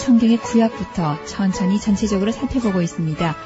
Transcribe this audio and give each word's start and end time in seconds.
성경의 0.00 0.38
구약부터 0.38 1.24
천천히 1.26 1.78
전체적으로 1.78 2.32
살펴보고 2.32 2.80
있습니다. 2.80 3.36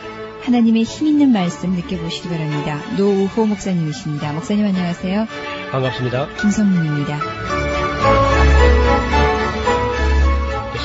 하나님의 0.43 0.85
힘 0.85 1.09
있는 1.09 1.33
말씀 1.33 1.73
느껴보시기 1.73 2.29
바랍니다. 2.29 2.79
노우호 2.97 3.47
목사님이십니다. 3.47 4.33
목사님 4.33 4.65
안녕하세요. 4.65 5.27
반갑습니다. 5.73 6.29
김성민입니다. 6.41 7.19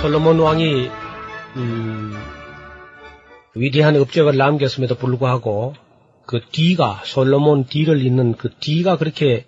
솔로몬 0.02 0.40
왕이 0.40 0.90
음, 1.58 2.14
위대한 3.54 3.96
업적을 3.96 4.38
남겼음에도 4.38 4.96
불구하고 4.96 5.76
그 6.26 6.42
뒤가 6.52 7.02
솔로몬 7.06 7.66
뒤를 7.66 8.04
잇는 8.04 8.38
그 8.38 8.50
뒤가 8.60 8.98
그렇게 8.98 9.46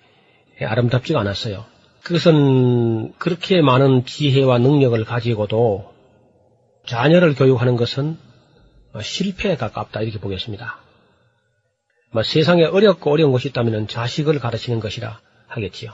아름답지가 0.62 1.20
않았어요. 1.20 1.66
그것은 2.04 3.14
그렇게 3.18 3.62
많은 3.62 4.06
지혜와 4.06 4.60
능력을 4.60 5.04
가지고도 5.06 5.91
자녀를 6.92 7.36
교육하는 7.36 7.78
것은 7.78 8.18
실패에 9.02 9.56
가깝다 9.56 10.02
이렇게 10.02 10.20
보겠습니다. 10.20 10.78
뭐 12.12 12.22
세상에 12.22 12.66
어렵고 12.66 13.10
어려운 13.10 13.32
것이 13.32 13.48
있다면 13.48 13.88
자식을 13.88 14.40
가르치는 14.40 14.82
것이라 14.82 15.22
하겠지요. 15.48 15.94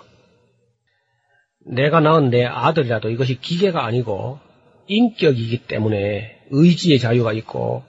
내가 1.67 1.99
낳은 1.99 2.31
내 2.31 2.45
아들이라도 2.45 3.11
이것이 3.11 3.39
기계가 3.39 3.85
아니고 3.85 4.39
인격이기 4.87 5.67
때문에 5.67 6.41
의지의 6.49 6.97
자유가 6.97 7.31
있고 7.33 7.83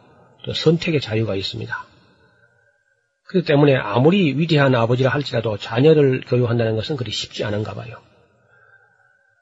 또 0.45 0.53
선택의 0.53 1.01
자유가 1.01 1.35
있습니다. 1.35 1.87
그렇기 3.29 3.47
때문에 3.47 3.75
아무리 3.75 4.39
위대한 4.39 4.75
아버지라 4.75 5.09
할지라도 5.09 5.57
자녀를 5.57 6.25
교육한다는 6.27 6.77
것은 6.77 6.97
그리 6.97 7.11
쉽지 7.11 7.43
않은가 7.43 7.73
봐요. 7.73 7.97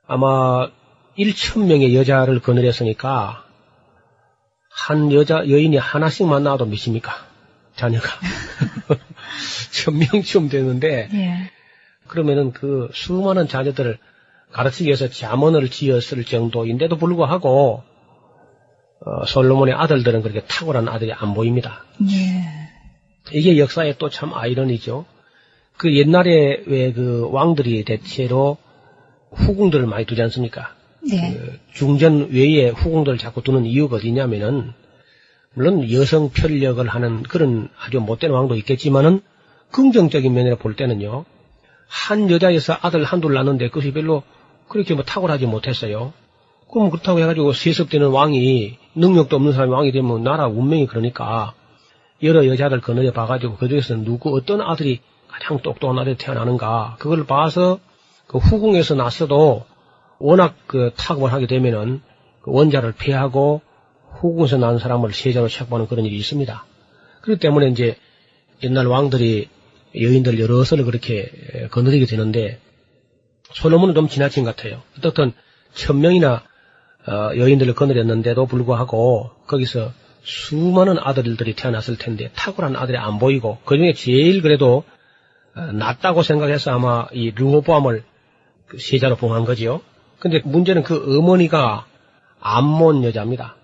아마 0.07 0.71
1천명의 1.19 1.95
여자를 1.95 2.39
거느렸으니까 2.39 3.46
한 4.77 5.11
여자, 5.11 5.37
여인이 5.49 5.79
하나씩만 5.79 6.45
낳아도 6.45 6.67
몇입니까? 6.67 7.13
자녀가. 7.77 8.09
천명쯤 9.73 10.51
되는데, 10.51 11.09
예. 11.15 11.51
그러면은 12.07 12.53
그 12.53 12.91
수많은 12.93 13.49
자녀들을 13.49 13.99
가르치기 14.53 14.87
위해서 14.87 15.09
자문을 15.09 15.71
지었을 15.71 16.25
정도인데도 16.25 16.99
불구하고, 16.99 17.85
어, 19.01 19.25
솔로몬의 19.27 19.75
아들들은 19.75 20.21
그렇게 20.21 20.41
탁월한 20.45 20.89
아들이 20.89 21.13
안 21.13 21.33
보입니다. 21.33 21.85
예. 22.11 22.45
이게 23.33 23.59
역사의 23.59 23.97
또참 23.97 24.35
아이러니죠. 24.35 25.07
그 25.79 25.97
옛날에 25.97 26.63
왜 26.67 26.93
그 26.93 27.29
왕들이 27.31 27.85
대체로 27.85 28.59
후궁들을 29.33 29.87
많이 29.87 30.05
두지 30.05 30.21
않습니까? 30.23 30.75
네. 31.09 31.35
그 31.35 31.59
중전 31.73 32.31
외에 32.31 32.69
후궁들을 32.69 33.19
자꾸 33.19 33.43
두는 33.43 33.65
이유가 33.65 33.97
어디냐면은 33.97 34.73
물론 35.55 35.91
여성 35.93 36.31
편력을 36.31 36.87
하는 36.87 37.23
그런 37.23 37.69
아주 37.79 38.01
못된 38.01 38.31
왕도 38.31 38.57
있겠지만은 38.57 39.21
긍정적인 39.73 40.33
면으로 40.33 40.57
볼 40.57 40.77
때는요 40.77 41.25
한 41.89 42.31
여자에서 42.31 42.77
아들 42.81 43.05
한둘 43.05 43.35
낳는데 43.35 43.69
그것이 43.69 43.93
별로 43.93 44.23
그렇게 44.69 44.95
뭐 44.95 45.05
탁월하지 45.05 45.47
못했어요. 45.47 46.13
그럼 46.71 46.91
그렇다고 46.91 47.21
해가지고 47.21 47.53
세습되는 47.53 48.09
왕이 48.09 48.77
능력도 48.97 49.37
없는 49.37 49.53
사람이 49.53 49.73
왕이 49.73 49.93
되면 49.93 50.23
나라 50.25 50.49
운명이 50.49 50.87
그러니까 50.87 51.55
여러 52.23 52.47
여자들 52.47 52.81
거느려 52.81 53.13
봐가지고 53.13 53.57
그 53.57 53.69
중에서 53.69 53.97
누구 53.97 54.37
어떤 54.37 54.61
아들이 54.61 55.01
가장 55.29 55.59
똑똑한 55.59 55.99
아들이 55.99 56.17
태어나는가 56.17 56.97
그걸 56.99 57.25
봐서 57.25 57.79
그 58.27 58.39
후궁에서 58.39 58.95
났어도 58.95 59.65
워낙 60.19 60.55
그 60.67 60.93
탁월하게 60.97 61.47
되면은 61.47 62.01
그 62.43 62.53
원자를 62.53 62.93
폐하고 62.93 63.61
후궁에서 64.21 64.57
난 64.57 64.79
사람을 64.79 65.13
세자로 65.13 65.49
책보하는 65.49 65.89
그런 65.89 66.05
일이 66.05 66.17
있습니다. 66.17 66.65
그렇기 67.23 67.41
때문에 67.41 67.69
이제 67.69 67.97
옛날 68.63 68.87
왕들이 68.87 69.49
여인들 69.95 70.41
여럿을 70.41 70.85
그렇게 70.85 71.31
거느리게 71.71 72.07
되는데 72.07 72.59
솔로몬은 73.53 73.95
좀 73.95 74.09
지나친 74.09 74.45
것 74.45 74.57
같아요. 74.57 74.83
어떻든 74.99 75.33
천 75.75 76.01
명이나 76.01 76.43
어, 77.07 77.37
여인들을 77.37 77.75
거느렸는데도 77.75 78.47
불구하고 78.47 79.31
거기서 79.47 79.93
수많은 80.23 80.97
아들들이 80.99 81.55
태어났을 81.55 81.97
텐데 81.97 82.31
탁월한 82.35 82.75
아들이 82.75 82.99
안 82.99 83.21
보이고 83.21 83.59
그 83.65 83.77
중에 83.77 83.93
제일 83.93 84.43
그래도 84.43 84.83
어, 85.55 85.61
낫다고 85.61 86.23
생각해서 86.23 86.73
아마 86.73 87.07
이 87.13 87.31
르호보암을 87.31 88.03
그 88.67 88.79
세자로 88.79 89.17
봉한 89.17 89.45
거지요. 89.45 89.81
근데 90.19 90.41
문제는 90.45 90.83
그 90.83 91.19
어머니가 91.19 91.87
암몬 92.41 93.05
여자입니다. 93.05 93.57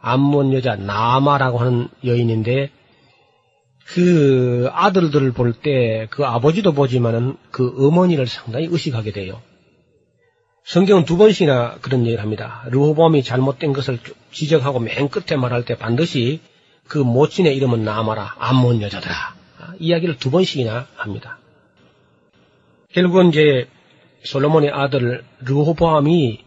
암몬 0.00 0.52
여자 0.54 0.76
나마라고 0.76 1.58
하는 1.58 1.88
여인인데 2.04 2.70
그 3.86 4.68
아들들을 4.72 5.32
볼 5.32 5.52
때 5.62 6.06
그 6.10 6.24
아버지도 6.24 6.72
보지만은 6.72 7.36
그 7.50 7.74
어머니를 7.86 8.26
상당히 8.26 8.66
의식하게 8.70 9.12
돼요. 9.12 9.40
성경은 10.64 11.04
두 11.04 11.16
번씩이나 11.16 11.76
그런 11.80 12.00
얘기를 12.06 12.20
합니다. 12.22 12.64
르호보암이 12.70 13.22
잘못된 13.22 13.72
것을 13.72 13.98
지적하고 14.32 14.80
맨 14.80 15.08
끝에 15.08 15.38
말할 15.38 15.64
때 15.64 15.76
반드시 15.76 16.40
그 16.88 16.98
모친의 16.98 17.56
이름은 17.56 17.84
나마라 17.84 18.34
암몬 18.38 18.82
여자더라 18.82 19.14
이야기를 19.78 20.18
두 20.18 20.30
번씩이나 20.32 20.86
합니다. 20.96 21.38
결국은 22.92 23.28
이제 23.28 23.68
솔로몬의 24.26 24.70
아들 24.70 25.24
르호보암이 25.40 26.44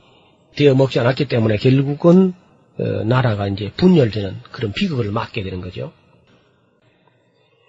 되어 0.55 0.75
먹지 0.75 0.99
않았기 0.99 1.27
때문에 1.27 1.57
결국은 1.57 2.33
어, 2.77 2.83
나라가 3.03 3.47
이제 3.47 3.71
분열되는 3.75 4.41
그런 4.51 4.71
비극을 4.71 5.11
맞게 5.11 5.43
되는 5.43 5.61
거죠. 5.61 5.91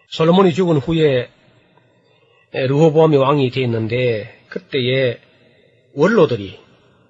솔로몬이 0.08 0.52
죽은 0.52 0.76
후에 0.78 1.30
르호보암이 2.52 3.16
왕이 3.16 3.50
되었는데 3.50 4.44
그때에 4.48 5.18
원로들이 5.94 6.58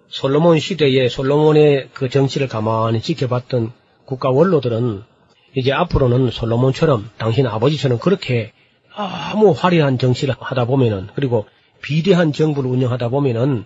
솔로몬 0.08 0.58
시대에 0.58 1.08
솔로몬의 1.08 1.90
그 1.94 2.08
정치를 2.08 2.48
가만히 2.48 3.00
지켜봤던 3.00 3.72
국가 4.04 4.30
원로들은 4.30 5.02
이제 5.54 5.72
앞으로는 5.72 6.30
솔로몬처럼 6.30 7.10
당신 7.16 7.46
아버지처럼 7.46 7.98
그렇게 7.98 8.52
아무 8.92 9.52
화려한 9.52 9.98
정치를 9.98 10.34
하다 10.38 10.64
보면은 10.66 11.08
그리고 11.14 11.46
비대한 11.82 12.32
정부를 12.32 12.70
운영하다 12.70 13.08
보면은 13.08 13.64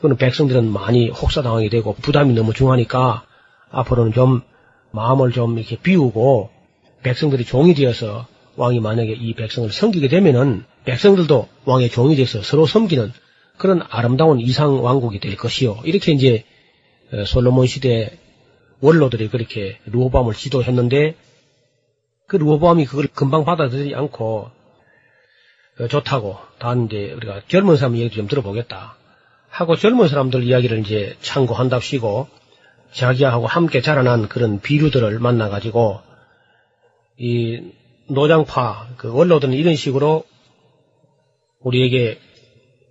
그는 0.00 0.16
백성들은 0.16 0.72
많이 0.72 1.10
혹사당하게 1.10 1.68
되고 1.68 1.94
부담이 1.94 2.34
너무 2.34 2.54
중하니까 2.54 3.24
앞으로는 3.70 4.12
좀 4.12 4.42
마음을 4.92 5.32
좀 5.32 5.58
이렇게 5.58 5.76
비우고 5.76 6.50
백성들이 7.02 7.44
종이 7.44 7.74
되어서 7.74 8.26
왕이 8.56 8.80
만약에 8.80 9.12
이 9.12 9.34
백성을 9.34 9.70
섬기게 9.70 10.08
되면은 10.08 10.64
백성들도 10.84 11.48
왕의 11.64 11.90
종이 11.90 12.16
돼서 12.16 12.42
서로 12.42 12.66
섬기는 12.66 13.12
그런 13.56 13.82
아름다운 13.90 14.40
이상 14.40 14.82
왕국이 14.82 15.20
될 15.20 15.36
것이요. 15.36 15.80
이렇게 15.84 16.12
이제 16.12 16.44
어, 17.12 17.24
솔로몬 17.24 17.66
시대 17.66 18.18
원로들이 18.80 19.28
그렇게 19.28 19.78
루호밤을 19.86 20.34
지도했는데 20.34 21.14
그 22.26 22.36
루호밤이 22.36 22.86
그걸 22.86 23.06
금방 23.08 23.44
받아들이지 23.44 23.94
않고 23.94 24.24
어, 24.24 24.52
좋다고 25.88 26.38
다 26.58 26.74
이제 26.74 27.12
우리가 27.12 27.42
젊은 27.48 27.76
사람 27.76 27.96
얘기 27.96 28.14
좀 28.14 28.26
들어보겠다 28.26 28.96
하고 29.48 29.76
젊은 29.76 30.08
사람들 30.08 30.44
이야기를 30.44 30.78
이제 30.80 31.16
참고한답시고 31.20 32.28
자기하고 32.92 33.46
함께 33.46 33.80
자라난 33.80 34.28
그런 34.28 34.60
비류들을 34.60 35.18
만나가지고 35.18 36.00
이 37.18 37.62
노장파 38.08 38.88
그 38.96 39.12
원로들은 39.12 39.54
이런 39.54 39.76
식으로 39.76 40.24
우리에게 41.60 42.18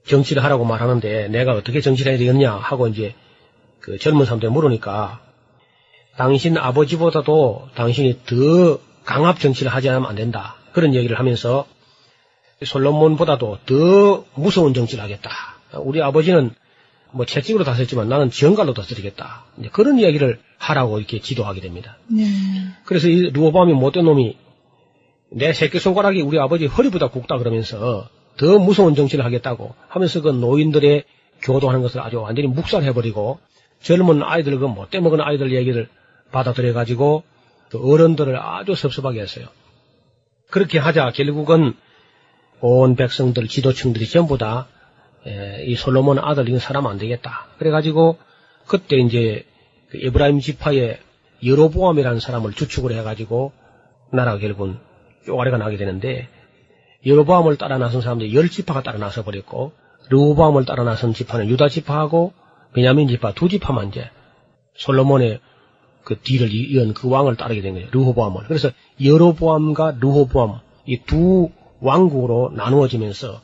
정치를 0.07 0.43
하라고 0.43 0.65
말하는데 0.65 1.27
내가 1.27 1.53
어떻게 1.53 1.81
정치를 1.81 2.11
해야 2.11 2.19
되겠냐 2.19 2.53
하고 2.53 2.87
이제 2.87 3.13
그 3.79 3.97
젊은 3.97 4.25
사람들 4.25 4.49
물으니까 4.49 5.21
당신 6.17 6.57
아버지보다도 6.57 7.69
당신이 7.75 8.19
더 8.25 8.79
강압 9.05 9.39
정치를 9.39 9.73
하지 9.73 9.89
않으면 9.89 10.09
안 10.09 10.15
된다. 10.15 10.55
그런 10.73 10.93
얘기를 10.93 11.17
하면서 11.17 11.65
솔로몬보다도 12.63 13.59
더 13.65 14.25
무서운 14.35 14.73
정치를 14.73 15.03
하겠다. 15.03 15.31
우리 15.73 16.01
아버지는 16.01 16.51
뭐 17.11 17.25
채찍으로 17.25 17.63
다스렸지만 17.63 18.09
나는 18.09 18.29
지형갈로 18.29 18.73
다스리겠다. 18.73 19.45
그런 19.71 19.99
이야기를 19.99 20.39
하라고 20.57 20.99
이렇게 20.99 21.19
지도하게 21.19 21.61
됩니다. 21.61 21.97
네. 22.07 22.23
그래서 22.85 23.07
이 23.07 23.31
루어밤이 23.31 23.73
못된 23.73 24.05
놈이 24.05 24.37
내 25.31 25.53
새끼 25.53 25.79
손가락이 25.79 26.21
우리 26.21 26.39
아버지 26.39 26.65
허리보다 26.65 27.09
굵다 27.09 27.37
그러면서 27.37 28.09
더 28.37 28.59
무서운 28.59 28.95
정치를 28.95 29.25
하겠다고 29.25 29.75
하면서 29.87 30.21
그 30.21 30.29
노인들의 30.29 31.03
교도하는 31.41 31.81
것을 31.81 32.01
아주 32.01 32.19
완전히 32.19 32.47
묵살해버리고 32.47 33.39
젊은 33.81 34.23
아이들 34.23 34.57
그 34.59 34.65
못돼 34.65 34.99
먹은 34.99 35.21
아이들 35.21 35.53
얘기를 35.53 35.87
받아들여 36.31 36.73
가지고 36.73 37.23
그 37.69 37.79
어른들을 37.79 38.37
아주 38.37 38.75
섭섭하게 38.75 39.21
했어요. 39.21 39.47
그렇게 40.49 40.79
하자 40.79 41.11
결국은 41.11 41.73
온 42.61 42.95
백성들 42.95 43.47
지도층들이 43.47 44.07
전부 44.07 44.37
다 44.37 44.67
이 45.65 45.75
솔로몬 45.75 46.19
아들 46.19 46.47
이건 46.47 46.59
사람 46.59 46.87
안 46.87 46.97
되겠다. 46.97 47.47
그래가지고 47.57 48.17
그때 48.67 48.97
이제 48.97 49.45
그 49.89 49.99
에브라임 50.01 50.39
지파의 50.39 50.99
여로보암이라는 51.43 52.19
사람을 52.19 52.53
주축을 52.53 52.93
해가지고 52.93 53.51
나라가 54.11 54.39
결국은 54.39 54.77
쪼가리가 55.25 55.57
나게 55.57 55.77
되는데 55.77 56.27
여로보암을 57.05 57.57
따라 57.57 57.77
나선 57.77 58.01
사람들이 58.01 58.33
열 58.35 58.49
지파가 58.49 58.83
따라 58.83 58.97
나서 58.97 59.23
버렸고 59.23 59.73
르호보암을 60.09 60.65
따라 60.65 60.83
나선 60.83 61.13
지파는 61.13 61.47
유다 61.49 61.69
지파하고 61.69 62.33
베냐민 62.73 63.07
지파 63.07 63.33
두 63.33 63.49
지파만 63.49 63.89
이제 63.89 64.09
솔로몬의 64.75 65.39
그 66.03 66.19
뒤를 66.19 66.49
이은 66.51 66.93
그 66.93 67.09
왕을 67.09 67.35
따르게 67.35 67.61
된 67.61 67.73
거예요. 67.73 67.87
르호보암을. 67.91 68.45
그래서 68.47 68.69
여로보암과 69.03 69.97
르호보암 69.99 70.59
이 70.87 70.97
두 71.05 71.51
왕국으로 71.81 72.51
나누어지면서 72.55 73.41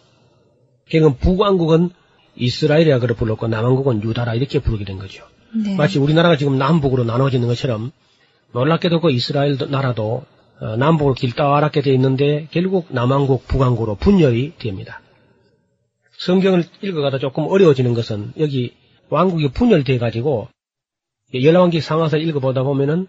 결국은 0.90 1.18
북왕국은 1.18 1.90
이스라엘이라 2.36 3.00
그를 3.00 3.16
불렀고 3.16 3.48
남왕국은 3.48 4.04
유다라 4.04 4.36
이렇게 4.36 4.60
부르게 4.60 4.86
된 4.86 5.00
거죠. 5.00 5.26
네. 5.54 5.76
마치 5.76 6.00
우리나라가 6.00 6.36
지금 6.36 6.58
남북으로 6.58 7.06
나눠지는 7.06 7.48
것처럼 7.48 7.92
놀랍게도 8.52 9.00
그 9.02 9.12
이스라엘 9.12 9.58
나라도 9.70 10.26
어, 10.60 10.76
남북으로 10.78 11.14
길다랗게 11.14 11.82
되어 11.82 11.94
있는데 11.94 12.48
결국 12.52 12.88
남왕국 12.90 13.48
북왕국으로 13.48 13.96
분열이 13.96 14.54
됩니다. 14.58 15.02
성경을 16.18 16.64
읽어가다 16.82 17.20
조금 17.20 17.46
어려워지는 17.48 17.94
것은 17.94 18.34
여기 18.40 18.74
왕국이 19.10 19.50
분열돼 19.52 19.98
가지고 19.98 20.48
열왕기 21.34 21.82
상하서 21.82 22.18
읽어보다 22.18 22.64
보면은 22.64 23.08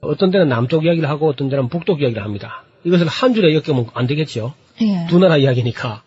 어떤 0.00 0.30
데는 0.30 0.48
남쪽 0.48 0.84
이야기를 0.84 1.08
하고 1.08 1.28
어떤 1.28 1.48
데는 1.48 1.68
북쪽 1.68 2.00
이야기를 2.00 2.22
합니다. 2.22 2.65
이것을 2.86 3.06
한 3.08 3.34
줄에 3.34 3.54
엮으면 3.54 3.86
안 3.94 4.06
되겠죠. 4.06 4.54
예. 4.80 5.06
두 5.08 5.18
나라 5.18 5.36
이야기니까. 5.36 6.02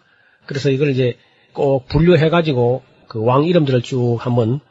그래서 0.45 0.69
이걸 0.69 0.89
이제 0.89 1.17
꼭 1.53 1.87
분류해가지고 1.87 2.83
그 3.09 3.19
왕 3.19 3.43
이름들을 3.45 3.81
쭉 3.81 4.17
한번 4.19 4.61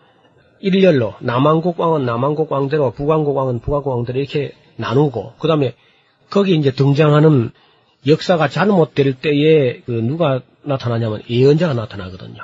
일렬로 0.60 1.14
남왕국 1.20 1.78
왕은 1.78 2.06
남왕국 2.06 2.50
왕대로 2.50 2.93
북왕국 2.93 3.37
왕은 3.37 3.60
북왕국 3.60 3.93
왕대로 3.93 4.19
이렇게 4.19 4.52
나누고 4.76 5.34
그 5.38 5.49
다음에 5.49 5.75
거기 6.31 6.56
이제 6.56 6.72
등장하는 6.72 7.50
역사가 8.06 8.49
잘못될 8.49 9.14
때에 9.14 9.81
그 9.81 9.90
누가 9.90 10.40
나타나냐면 10.62 11.22
예언자가 11.28 11.75
나타나거든요. 11.75 12.43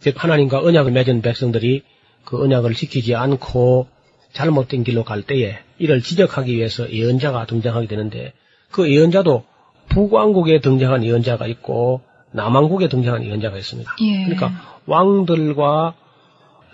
즉 0.00 0.22
하나님과 0.22 0.60
언약을 0.60 0.92
맺은 0.92 1.22
백성들이 1.22 1.82
그 2.24 2.42
언약을 2.42 2.74
지키지 2.74 3.14
않고 3.14 3.88
잘못된 4.32 4.84
길로 4.84 5.04
갈 5.04 5.22
때에 5.22 5.58
이를 5.78 6.02
지적하기 6.02 6.54
위해서 6.54 6.90
예언자가 6.90 7.46
등장하게 7.46 7.86
되는데 7.86 8.32
그 8.72 8.90
예언자도 8.90 9.44
북왕국에 9.88 10.60
등장한 10.60 11.04
예언자가 11.04 11.46
있고 11.46 12.00
남왕국에 12.32 12.88
등장한 12.88 13.24
예언자가 13.24 13.58
있습니다. 13.58 13.90
예. 14.00 14.24
그러니까 14.24 14.50
왕들과 14.86 15.94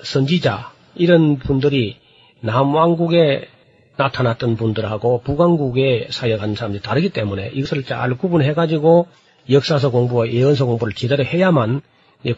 선지자 0.03 0.73
이런 0.95 1.39
분들이 1.39 1.97
남왕국에 2.41 3.49
나타났던 3.97 4.57
분들하고 4.57 5.23
북왕국에 5.23 6.09
사역한 6.11 6.55
사람들이 6.55 6.83
다르기 6.83 7.11
때문에 7.11 7.51
이것을 7.53 7.83
잘 7.83 8.17
구분해가지고 8.17 9.09
역사서 9.51 9.91
공부와 9.91 10.29
예언서 10.29 10.67
공부를 10.67 10.95
제대로 10.95 11.25
해야만 11.25 11.81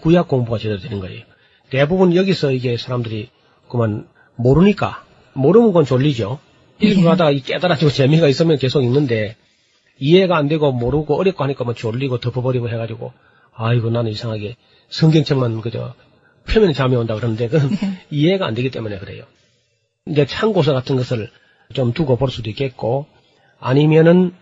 구약 0.01 0.29
공부가 0.29 0.59
제대로 0.59 0.81
되는 0.81 1.01
거예요. 1.01 1.23
대부분 1.69 2.17
여기서 2.17 2.53
이게 2.53 2.77
사람들이 2.79 3.29
그만 3.69 4.09
모르니까 4.37 5.05
모르면 5.35 5.69
그건 5.69 5.85
졸리죠. 5.85 6.39
읽어가다가 6.81 7.31
이 7.31 7.41
깨달아지고 7.41 7.91
재미가 7.91 8.27
있으면 8.29 8.57
계속 8.57 8.83
읽는데 8.83 9.37
이해가 10.01 10.37
안 10.37 10.49
되고 10.49 10.73
모르고 10.73 11.19
어렵고 11.19 11.45
하니까 11.45 11.65
뭐 11.65 11.75
졸리고 11.75 12.19
덮어버리고 12.19 12.69
해가지고 12.69 13.13
아이고 13.55 13.91
나는 13.91 14.11
이상하게 14.11 14.57
성경책만 14.89 15.61
그저 15.61 15.95
표면에 16.49 16.73
잠이 16.73 16.97
온다 16.97 17.15
그러는데 17.15 17.49
그건 17.49 17.71
이해가 18.11 18.47
안 18.47 18.55
되기 18.55 18.71
때문에 18.71 18.99
그래요. 18.99 19.25
이제 20.07 20.27
참고서 20.27 20.73
같은 20.73 20.97
것을 20.97 21.31
좀 21.75 21.93
두고 21.93 22.17
볼 22.17 22.31
수도 22.31 22.51
있겠고 22.51 23.07
아니면은 23.61 24.35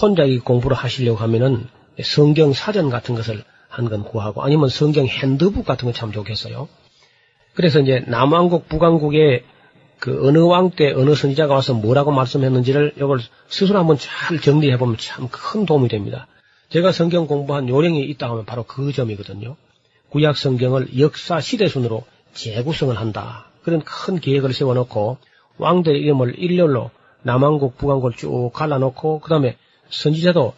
혼자 0.00 0.24
이 0.24 0.38
공부를 0.38 0.76
하시려고 0.76 1.18
하면은 1.18 1.68
성경 2.02 2.52
사전 2.52 2.90
같은 2.90 3.14
것을 3.14 3.44
한 3.68 3.88
건 3.90 4.04
구하고 4.04 4.42
아니면 4.42 4.70
성경 4.70 5.06
핸드북 5.06 5.66
같은 5.66 5.86
거 5.86 5.92
참 5.92 6.10
좋겠어요. 6.10 6.66
그래서 7.54 7.78
이제 7.80 8.02
남왕국 8.06 8.68
북왕국의 8.68 9.44
그 9.98 10.26
어느 10.26 10.38
왕 10.38 10.70
때 10.70 10.92
어느 10.92 11.14
선지자가 11.14 11.54
와서 11.54 11.74
뭐라고 11.74 12.12
말씀했는지를 12.12 12.94
이걸 12.96 13.18
스스로 13.48 13.78
한번 13.78 13.96
잘 13.98 14.40
정리해 14.40 14.76
보면 14.78 14.96
참 14.98 15.28
큰 15.28 15.66
도움이 15.66 15.88
됩니다. 15.88 16.26
제가 16.68 16.92
성경 16.92 17.26
공부한 17.26 17.68
요령이 17.68 18.04
있다 18.04 18.28
하면 18.30 18.44
바로 18.44 18.64
그 18.64 18.92
점이거든요. 18.92 19.56
구약 20.10 20.36
성경을 20.36 20.98
역사 20.98 21.40
시대 21.40 21.68
순으로 21.68 22.04
재구성을 22.34 22.96
한다. 22.96 23.46
그런 23.62 23.82
큰 23.82 24.20
계획을 24.20 24.52
세워놓고 24.52 25.18
왕들의 25.58 26.00
이름을 26.00 26.38
일렬로 26.38 26.90
남왕국 27.22 27.78
북왕국을 27.78 28.12
쭉 28.16 28.50
갈라놓고 28.52 29.20
그 29.20 29.30
다음에 29.30 29.56
선지자도 29.90 30.54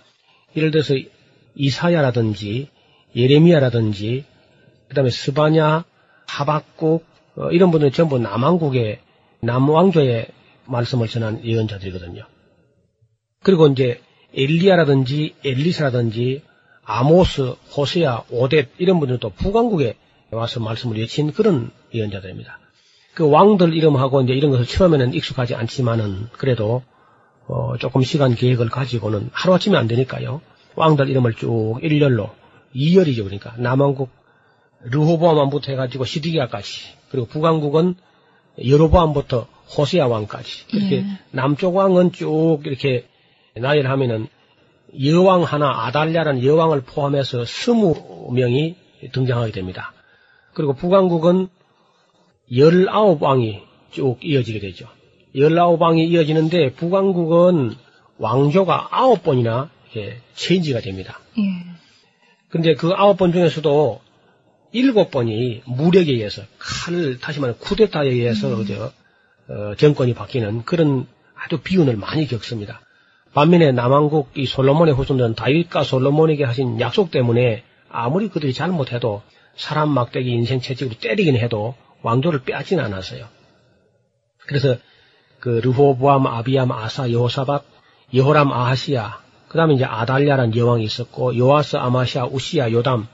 예를 0.56 0.70
들어서 0.70 0.94
이사야라든지 1.54 2.68
예레미야라든지 3.16 4.24
그 4.88 4.94
다음에 4.94 5.10
스바냐, 5.10 5.84
하박국 6.26 7.04
어, 7.36 7.50
이런 7.50 7.70
분들은 7.70 7.92
전부 7.92 8.18
남왕국의 8.18 9.00
남왕조의 9.40 10.28
말씀을 10.66 11.08
전한 11.08 11.44
예언자들이거든요. 11.44 12.24
그리고 13.42 13.66
이제 13.68 14.00
엘리야라든지 14.34 15.34
엘리사라든지 15.44 16.42
아모스, 16.84 17.54
호세야, 17.76 18.24
오뎁 18.30 18.68
이런 18.78 18.98
분들도 18.98 19.30
북왕국에 19.30 19.96
와서 20.30 20.60
말씀을 20.60 20.98
외친 20.98 21.32
그런 21.32 21.70
예언자들입니다. 21.94 22.58
그 23.14 23.28
왕들 23.28 23.74
이름하고 23.74 24.22
이제 24.22 24.32
이런 24.32 24.50
것을 24.50 24.66
처음에는 24.66 25.14
익숙하지 25.14 25.54
않지만은 25.54 26.28
그래도 26.32 26.82
어, 27.46 27.76
조금 27.78 28.02
시간 28.02 28.34
계획을 28.34 28.68
가지고는 28.68 29.30
하루아침에 29.32 29.76
안 29.76 29.88
되니까요. 29.88 30.40
왕들 30.76 31.08
이름을 31.08 31.34
쭉 31.34 31.78
일렬로 31.82 32.30
이열이죠 32.74 33.24
그러니까 33.24 33.54
남왕국 33.56 34.10
르호보암부터 34.82 35.72
해가지고 35.72 36.04
시디기아까지 36.04 36.94
그리고 37.10 37.26
북왕국은 37.26 37.96
여로보암부터 38.64 39.46
호세아 39.76 40.06
왕까지 40.06 40.66
이렇게 40.72 40.96
예. 40.96 41.04
남쪽 41.30 41.76
왕은 41.76 42.12
쭉 42.12 42.60
이렇게 42.64 43.06
나열을 43.54 43.90
하면은 43.90 44.28
여왕 45.04 45.42
하나 45.42 45.86
아달랴라는 45.86 46.44
여왕을 46.44 46.82
포함해서 46.82 47.44
스무 47.44 48.30
명이 48.32 48.76
등장하게 49.12 49.52
됩니다. 49.52 49.92
그리고 50.54 50.72
북왕국은 50.72 51.48
열아홉 52.56 53.22
왕이 53.22 53.60
쭉 53.90 54.18
이어지게 54.22 54.60
되죠. 54.60 54.88
열아홉 55.34 55.80
왕이 55.80 56.06
이어지는데 56.08 56.72
북왕국은 56.72 57.74
왕조가 58.18 58.88
아홉 58.90 59.22
번이나 59.22 59.70
체인지가 60.34 60.80
됩니다. 60.80 61.20
예. 61.38 61.42
근데 62.48 62.74
그 62.74 62.92
아홉 62.96 63.18
번 63.18 63.32
중에서도 63.32 64.00
일곱 64.72 65.10
번이 65.10 65.62
무력에 65.64 66.12
의해서 66.12 66.42
칼을 66.58 67.18
다시 67.18 67.40
말해 67.40 67.54
쿠데타에 67.58 68.08
의해서 68.08 68.64
저, 68.64 68.92
어, 69.48 69.74
정권이 69.76 70.14
바뀌는 70.14 70.64
그런 70.64 71.06
아주 71.34 71.60
비운을 71.60 71.96
많이 71.96 72.26
겪습니다. 72.26 72.80
반면에 73.32 73.72
남왕국 73.72 74.30
이 74.34 74.46
솔로몬의 74.46 74.94
후손들은 74.94 75.34
다윗과 75.34 75.84
솔로몬에게 75.84 76.44
하신 76.44 76.80
약속 76.80 77.10
때문에 77.10 77.62
아무리 77.88 78.28
그들이 78.28 78.52
잘못해도 78.52 79.22
사람 79.56 79.90
막대기 79.90 80.30
인생 80.30 80.60
채찍으로 80.60 80.98
때리긴 80.98 81.36
해도 81.36 81.74
왕조를 82.02 82.42
빼앗지는 82.42 82.84
않았어요. 82.84 83.26
그래서 84.46 84.76
그 85.40 85.60
르호보암, 85.62 86.26
아비암, 86.26 86.72
아사, 86.72 87.10
여호사밧, 87.10 87.64
여호람, 88.14 88.52
아하시야, 88.52 89.20
그 89.48 89.56
다음에 89.56 89.74
이제 89.74 89.84
아달랴란 89.84 90.56
여왕이 90.56 90.82
있었고, 90.84 91.36
요아스, 91.36 91.76
아마시아, 91.76 92.26
우시야, 92.26 92.72
요담, 92.72 93.06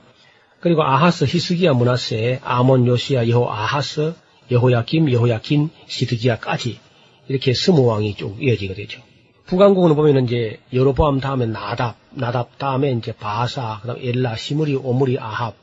그리고 0.59 0.83
아하스, 0.83 1.25
히스기야, 1.25 1.73
므낫세, 1.73 2.39
아몬, 2.43 2.87
요시야, 2.87 3.27
여호 3.29 3.49
아하스, 3.49 4.13
여호야김, 4.51 5.11
여호야긴, 5.11 5.69
시드기야까지 5.87 6.79
이렇게 7.27 7.53
스무 7.53 7.85
왕이 7.85 8.15
쭉 8.15 8.41
이어지게 8.41 8.73
되죠. 8.73 9.01
북왕국은 9.45 9.95
보면은 9.95 10.25
이제 10.25 10.59
여로보암 10.73 11.19
다음에 11.19 11.45
나답, 11.45 11.97
나답 12.11 12.57
다음에 12.57 12.91
이제 12.91 13.11
바사, 13.11 13.79
그다음 13.81 13.99
엘라, 14.01 14.35
시므리, 14.35 14.75
오므리, 14.75 15.19
아합. 15.19 15.55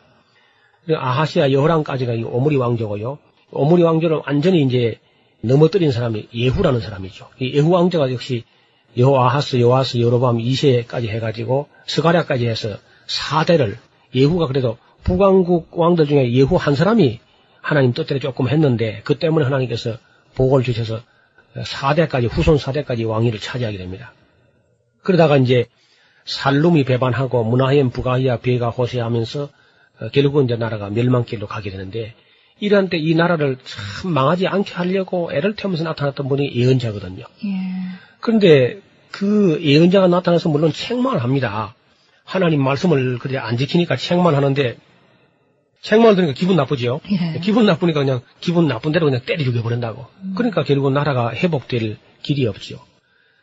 아하시야 0.88 1.52
여호람까지가 1.52 2.14
이 2.14 2.22
오므리 2.22 2.56
왕조고요. 2.56 3.18
오므리 3.52 3.82
왕조를 3.82 4.22
완전히 4.26 4.62
이제 4.62 4.98
넘어뜨린 5.42 5.92
사람이 5.92 6.28
예후라는 6.34 6.80
사람이죠. 6.80 7.28
이 7.40 7.52
예후 7.54 7.70
왕조가 7.70 8.12
역시 8.12 8.44
여호아하스, 8.96 9.60
여호아스, 9.60 10.00
여로보암 10.00 10.38
2세까지 10.38 11.08
해가지고 11.08 11.68
스가랴까지 11.86 12.46
해서 12.46 12.76
4대를 13.06 13.76
예후가 14.14 14.46
그래도 14.46 14.78
북왕국 15.04 15.78
왕들 15.78 16.06
중에 16.06 16.32
예후 16.32 16.56
한 16.56 16.74
사람이 16.74 17.20
하나님 17.60 17.92
뜻대로 17.92 18.20
조금 18.20 18.48
했는데 18.48 19.00
그 19.04 19.18
때문에 19.18 19.44
하나님께서 19.44 19.96
복을 20.34 20.62
주셔서 20.62 21.00
4대까지 21.56 22.28
후손 22.30 22.56
4대까지 22.56 23.06
왕위를 23.06 23.38
차지하게 23.38 23.78
됩니다. 23.78 24.12
그러다가 25.02 25.36
이제 25.36 25.66
살룸이 26.24 26.84
배반하고 26.84 27.44
문하햄, 27.44 27.90
부가히아, 27.90 28.38
베가 28.38 28.70
호세하면서 28.70 29.48
어, 30.00 30.08
결국은 30.12 30.44
이제 30.44 30.56
나라가 30.56 30.88
멸망길로 30.88 31.46
가게 31.46 31.70
되는데 31.70 32.14
이러한 32.60 32.88
때 32.88 32.96
이 32.96 33.14
나라를 33.14 33.56
참 33.64 34.12
망하지 34.12 34.46
않게 34.46 34.72
하려고 34.72 35.32
애를 35.32 35.56
태우면서 35.56 35.82
나타났던 35.84 36.28
분이 36.28 36.54
예언자거든요. 36.54 37.24
예. 37.44 37.48
그런데 38.20 38.78
그 39.10 39.58
예언자가 39.62 40.06
나타나서 40.06 40.48
물론 40.48 40.72
책망을 40.72 41.22
합니다. 41.22 41.74
하나님 42.32 42.62
말씀을 42.62 43.18
그래 43.18 43.36
안 43.38 43.56
지키니까 43.56 43.96
책만 43.96 44.34
하는데 44.34 44.76
책만 45.82 46.14
들으니까 46.14 46.34
기분 46.38 46.56
나쁘지요. 46.56 47.00
예. 47.10 47.40
기분 47.40 47.66
나쁘니까 47.66 48.00
그냥 48.00 48.20
기분 48.40 48.68
나쁜 48.68 48.92
대로 48.92 49.06
그냥 49.06 49.20
때려 49.26 49.42
죽여버린다고. 49.44 50.06
그러니까 50.36 50.62
결국 50.64 50.92
나라가 50.92 51.34
회복될 51.34 51.98
길이 52.22 52.46
없지요. 52.46 52.78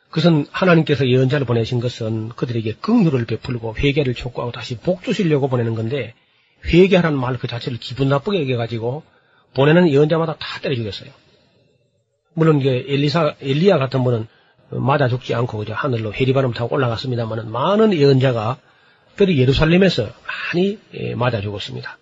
그것은 0.10 0.48
하나님께서 0.50 1.08
예언자를 1.08 1.46
보내신 1.46 1.79
것은 1.79 2.29
그들에게 2.29 2.77
긍휼을 2.81 3.25
베풀고 3.25 3.75
회개를 3.77 4.15
촉구하고 4.15 4.51
다시 4.51 4.77
복 4.77 5.03
주시려고 5.03 5.50
보내는 5.50 5.75
건데 5.75 6.15
회개하라는 6.65 7.19
말 7.19 7.38
그 7.38 7.48
자체를 7.48 7.77
기분 7.77 8.10
나쁘게 8.10 8.41
여겨가지고 8.41 9.03
보내는 9.53 9.89
예언자마다 9.89 10.36
다 10.39 10.60
때려 10.62 10.75
죽였어요. 10.75 11.12
물론 12.34 12.60
이게 12.60 12.86
엘리사 12.88 13.36
엘리야 13.41 13.77
같은 13.77 14.03
분은 14.03 14.27
맞아 14.72 15.08
죽지 15.10 15.36
않고 15.36 15.58
그저 15.60 15.74
하늘로 15.74 16.13
해리바람 16.13 16.53
타고 16.53 16.75
올라갔습니다만은 16.75 17.51
많은 17.51 17.93
예언자가 17.93 18.58
특별히 19.19 19.38
예루살렘에서 19.38 20.07
많이 20.53 20.77
예, 20.93 21.13
맞아 21.13 21.41
죽었습니다. 21.41 21.97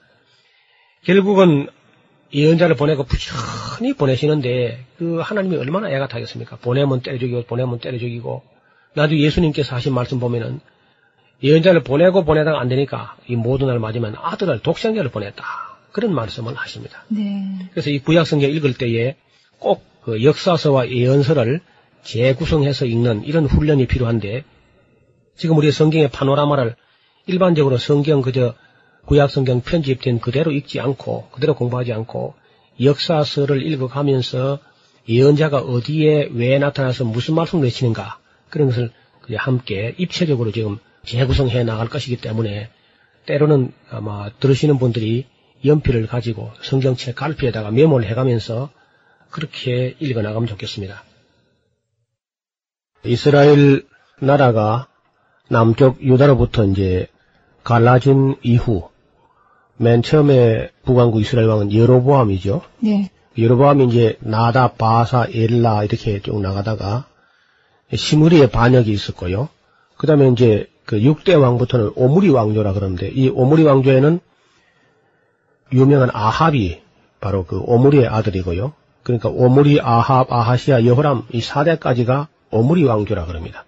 결국은 1.04 1.68
예언자를 2.32 2.76
보내고 2.76 3.06
부천히 3.06 3.94
보내시는데 3.94 4.86
그 4.98 5.20
하나님이 5.20 5.58
얼마나 5.58 5.90
애가 5.90 6.08
타겠습니까? 6.10 6.58
보내면 6.58 7.02
때려 7.02 7.18
죽이고 7.18 7.44
보내면 7.44 7.80
때려 7.80 7.98
죽이고 7.98 8.44
나도 8.94 9.18
예수님께서 9.18 9.76
하신 9.76 9.94
말씀 9.94 10.20
보면은 10.20 10.60
예언자를 11.42 11.82
보내고 11.84 12.24
보내다가 12.24 12.60
안 12.60 12.68
되니까 12.68 13.16
이 13.28 13.36
모든 13.36 13.68
날 13.68 13.80
맞으면 13.80 14.16
아들을 14.16 14.60
독생자를 14.60 15.10
보냈다. 15.10 15.44
그런 15.92 16.14
말씀을 16.14 16.54
하십니다. 16.54 17.04
네. 17.08 17.68
그래서 17.72 17.90
이 17.90 17.98
구약성경 18.00 18.52
읽을 18.52 18.76
때에 18.76 19.16
꼭 19.58 19.98
그 20.08 20.24
역사서와 20.24 20.90
예언서를 20.90 21.60
재구성해서 22.04 22.86
읽는 22.86 23.26
이런 23.26 23.46
훈련이 23.46 23.88
필요한데 23.88 24.46
지금 25.36 25.58
우리 25.58 25.70
성경의 25.70 26.10
파노라마를 26.12 26.78
일반적으로 27.28 27.78
성경 27.78 28.22
그저 28.22 28.56
구약 29.06 29.30
성경 29.30 29.62
편집된 29.62 30.20
그대로 30.20 30.52
읽지 30.52 30.80
않고 30.80 31.30
그대로 31.32 31.56
공부하지 31.56 31.94
않고 31.94 32.34
역사서를 32.82 33.66
읽어가면서 33.66 34.60
예언자가 35.08 35.60
어디에 35.60 36.30
왜 36.34 36.58
나타나서 36.60 37.06
무슨 37.06 37.36
말씀을 37.36 37.64
외치는가 37.64 38.20
그런 38.50 38.70
것을 38.70 38.92
함께 39.36 39.96
입체적으로 39.98 40.52
지금 40.52 40.80
재구성해 41.06 41.64
나갈 41.64 41.88
것이기 41.90 42.18
때문에 42.18 42.70
때로는 43.26 43.72
아마 43.90 44.30
들으시는 44.40 44.78
분들이 44.78 45.26
연필을 45.66 46.08
가지고 46.08 46.52
성경책 46.62 47.16
갈피에다가 47.16 47.72
메모를 47.72 48.08
해가면서 48.08 48.70
그렇게 49.30 49.96
읽어나가면 50.00 50.48
좋겠습니다. 50.48 51.04
이스라엘 53.06 53.86
나라가 54.20 54.88
남쪽 55.50 56.02
유다로부터 56.02 56.66
이제 56.66 57.08
갈라진 57.68 58.38
이후 58.44 58.88
맨 59.76 60.02
처음에 60.02 60.70
북왕국 60.86 61.20
이스라엘 61.20 61.50
왕은 61.50 61.74
여로보암이죠. 61.74 62.62
네. 62.80 63.12
여로보암이 63.38 63.88
이제 63.88 64.18
나다, 64.22 64.70
바사, 64.70 65.28
엘라 65.30 65.84
이렇게 65.84 66.22
쭉 66.22 66.40
나가다가 66.40 67.08
시므리의 67.94 68.52
반역이 68.52 68.90
있었고요. 68.90 69.50
그 69.98 70.08
다음에 70.08 70.30
이제 70.30 70.70
그 70.86 71.02
6대 71.02 71.38
왕부터는 71.38 71.92
오므리 71.96 72.30
왕조라 72.30 72.72
그러는데 72.72 73.10
이 73.10 73.28
오므리 73.28 73.64
왕조에는 73.64 74.22
유명한 75.74 76.10
아합이 76.14 76.80
바로 77.20 77.44
그 77.44 77.60
오므리의 77.60 78.08
아들이고요. 78.08 78.72
그러니까 79.04 79.28
오므리, 79.28 79.82
아합, 79.82 80.32
아하시아, 80.32 80.86
여호람 80.86 81.24
이 81.34 81.42
4대까지가 81.42 82.28
오므리 82.50 82.86
왕조라 82.86 83.26
그럽니다. 83.26 83.66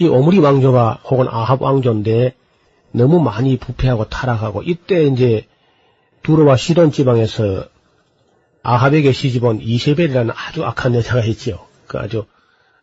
이 0.00 0.08
오므리 0.08 0.40
왕조가 0.40 1.02
혹은 1.04 1.28
아합 1.28 1.62
왕조인데 1.62 2.34
너무 2.92 3.20
많이 3.20 3.56
부패하고 3.56 4.08
타락하고 4.08 4.62
이때 4.62 5.04
이제 5.04 5.46
두로와 6.22 6.56
시돈 6.56 6.92
지방에서 6.92 7.66
아합에게 8.62 9.12
시집온 9.12 9.60
이세벨이라는 9.60 10.32
아주 10.36 10.64
악한 10.64 10.94
여자가 10.94 11.24
있지요. 11.24 11.66
그 11.86 11.98
아주 11.98 12.26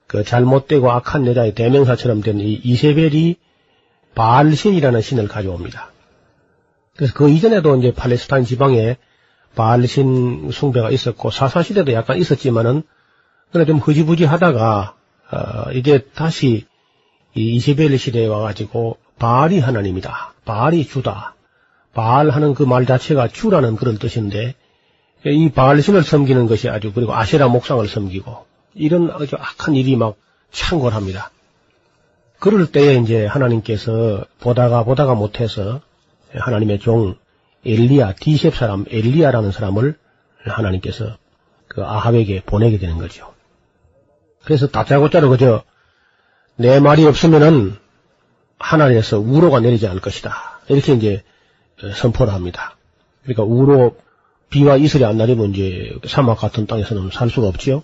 그 0.07 0.23
잘못되고 0.23 0.91
악한 0.91 1.25
여자의 1.27 1.53
대명사처럼 1.53 2.21
된 2.21 2.39
이 2.39 2.59
이세벨이 2.63 3.37
바알신이라는 4.15 5.01
신을 5.01 5.27
가져옵니다. 5.27 5.91
그래서 6.95 7.13
그 7.13 7.29
이전에도 7.29 7.77
이제 7.77 7.93
팔레스타인 7.93 8.43
지방에 8.43 8.97
바알신 9.55 10.51
숭배가 10.51 10.91
있었고 10.91 11.31
사사 11.31 11.63
시대도 11.63 11.93
약간 11.93 12.17
있었지만은 12.17 12.83
그래 13.51 13.65
좀 13.65 13.77
흐지부지 13.77 14.25
하다가 14.25 14.95
어, 15.31 15.71
이제 15.73 16.05
다시 16.13 16.65
이 17.35 17.55
이세벨 17.55 17.97
시대에 17.97 18.25
와가지고 18.25 18.97
바알이 19.19 19.59
하나님이다. 19.59 20.33
바알이 20.45 20.87
주다. 20.87 21.35
바알 21.93 22.29
하는 22.29 22.53
그 22.53 22.65
말 22.65 22.85
자체가 22.85 23.27
주라는 23.27 23.75
그런 23.75 23.97
뜻인데 23.97 24.55
이 25.25 25.49
바알 25.49 25.81
신을 25.81 26.03
섬기는 26.03 26.47
것이 26.47 26.69
아주 26.69 26.93
그리고 26.93 27.13
아세라 27.13 27.47
목상을 27.47 27.85
섬기고 27.87 28.45
이런 28.75 29.11
아주 29.11 29.35
악한 29.35 29.75
일이 29.75 29.95
막 29.95 30.15
창궐합니다. 30.51 31.31
그럴 32.39 32.71
때에 32.71 32.95
이제 32.95 33.25
하나님께서 33.25 34.23
보다가 34.39 34.83
보다가 34.83 35.13
못해서 35.15 35.81
하나님의 36.33 36.79
종 36.79 37.15
엘리야 37.65 38.13
디셉 38.13 38.55
사람 38.55 38.85
엘리야라는 38.89 39.51
사람을 39.51 39.97
하나님께서 40.45 41.17
그 41.67 41.83
아합에게 41.83 42.43
보내게 42.45 42.77
되는 42.77 42.97
거죠. 42.97 43.33
그래서 44.45 44.67
다짜고짜로 44.67 45.29
그저 45.29 45.63
내 46.55 46.79
말이 46.79 47.05
없으면은 47.05 47.75
하나님에서 48.59 49.19
우로가 49.19 49.59
내리지 49.61 49.87
않을 49.87 50.01
것이다. 50.01 50.59
이렇게 50.67 50.93
이제 50.93 51.23
선포를 51.95 52.33
합니다. 52.33 52.75
그러니까 53.23 53.43
우로 53.43 53.97
비와 54.49 54.77
이슬이 54.77 55.05
안 55.05 55.17
내리면 55.17 55.51
이제 55.51 55.97
사막 56.07 56.37
같은 56.37 56.65
땅에서는 56.65 57.09
살 57.11 57.29
수가 57.29 57.47
없지요. 57.47 57.83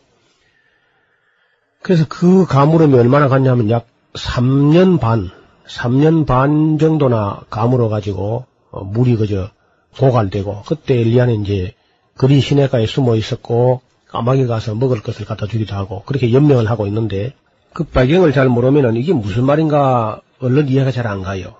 그래서 1.82 2.06
그 2.10 2.46
가물음이 2.46 2.96
얼마나 2.96 3.28
갔냐면 3.28 3.70
약 3.70 3.88
3년 4.14 5.00
반, 5.00 5.30
3년 5.68 6.26
반 6.26 6.78
정도나 6.80 7.42
가물어 7.50 7.90
가지고 7.90 8.46
어, 8.72 8.84
물이 8.84 9.18
그저 9.18 9.50
고갈되고 9.98 10.64
그때 10.66 11.00
엘리야는 11.00 11.44
이제 11.44 11.76
그리 12.18 12.40
시내가에 12.40 12.88
숨어 12.88 13.16
있었고 13.16 13.82
까마귀 14.08 14.48
가서 14.48 14.76
먹을 14.76 15.02
것을 15.02 15.26
갖다 15.26 15.48
주기도 15.48 15.76
하고 15.76 16.04
그렇게 16.06 16.34
연명을 16.34 16.70
하고 16.70 16.88
있는데 16.88 17.34
그 17.74 17.84
배경을 17.84 18.34
잘 18.34 18.48
모르면은 18.48 18.96
이게 18.96 19.14
무슨 19.14 19.46
말인가 19.46 20.22
얼른 20.40 20.70
이해가 20.70 20.92
잘 20.92 21.08
안 21.08 21.22
가요. 21.22 21.56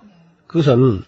그것은 0.46 1.02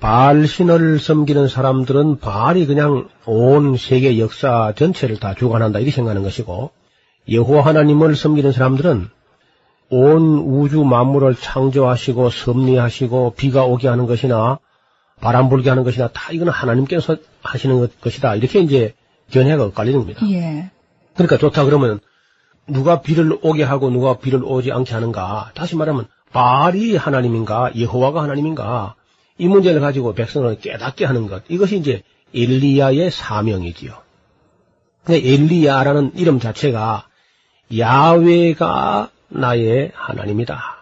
바알 0.00 0.46
신을 0.46 0.98
섬기는 1.00 1.48
사람들은 1.48 2.18
바알이 2.18 2.66
그냥 2.66 3.08
온 3.24 3.76
세계 3.76 4.18
역사 4.18 4.72
전체를 4.76 5.18
다 5.18 5.34
주관한다 5.34 5.80
이렇게 5.80 5.90
생각하는 5.90 6.22
것이고 6.22 6.70
여호와 7.30 7.66
하나님을 7.66 8.14
섬기는 8.14 8.52
사람들은 8.52 9.08
온 9.90 10.38
우주 10.38 10.84
만물을 10.84 11.34
창조하시고 11.34 12.30
섭리하시고 12.30 13.34
비가 13.36 13.64
오게 13.64 13.88
하는 13.88 14.06
것이나 14.06 14.58
바람 15.20 15.48
불게 15.48 15.68
하는 15.68 15.82
것이나 15.82 16.08
다 16.08 16.30
이거는 16.30 16.52
하나님께서 16.52 17.16
하시는 17.42 17.80
것, 17.80 18.00
것이다 18.00 18.36
이렇게 18.36 18.60
이제 18.60 18.94
견해가 19.30 19.64
엇갈리는 19.64 19.98
겁니다. 19.98 20.20
예. 20.30 20.70
그러니까 21.14 21.38
좋다 21.38 21.64
그러면 21.64 22.00
누가 22.68 23.00
비를 23.00 23.36
오게 23.42 23.64
하고 23.64 23.90
누가 23.90 24.18
비를 24.18 24.44
오지 24.44 24.70
않게 24.70 24.94
하는가 24.94 25.50
다시 25.54 25.74
말하면 25.74 26.06
바알이 26.32 26.96
하나님인가 26.96 27.72
여호와가 27.78 28.22
하나님인가 28.22 28.94
이 29.38 29.48
문제를 29.48 29.80
가지고 29.80 30.14
백성을 30.14 30.54
깨닫게 30.58 31.04
하는 31.04 31.28
것 31.28 31.42
이것이 31.48 31.78
이제 31.78 32.02
엘리야의 32.34 33.10
사명이지요. 33.10 33.92
근데 35.04 35.26
엘리야라는 35.26 36.12
이름 36.16 36.38
자체가 36.38 37.06
야외가 37.76 39.10
나의 39.28 39.92
하나님이다. 39.94 40.76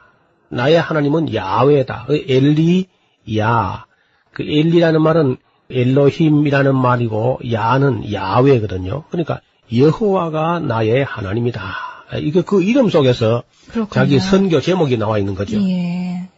나의 0.48 0.80
하나님은 0.80 1.34
야외다. 1.34 2.04
그 2.06 2.24
엘리 2.28 2.88
야. 3.36 3.86
그 4.32 4.42
엘리라는 4.42 5.02
말은 5.02 5.36
엘로힘이라는 5.70 6.76
말이고 6.76 7.40
야는 7.50 8.12
야외거든요. 8.12 9.04
그러니까 9.10 9.40
여호와가 9.74 10.60
나의 10.60 11.04
하나님이다. 11.04 11.85
이게 12.14 12.42
그 12.42 12.62
이름 12.62 12.88
속에서 12.88 13.42
그렇군요. 13.68 13.90
자기 13.92 14.18
선교 14.18 14.60
제목이 14.60 14.96
나와 14.96 15.18
있는 15.18 15.34
거죠. 15.34 15.60
예. 15.60 16.28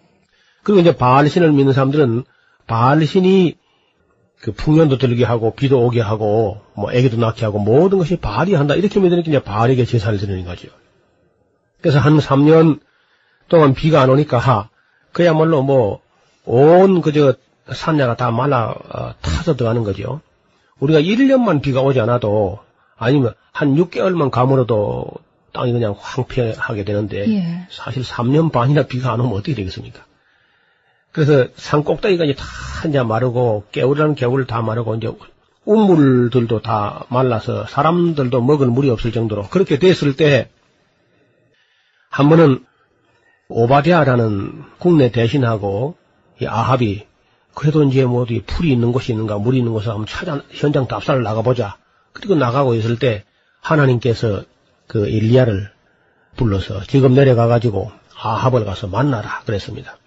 그리고 0.63 0.81
이제 0.81 0.97
바알 0.97 1.29
신을 1.29 1.53
믿는 1.53 1.73
사람들은 1.73 2.25
바알 2.67 3.07
신이 3.07 3.57
그 4.41 4.53
풍년도 4.53 4.99
들게 4.99 5.25
하고 5.25 5.55
비도 5.55 5.81
오게 5.85 6.01
하고 6.01 6.61
뭐 6.75 6.93
애기도 6.93 7.17
낳게 7.17 7.45
하고 7.45 7.59
모든 7.59 7.99
것이 7.99 8.17
바알이 8.17 8.55
한다 8.55 8.75
이렇게 8.75 9.01
믿으니까 9.01 9.29
이제 9.29 9.43
바알에게 9.43 9.85
제사를 9.85 10.17
드리는 10.19 10.45
거죠. 10.45 10.69
그래서 11.81 11.99
한 11.99 12.19
3년 12.19 12.81
동안 13.49 13.75
비가 13.75 14.01
안 14.03 14.11
오니까 14.11 14.69
그야말로 15.13 15.63
뭐 15.63 16.01
온 16.51 17.03
그저 17.03 17.35
산야가 17.71 18.17
다 18.17 18.31
말라 18.31 18.71
어, 18.71 19.13
타서 19.21 19.55
들어가는 19.55 19.85
거죠. 19.85 20.23
우리가 20.81 21.01
1년만 21.01 21.61
비가 21.61 21.83
오지 21.83 22.01
않아도 22.01 22.61
아니면 22.97 23.35
한 23.53 23.75
6개월만 23.75 24.31
가물어도 24.31 25.09
땅이 25.59 25.73
그냥 25.73 25.95
황폐하게 25.99 26.85
되는데 26.85 27.29
예. 27.29 27.67
사실 27.71 28.03
3년 28.03 28.53
반이나 28.53 28.85
비가 28.87 29.13
안 29.13 29.21
오면 29.21 29.33
어떻게 29.33 29.55
되겠습니까? 29.55 30.05
그래서 31.13 31.49
산 31.57 31.85
꼭대기가 31.85 32.25
이제 32.25 32.35
다 32.35 32.45
이제 32.89 33.03
마르고 33.03 33.65
개울이라는 33.73 34.15
개울 34.15 34.47
다 34.47 34.63
마르고 34.63 34.95
이제 34.97 35.11
우물들도 35.65 36.63
다 36.63 37.05
말라서 37.09 37.67
사람들도 37.67 38.41
먹을 38.41 38.69
물이 38.69 38.89
없을 38.91 39.13
정도로 39.13 39.49
그렇게 39.49 39.79
됐을 39.79 40.17
때 40.17 40.51
한 42.11 42.29
번은 42.29 42.65
오바디아라는 43.49 44.65
궁내 44.79 45.11
대신하고 45.11 45.97
이 46.41 46.47
아합이 46.47 47.07
그래도 47.55 47.83
이제 47.85 48.05
뭐 48.05 48.23
어디 48.23 48.43
풀이 48.43 48.73
있는 48.73 48.93
곳이 48.93 49.13
있는가 49.13 49.39
물이 49.39 49.59
있는 49.59 49.73
곳을 49.73 49.91
한번 49.91 50.07
찾아 50.07 50.43
현장 50.51 50.87
답사를 50.87 51.23
나가보자. 51.23 51.77
그리고 52.13 52.35
나가고 52.35 52.75
있을 52.75 52.99
때 52.99 53.25
하나님께서 53.61 54.45
그 54.89 55.07
엘리야를 55.07 55.71
불러서 56.37 56.83
지금 56.85 57.15
내려가 57.15 57.47
가지고 57.47 57.93
아합을 58.21 58.65
가서 58.65 58.89
만나라 58.89 59.43
그랬습니다. 59.45 59.99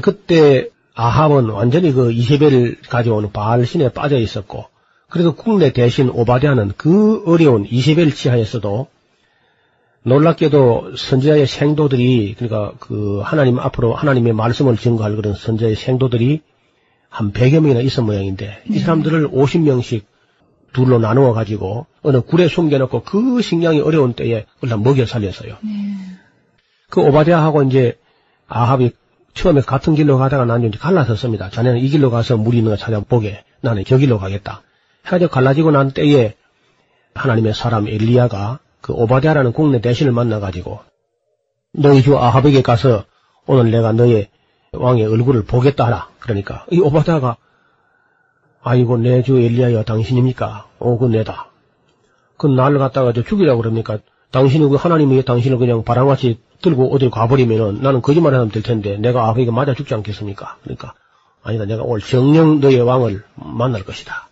그때 0.00 0.68
아합은 0.94 1.48
완전히 1.50 1.92
그 1.92 2.12
이세벨 2.12 2.80
가져오는 2.88 3.32
바알 3.32 3.66
신에 3.66 3.88
빠져 3.88 4.18
있었고 4.18 4.66
그래도 5.08 5.34
궁내 5.34 5.72
대신 5.72 6.08
오바디아는 6.10 6.72
그 6.76 7.22
어려운 7.26 7.66
이세벨 7.68 8.14
치하에서도 8.14 8.88
놀랍게도 10.02 10.96
선지자의 10.96 11.46
생도들이 11.46 12.34
그러니까 12.36 12.74
그 12.78 13.20
하나님 13.20 13.58
앞으로 13.58 13.94
하나님의 13.94 14.34
말씀을 14.34 14.76
증거할 14.76 15.16
그런 15.16 15.34
선지자의 15.34 15.76
생도들이 15.76 16.42
한 17.08 17.32
100여 17.32 17.60
명이나 17.60 17.80
있은 17.80 18.04
모양인데 18.04 18.64
이 18.68 18.78
사람들을 18.78 19.28
50명씩 19.30 20.02
둘로 20.74 20.98
나누어 20.98 21.32
가지고 21.32 21.86
어느 22.02 22.20
굴에 22.20 22.48
숨겨놓고 22.48 23.04
그 23.04 23.40
식량이 23.40 23.80
어려운 23.80 24.12
때에 24.12 24.44
그걸 24.60 24.78
먹여 24.78 25.06
살렸어요. 25.06 25.56
네. 25.62 25.70
그 26.90 27.00
오바댜하고 27.00 27.62
이제 27.62 27.98
아합이 28.46 28.92
처음에 29.32 29.62
같은 29.62 29.94
길로 29.94 30.18
가다가 30.18 30.44
나는 30.44 30.68
이제 30.68 30.78
갈라섰습니다. 30.78 31.50
자네는 31.50 31.78
이 31.80 31.88
길로 31.88 32.10
가서 32.10 32.36
물이 32.36 32.58
있는 32.58 32.72
거 32.72 32.76
찾아보게. 32.76 33.44
나는 33.62 33.84
저 33.86 33.96
길로 33.96 34.18
가겠다. 34.18 34.62
해가지고 35.06 35.30
갈라지고 35.30 35.70
난 35.70 35.90
때에 35.92 36.34
하나님의 37.14 37.54
사람 37.54 37.88
엘리야가 37.88 38.58
그 38.80 38.92
오바댜라는 38.92 39.52
국내 39.52 39.80
대신을 39.80 40.12
만나가지고 40.12 40.80
너희 41.72 42.02
주 42.02 42.18
아합에게 42.18 42.62
가서 42.62 43.04
오늘 43.46 43.70
내가 43.70 43.92
너의 43.92 44.28
왕의 44.72 45.06
얼굴을 45.06 45.44
보겠다 45.44 45.86
하라. 45.86 46.08
그러니까 46.18 46.66
이 46.70 46.80
오바댜가 46.80 47.36
아이고 48.64 48.96
내 48.96 49.22
주 49.22 49.38
엘리야여 49.38 49.84
당신입니까? 49.84 50.66
오, 50.80 50.98
그 50.98 51.04
내다. 51.06 51.48
그 52.36 52.46
나를 52.46 52.78
갖다가 52.78 53.12
저 53.12 53.22
죽이라고 53.22 53.60
그럽니까? 53.60 53.98
당신이 54.30 54.68
그 54.68 54.74
하나님이 54.76 55.22
당신을 55.24 55.58
그냥 55.58 55.84
바람같이 55.84 56.40
들고 56.62 56.92
어딜 56.94 57.10
가버리면은 57.10 57.82
나는 57.82 58.00
거짓말 58.02 58.34
하면 58.34 58.48
될 58.48 58.62
텐데 58.62 58.96
내가 58.96 59.28
아버지가 59.28 59.52
맞아 59.52 59.74
죽지 59.74 59.94
않겠습니까? 59.94 60.56
그러니까 60.62 60.94
아니다 61.42 61.66
내가 61.66 61.82
오늘 61.82 62.00
정령 62.00 62.60
너의 62.60 62.80
왕을 62.80 63.22
만날 63.36 63.84
것이다. 63.84 64.28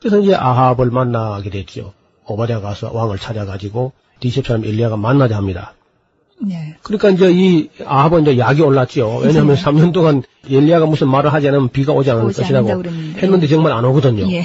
그래서 0.00 0.20
이제 0.20 0.34
아합을 0.34 0.90
만나게 0.90 1.50
됐죠. 1.50 1.92
오바댜 2.26 2.62
가서 2.62 2.90
왕을 2.94 3.18
찾아가지고 3.18 3.92
디셉 4.20 4.46
사람 4.46 4.64
엘리야가 4.64 4.96
만나자 4.96 5.36
합니다. 5.36 5.74
네. 6.40 6.76
그러니까 6.82 7.10
이제 7.10 7.30
이 7.32 7.68
아합은 7.84 8.22
이제 8.22 8.38
약이 8.38 8.62
올랐죠. 8.62 9.20
왜냐하면 9.22 9.56
3년 9.56 9.92
동안 9.92 10.22
엘리야가 10.50 10.86
무슨 10.86 11.08
말을 11.08 11.32
하지 11.32 11.48
않으면 11.48 11.70
비가 11.70 11.92
오지 11.92 12.10
않을 12.10 12.24
오지 12.24 12.40
것이라고. 12.40 12.82
했는데 13.16 13.46
정말 13.46 13.72
안 13.72 13.84
오거든요. 13.84 14.30
예. 14.30 14.44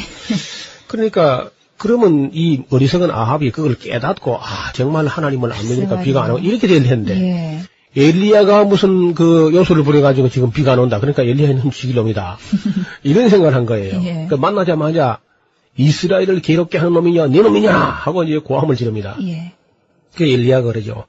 그러니까 0.88 1.50
그러면 1.78 2.32
이 2.34 2.62
어리석은 2.70 3.10
아합이 3.10 3.52
그걸 3.52 3.76
깨닫고 3.76 4.38
아 4.38 4.72
정말 4.74 5.08
하나님을 5.08 5.52
안 5.52 5.62
믿으니까 5.62 6.02
비가 6.02 6.24
안 6.24 6.32
오고. 6.32 6.40
이렇게 6.40 6.68
될 6.68 6.84
텐데 6.84 7.20
예. 7.20 7.60
엘리야가 7.96 8.66
무슨 8.66 9.16
그 9.16 9.52
요소를 9.54 9.84
부려가지고 9.84 10.30
지금 10.30 10.52
비가 10.52 10.74
안 10.74 10.80
온다. 10.80 11.00
그러니까 11.00 11.24
엘리야는 11.24 11.72
죽일 11.72 11.96
놈이다. 11.96 12.38
이런 13.04 13.30
생각을 13.30 13.56
한 13.56 13.66
거예요. 13.66 14.00
예. 14.04 14.14
그러니까 14.14 14.38
만나자마자 14.38 15.20
이스라엘을 15.78 16.42
괴롭게 16.42 16.78
하는 16.78 16.94
놈이냐, 16.94 17.28
네 17.28 17.42
놈이냐 17.42 17.72
하고 17.74 18.24
이제 18.24 18.38
고함을 18.38 18.76
지릅니다. 18.76 19.16
예. 19.22 19.54
그 20.16 20.26
엘리야가 20.26 20.68
그러죠. 20.68 21.06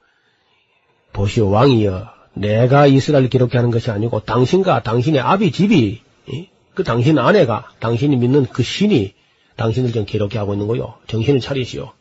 보시오 1.13 1.49
왕이여, 1.49 2.09
내가 2.33 2.87
이스라엘 2.87 3.25
을 3.25 3.29
괴롭게 3.29 3.57
하는 3.57 3.71
것이 3.71 3.91
아니고 3.91 4.21
당신과 4.21 4.83
당신의 4.83 5.21
아비 5.21 5.51
집이 5.51 6.01
이? 6.27 6.47
그 6.73 6.83
당신 6.83 7.19
아내가 7.19 7.69
당신이 7.79 8.15
믿는 8.15 8.45
그 8.45 8.63
신이 8.63 9.13
당신을 9.57 9.91
좀 9.91 10.05
괴롭게 10.05 10.37
하고 10.37 10.53
있는 10.53 10.67
거요. 10.67 10.95
정신을 11.07 11.41
차리시오. 11.41 11.91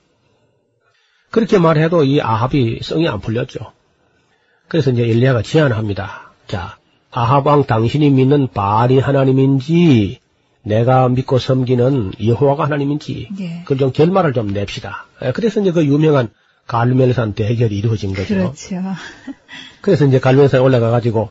그렇게 1.30 1.58
말해도 1.58 2.04
이 2.04 2.20
아합이 2.20 2.80
성이 2.82 3.08
안 3.08 3.20
풀렸죠. 3.20 3.72
그래서 4.68 4.90
이제 4.90 5.02
엘리야가 5.02 5.42
제안합니다. 5.42 6.32
자, 6.46 6.78
아합 7.10 7.46
왕 7.46 7.64
당신이 7.64 8.10
믿는 8.10 8.48
바알이 8.48 9.00
하나님인지 9.00 10.20
내가 10.62 11.08
믿고 11.08 11.38
섬기는 11.38 12.12
여호와가 12.24 12.64
하나님인지 12.64 13.28
네. 13.36 13.62
그걸 13.64 13.78
좀 13.78 13.92
결말을 13.92 14.32
좀 14.32 14.48
냅시다. 14.48 15.06
에, 15.22 15.32
그래서 15.32 15.60
이제 15.60 15.72
그 15.72 15.84
유명한 15.84 16.30
갈멜산 16.70 17.35
대결이 17.35 17.76
이루어진 17.76 18.14
거죠. 18.14 18.33
그렇죠. 18.33 18.76
그래서 19.83 20.06
이제 20.06 20.20
갈멜산에 20.20 20.62
올라가 20.62 20.90
가지고 20.90 21.30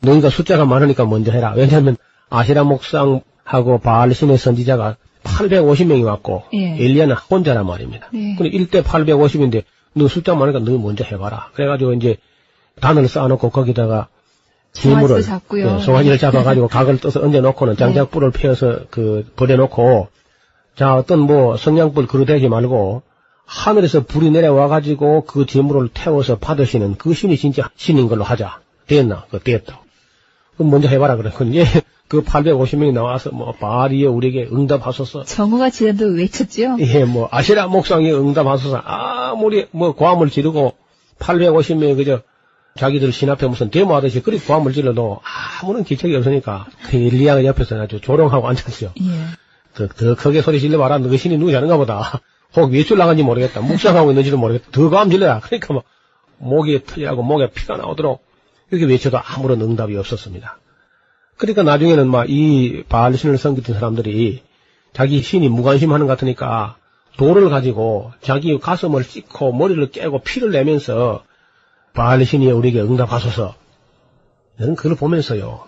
너희가 0.00 0.30
숫자가 0.30 0.64
많으니까 0.64 1.04
먼저 1.04 1.30
해라. 1.30 1.54
왜냐하면 1.56 1.96
아시라 2.28 2.64
목상하고 2.64 3.78
바알 3.80 4.12
신의 4.12 4.36
선지자가 4.36 4.96
850명이 5.22 6.04
왔고 6.04 6.42
예. 6.54 6.74
엘리야는 6.74 7.14
혼자란 7.14 7.66
말입니다. 7.66 8.08
네. 8.12 8.34
근데 8.36 8.50
1대 8.50 8.82
850인데 8.82 9.62
너 9.92 10.08
숫자 10.08 10.34
많으니까 10.34 10.58
너 10.68 10.76
먼저 10.76 11.04
해봐라. 11.04 11.50
그래가지고 11.54 11.92
이제 11.92 12.16
단을 12.80 13.06
쌓아놓고 13.06 13.50
거기다가 13.50 14.08
송아지도 14.72 15.22
잡고요. 15.22 15.76
예, 15.76 15.80
송아지를 15.82 16.18
잡아가지고 16.18 16.66
각을 16.66 16.98
떠서 16.98 17.20
얹어놓고는 17.20 17.76
장작불을 17.76 18.32
피워서 18.32 18.80
그 18.90 19.24
버려놓고 19.36 20.08
자 20.74 20.96
어떤 20.96 21.20
뭐 21.20 21.56
성냥불 21.56 22.08
그릇대지 22.08 22.48
말고 22.48 23.02
하늘에서 23.46 24.04
불이 24.04 24.30
내려와 24.30 24.68
가지고 24.68 25.24
그 25.24 25.46
재물을 25.46 25.88
태워서 25.92 26.38
받으시는 26.38 26.96
그 26.96 27.14
신이 27.14 27.36
진짜 27.36 27.70
신인 27.76 28.08
걸로 28.08 28.24
하자. 28.24 28.60
됐나? 28.86 29.24
그 29.30 29.40
됐다. 29.40 29.80
그럼 30.56 30.70
먼저 30.70 30.88
해봐라 30.88 31.16
그래. 31.16 31.30
근데 31.34 31.64
그 32.08 32.22
850명이 32.22 32.92
나와서 32.92 33.30
뭐 33.30 33.52
바리에 33.52 34.06
우리에게 34.06 34.48
응답하소서. 34.52 35.24
정우가 35.24 35.70
지난도 35.70 36.06
외쳤죠? 36.16 36.76
예, 36.80 37.04
뭐 37.04 37.28
아시라 37.30 37.66
목상에 37.66 38.12
응답하소서. 38.12 38.82
아무리 38.84 39.66
뭐 39.70 39.94
고함을 39.94 40.30
지르고 40.30 40.74
850명이 41.18 41.96
그저 41.96 42.22
자기들 42.76 43.12
신 43.12 43.30
앞에 43.30 43.46
무슨 43.46 43.70
데모하듯이 43.70 44.20
그리 44.20 44.38
고함을 44.38 44.72
질러도 44.72 45.20
아무런 45.62 45.84
기척이 45.84 46.14
없으니까 46.16 46.66
그 46.88 46.96
엘리야가 46.96 47.44
옆에서 47.44 47.80
아주 47.80 48.00
조롱하고 48.00 48.48
앉았어요. 48.48 48.90
예. 49.00 49.04
더, 49.74 49.88
더 49.88 50.14
크게 50.14 50.42
소리 50.42 50.60
질러봐라. 50.60 50.98
너그 50.98 51.16
신이 51.16 51.38
누구 51.38 51.52
자는가 51.52 51.76
보다. 51.76 52.20
혹 52.56 52.72
외출 52.72 52.98
나간지 52.98 53.22
모르겠다. 53.22 53.60
묵상하고 53.60 54.10
있는지도 54.10 54.38
모르겠다. 54.38 54.70
더 54.70 55.08
질러라. 55.08 55.40
그러니까 55.40 55.74
뭐 55.74 55.82
목이 56.38 56.84
터지라고 56.84 57.22
목에 57.22 57.50
피가 57.50 57.76
나오도록 57.76 58.24
이렇게 58.70 58.86
외쳐도 58.86 59.18
아무런 59.18 59.60
응답이 59.60 59.96
없었습니다. 59.96 60.58
그러니까 61.36 61.62
나중에는 61.62 62.08
막 62.08 62.28
이 62.28 62.84
바알 62.88 63.16
신을 63.16 63.38
섬기던 63.38 63.74
사람들이 63.74 64.42
자기 64.92 65.20
신이 65.20 65.48
무관심하는 65.48 66.06
것 66.06 66.12
같으니까 66.12 66.76
돌을 67.16 67.50
가지고 67.50 68.12
자기 68.20 68.58
가슴을 68.58 69.04
찢고 69.04 69.52
머리를 69.52 69.90
깨고 69.90 70.20
피를 70.20 70.50
내면서 70.50 71.24
바알 71.92 72.24
신이 72.24 72.50
우리에게 72.50 72.80
응답하소서. 72.80 73.54
저는 74.58 74.76
그걸 74.76 74.96
보면서요. 74.96 75.64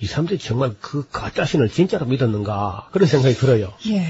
이 0.00 0.06
사람들이 0.06 0.38
정말 0.38 0.74
그 0.80 1.06
가짜 1.10 1.44
신을 1.44 1.68
진짜로 1.68 2.06
믿었는가 2.06 2.88
그런 2.92 3.06
생각이 3.06 3.34
들어요. 3.34 3.72
예. 3.88 4.04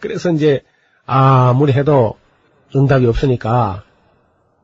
그래서 0.00 0.30
이제 0.32 0.62
아무리 1.06 1.72
해도 1.72 2.16
응답이 2.74 3.06
없으니까 3.06 3.82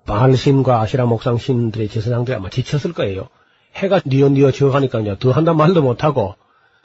바알신과 0.06 0.80
아시라 0.80 1.04
목상 1.06 1.38
신들의 1.38 1.88
제사장들이 1.88 2.36
아마 2.36 2.48
지쳤을 2.48 2.92
거예요. 2.92 3.28
해가 3.76 4.00
뉘어뉘어 4.04 4.50
지어가니까 4.50 5.00
이제 5.00 5.16
더 5.18 5.30
한단 5.30 5.56
말도 5.56 5.82
못하고 5.82 6.34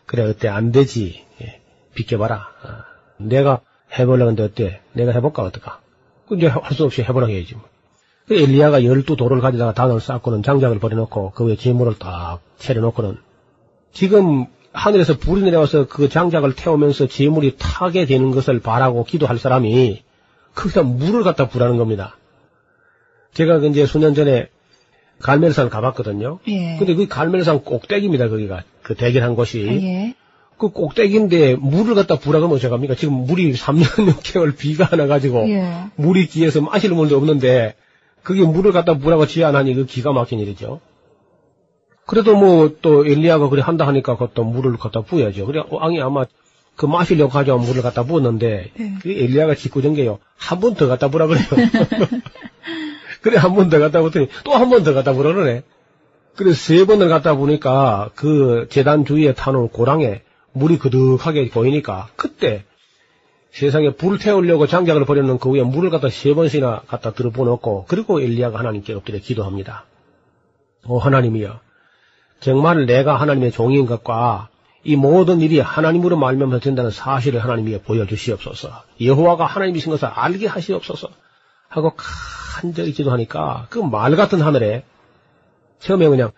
그래 0.06 0.24
어때? 0.24 0.48
안 0.48 0.72
되지. 0.72 1.26
예, 1.42 1.62
비켜봐라. 1.96 2.36
아, 2.36 2.84
내가 3.18 3.62
해보려고 3.98 4.30
하는데 4.30 4.44
어때? 4.44 4.82
내가 4.94 5.12
해볼까? 5.14 5.44
어떨까 5.44 5.80
그 6.28 6.36
이제 6.36 6.48
할 6.48 6.74
수 6.74 6.84
없이 6.86 7.02
해보라 7.02 7.28
해야지 7.28 7.56
뭐. 7.56 7.64
그 8.28 8.36
엘리야가 8.36 8.84
열두 8.84 9.16
돌을 9.16 9.40
가지다가 9.40 9.74
단을 9.74 10.00
쌓고는 10.00 10.44
장작을 10.44 10.80
버려놓고 10.80 11.32
그 11.32 11.46
위에 11.46 11.56
재물을 11.56 11.98
딱 11.98 12.40
차려놓고는 12.58 13.18
지금 13.94 14.48
하늘에서 14.76 15.18
불이 15.18 15.42
내려와서 15.44 15.88
그 15.88 16.10
장작을 16.10 16.54
태우면서 16.56 17.08
재물이 17.08 17.56
타게 17.58 18.06
되는 18.06 18.32
것을 18.32 18.60
바라고 18.60 19.06
기도할 19.06 19.38
사람이 19.38 20.04
거기다 20.54 20.84
물을 20.84 21.24
갖다 21.24 21.48
부라는 21.48 21.78
겁니다. 21.78 22.18
제가 23.34 23.60
그 23.60 23.68
이제 23.68 23.86
수년 23.86 24.14
전에 24.14 24.50
갈멜산 25.20 25.70
가봤거든요. 25.70 26.40
예. 26.48 26.76
근데 26.78 26.94
그 26.94 27.08
갈멜산 27.08 27.64
꼭대기입니다, 27.64 28.30
거기가. 28.30 28.64
그 28.82 28.96
대결한 28.96 29.36
곳이. 29.36 29.66
아, 29.68 29.74
예. 29.74 30.16
그 30.58 30.70
꼭대기인데 30.70 31.56
물을 31.56 31.96
갖다 31.96 32.18
부라 32.18 32.40
그러면 32.40 32.58
어떡합니까? 32.58 32.96
지금 32.96 33.14
물이 33.14 33.54
3년 33.54 33.84
6개월 34.14 34.56
비가 34.56 34.88
안 34.92 35.00
와가지고 35.00 35.50
예. 35.50 35.66
물이 35.96 36.28
기에서 36.28 36.62
마실 36.62 36.92
물도 36.92 37.18
없는데 37.18 37.76
그게 38.24 38.44
물을 38.44 38.72
갖다 38.72 38.98
부라고 38.98 39.28
지어하니 39.28 39.74
그 39.76 39.86
기가 39.86 40.14
막힌 40.14 40.40
일이죠. 40.40 40.80
그래도 42.06 42.36
뭐 42.36 42.70
또 42.82 43.06
엘리야가 43.06 43.50
그래 43.50 43.62
한다 43.62 43.88
하니까 43.88 44.14
그것도 44.14 44.44
물을 44.44 44.78
갖다 44.78 45.02
부어야죠. 45.02 45.46
그래 45.46 45.64
왕이 45.70 46.02
아마 46.02 46.26
그 46.76 46.86
마시려고 46.86 47.32
가져온 47.32 47.62
물을 47.62 47.82
갖다 47.82 48.04
부었는데 48.04 48.72
예. 48.80 48.94
그 49.02 49.10
엘리야가 49.10 49.56
짓궂은 49.56 49.96
게요. 49.96 50.20
한 50.38 50.60
번 50.60 50.76
더 50.76 50.88
갖다 50.88 51.10
부라 51.10 51.28
그래요. 51.28 51.46
그래 53.22 53.38
한 53.38 53.56
번 53.56 53.70
더 53.70 53.80
갖다 53.80 54.02
부더니 54.02 54.28
또 54.44 54.54
한 54.54 54.70
번 54.70 54.84
더 54.84 54.94
갖다 54.94 55.14
부라 55.14 55.34
그러네. 55.34 55.64
그래 56.36 56.54
세 56.54 56.86
번을 56.86 57.08
갖다 57.10 57.36
보니까 57.36 58.10
그 58.16 58.68
재단 58.70 59.06
주위에 59.06 59.34
타놓은 59.34 59.70
고랑에 59.70 60.22
물이 60.52 60.78
그득하게 60.80 61.50
보이니까 61.50 62.10
그때 62.16 62.66
세상에 63.52 63.92
불 63.92 64.20
태우려고 64.20 64.68
장작을 64.68 65.06
버려놓은 65.06 65.40
그 65.40 65.50
위에 65.50 65.64
물을 65.64 65.90
갖다 65.90 66.10
세 66.10 66.34
번씩이나 66.34 66.82
갖다 66.88 67.14
들어보놓고 67.14 67.86
그리고 67.88 68.20
엘리야가 68.22 68.60
하나님께 68.60 68.94
엎드려 68.94 69.20
기도합니다. 69.20 69.86
오 70.88 71.00
하나님이여 71.00 71.62
정말 72.40 72.86
내가 72.86 73.16
하나님의 73.16 73.52
종인 73.52 73.86
것과 73.86 74.50
이 74.84 74.96
모든 74.96 75.42
일이 75.42 75.60
하나님으로 75.60 76.16
말미암아서 76.18 76.60
된다는 76.60 76.92
사실을 76.92 77.44
하나님이 77.44 77.80
보여주시옵소서. 77.80 78.84
여호와가 79.02 79.46
하나님이신 79.46 79.92
것을 79.92 80.08
알게 80.08 80.48
하시옵소서. 80.48 81.10
하고 81.70 81.94
간절히 81.96 82.92
기도하니까 82.92 83.68
그 83.70 83.80
말 83.80 84.16
같은 84.16 84.42
하늘에 84.42 84.84
처음에 85.80 86.08
그냥 86.08 86.32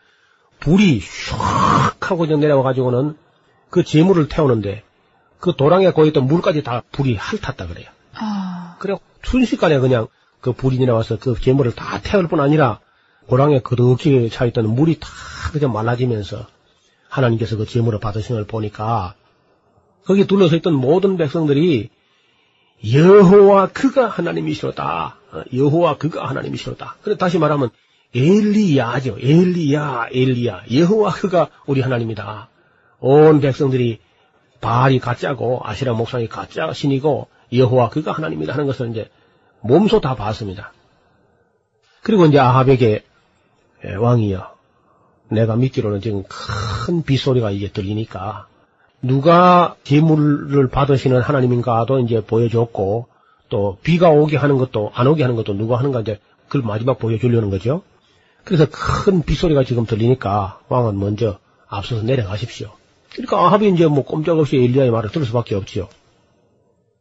불이 0.60 1.00
슉 1.02 1.96
하고 2.00 2.18
그냥 2.20 2.40
내려와 2.40 2.64
가지고는 2.64 3.18
그 3.70 3.84
재물을 3.84 4.28
태우는데 4.30 4.84
그 5.40 5.54
도랑에 5.56 5.92
고였던 5.92 6.26
물까지 6.26 6.64
다 6.64 6.82
불이 6.92 7.16
핥았다 7.16 7.68
그래요. 7.68 7.88
아, 8.16 8.78
그래 8.80 8.96
순식간에 9.24 9.78
그냥 9.80 10.08
그 10.40 10.54
불이 10.54 10.80
내려와서 10.80 11.20
그 11.20 11.36
재물을 11.40 11.76
다 11.76 12.00
태울 12.02 12.28
뿐 12.28 12.40
아니라 12.40 12.80
고랑에 13.28 13.60
그득히 13.60 14.30
차 14.30 14.46
있던 14.46 14.74
물이 14.74 15.00
다 15.00 15.08
그냥 15.52 15.72
말라지면서 15.74 16.48
하나님께서 17.10 17.58
그 17.58 17.66
재물을 17.66 18.00
받으신 18.00 18.36
걸 18.36 18.46
보니까 18.46 19.16
거기 20.06 20.26
둘러서 20.26 20.56
있던 20.58 20.74
모든 20.74 21.18
백성들이 21.18 21.90
여호와 22.94 23.68
그가 23.68 24.08
하나님이시로다. 24.08 25.18
어, 25.32 25.42
여호와 25.54 25.98
그가 25.98 26.30
하나님이시로다. 26.30 26.98
그래 27.02 27.18
다시 27.18 27.40
말하면 27.40 27.70
엘리야죠. 28.16 29.18
엘리야, 29.20 30.08
엘리야. 30.12 30.64
여호와 30.72 31.12
그가 31.12 31.50
우리 31.66 31.82
하나님이다. 31.82 32.50
온 33.00 33.42
백성들이 33.42 34.00
바알이 34.62 35.00
가짜고 35.00 35.62
아시라 35.64 35.94
목상이 35.94 36.28
가짜 36.28 36.72
신이고 36.72 37.28
여호와 37.52 37.90
그가 37.90 38.12
하나님이다 38.14 38.54
하는 38.54 38.66
것을 38.68 38.92
이제 38.92 39.10
몸소 39.62 40.00
다 40.00 40.16
봤습니다. 40.16 40.72
그리고 42.02 42.26
이제 42.26 42.40
아합에게 42.40 43.04
예, 43.86 43.94
왕이여 43.96 44.56
내가 45.30 45.56
믿기로는 45.56 46.02
지금 46.02 46.24
큰 46.28 47.04
빗소리가 47.04 47.52
이제 47.52 47.72
들리니까 47.72 48.48
누가 49.02 49.76
재물을 49.84 50.68
받으시는 50.70 51.22
하나님인가도 51.22 52.00
이제 52.00 52.22
보여줬고 52.24 53.08
또 53.50 53.78
비가 53.84 54.10
오게 54.10 54.38
하는 54.38 54.58
것도 54.58 54.92
안 54.94 55.08
오게 55.08 55.24
하는 55.24 55.36
것도 55.36 55.54
누가 55.54 55.78
하는가 55.78 56.02
이제 56.02 56.20
그걸 56.48 56.64
마지막 56.64 56.98
보여주려는 56.98 57.50
거죠. 57.50 57.84
그래서 58.44 58.66
큰 58.72 59.22
빗소리가 59.24 59.64
지금 59.64 59.86
들리니까 59.86 60.62
왕은 60.70 61.00
먼저 61.00 61.40
앞서서 61.68 62.04
내려가십시오. 62.04 62.72
그러니까 63.12 63.46
아합이 63.46 63.70
이제 63.70 63.88
뭐 63.88 64.04
꼼짝없이 64.04 64.58
엘리야의 64.58 64.92
말을 64.92 65.12
들을 65.12 65.26
수밖에 65.26 65.56
없지요. 65.56 65.90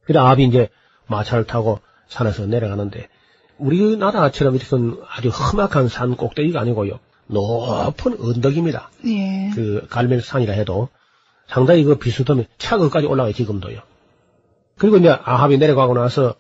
그래 0.03 0.19
아합이 0.19 0.45
이제 0.45 0.69
마차를 1.07 1.45
타고 1.45 1.81
산에서 2.09 2.47
내려가는데 2.47 3.09
우리나라처럼 3.59 4.57
이렇게 4.57 4.69
아주 5.09 5.29
험악한 5.29 5.89
산 5.89 6.17
꼭대기가 6.17 6.61
아니고요. 6.61 6.99
높은 7.29 8.17
언덕입니다. 8.21 8.91
예. 9.07 9.51
그 9.55 9.87
갈멜산이라 9.91 10.55
해도 10.55 10.89
상당히 11.49 11.85
그 11.85 11.97
비스듬히 11.97 12.47
차거까지 12.59 13.07
올라가요 13.07 13.33
지금도요. 13.33 13.81
그리고 14.79 14.99
이제 14.99 15.09
아합이 15.09 15.59
내려가고 15.59 15.95
나서 15.95 16.35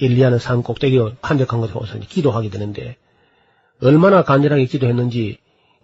엘리야는 0.00 0.38
산 0.38 0.62
꼭대기 0.62 1.00
한적한 1.20 1.60
곳에 1.60 1.72
와서 1.74 1.98
기도하게 1.98 2.50
되는데 2.50 2.96
얼마나 3.82 4.22
간절하게 4.22 4.66
기도했는지 4.66 5.38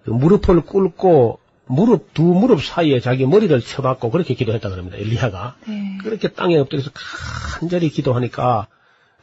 그 0.05 0.11
무릎을 0.11 0.63
꿇고 0.63 1.41
무릎 1.67 2.13
두 2.13 2.23
무릎 2.23 2.63
사이에 2.63 3.01
자기 3.01 3.27
머리를 3.27 3.59
쳐박고 3.61 4.11
그렇게 4.11 4.35
기도했다 4.35 4.69
그럽니다 4.69 4.99
엘리야가 4.99 5.57
네. 5.67 5.99
그렇게 6.03 6.29
땅에 6.29 6.59
엎드려서 6.59 6.91
간절히 6.93 7.89
기도하니까 7.89 8.69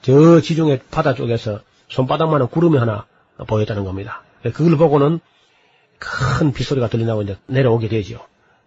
저 0.02 0.42
지중해 0.42 0.82
바다 0.92 1.14
쪽에서 1.14 1.60
손바닥만한 1.90 2.48
구름이 2.50 2.78
하나 2.78 3.06
보였다는 3.48 3.84
겁니다. 3.84 4.24
그걸 4.54 4.78
보고는 4.78 5.20
큰 6.00 6.52
빗소리가 6.54 6.88
들리나고 6.90 7.22
이제 7.22 7.38
내려오게 7.48 7.88
되죠. 7.88 8.20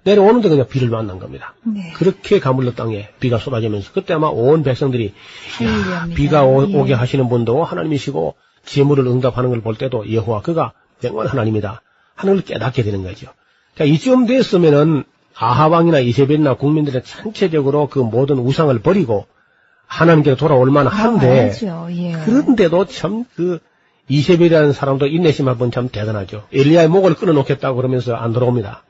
내려오는데 0.04 0.48
그냥 0.50 0.68
비를 0.68 0.88
만난 0.90 1.18
겁니다. 1.18 1.54
네. 1.64 1.92
그렇게 1.96 2.38
가물러 2.38 2.74
땅에 2.74 3.08
비가 3.20 3.38
쏟아지면서 3.38 3.92
그때 3.92 4.12
아마 4.14 4.28
온 4.28 4.62
백성들이 4.62 5.14
할렐루야입니다. 5.58 6.14
비가 6.14 6.44
오, 6.44 6.68
예. 6.68 6.76
오게 6.76 6.92
하시는 6.92 7.28
분도 7.28 7.64
하나님이시고 7.64 8.34
재물을 8.64 9.06
응답하는 9.06 9.50
걸 9.50 9.60
볼 9.62 9.76
때도 9.76 10.12
여호와 10.12 10.42
그가 10.42 10.72
정말 11.00 11.26
하나님이다 11.26 11.80
하는 12.14 12.34
걸 12.34 12.44
깨닫게 12.44 12.82
되는 12.82 13.02
거죠. 13.02 13.28
자 13.76 13.84
이쯤 13.84 14.26
됐으면은 14.26 15.04
아하방이나 15.34 15.98
이세벨이나 16.00 16.54
국민들은 16.54 17.02
전체적으로 17.02 17.88
그 17.88 17.98
모든 17.98 18.38
우상을 18.38 18.78
버리고 18.80 19.26
하나님께로 19.86 20.36
돌아올 20.36 20.70
만한데 20.70 21.26
알아야죠. 21.26 21.88
예. 21.92 22.12
그런데도 22.24 22.86
참 22.86 23.24
그 23.36 23.60
이세벨이라는 24.08 24.72
사람도 24.72 25.06
인내심 25.06 25.48
한번 25.48 25.70
참 25.70 25.88
대단하죠. 25.88 26.44
엘리야의 26.52 26.88
목을 26.88 27.14
끊어놓겠다고 27.14 27.76
그러면서 27.76 28.14
안 28.14 28.32
돌아옵니다. 28.32 28.82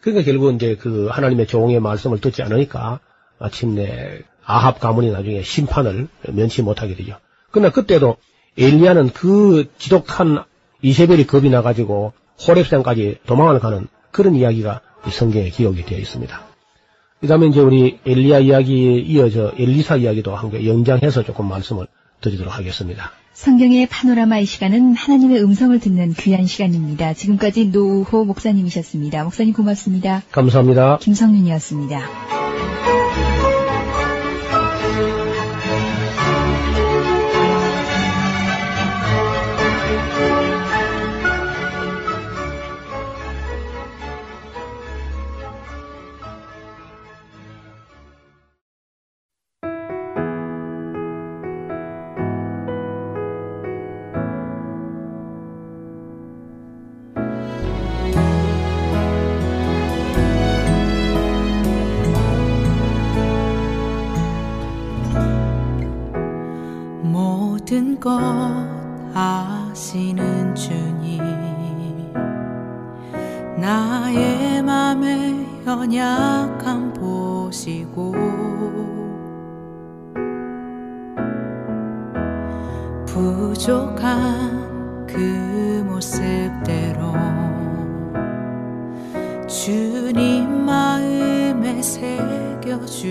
그러니까 0.00 0.24
결국 0.24 0.54
이제 0.54 0.76
그 0.76 1.08
하나님의 1.10 1.46
종의 1.46 1.80
말씀을 1.80 2.20
듣지 2.20 2.42
않으니까 2.42 3.00
마침내 3.38 4.20
아합 4.44 4.80
가문이 4.80 5.10
나중에 5.12 5.42
심판을 5.42 6.08
면치 6.28 6.62
못하게 6.62 6.94
되죠. 6.94 7.16
그러나 7.50 7.70
그때도 7.70 8.16
엘리야는 8.58 9.10
그 9.10 9.70
지독한 9.78 10.44
이세벨이 10.82 11.26
겁이 11.26 11.50
나가지고 11.50 12.12
호렙산까지 12.46 13.18
도망을 13.26 13.60
가는 13.60 13.88
그런 14.10 14.34
이야기가 14.34 14.80
이 15.06 15.10
성경에 15.10 15.48
기록이 15.50 15.84
되어 15.84 15.98
있습니다. 15.98 16.49
그 17.20 17.26
다음에 17.26 17.46
이제 17.46 17.60
우리 17.60 17.98
엘리야 18.06 18.38
이야기에 18.38 19.00
이어져 19.00 19.52
엘리사 19.58 19.96
이야기도 19.96 20.34
한개 20.34 20.66
연장해서 20.66 21.22
조금 21.22 21.48
말씀을 21.48 21.86
드리도록 22.22 22.56
하겠습니다. 22.56 23.12
성경의 23.34 23.86
파노라마 23.86 24.38
이 24.38 24.44
시간은 24.44 24.94
하나님의 24.94 25.42
음성을 25.42 25.78
듣는 25.78 26.12
귀한 26.14 26.46
시간입니다. 26.46 27.14
지금까지 27.14 27.66
노우호 27.68 28.24
목사님이셨습니다. 28.24 29.24
목사님 29.24 29.52
고맙습니다. 29.52 30.22
감사합니다. 30.30 30.98
김성윤이었습니다. 30.98 32.00
부족한 83.12 85.04
그 85.04 85.84
모습대로 85.84 87.12
주님 89.48 90.64
마음에 90.64 91.82
새겨주시네. 91.82 93.10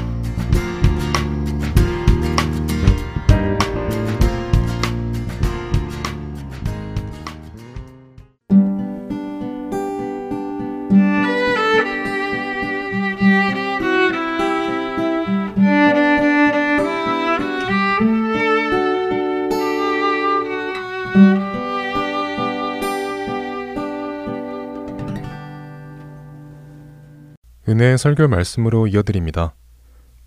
설교 27.97 28.27
말씀으로 28.27 28.87
이어드립니다. 28.87 29.53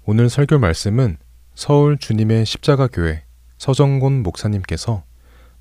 오늘 0.05 0.29
설교 0.29 0.59
말씀은 0.59 1.19
서울 1.55 1.99
주님의 1.99 2.47
십자가 2.47 2.89
교회 2.89 3.25
서정곤 3.59 4.23
목사님께서 4.23 5.05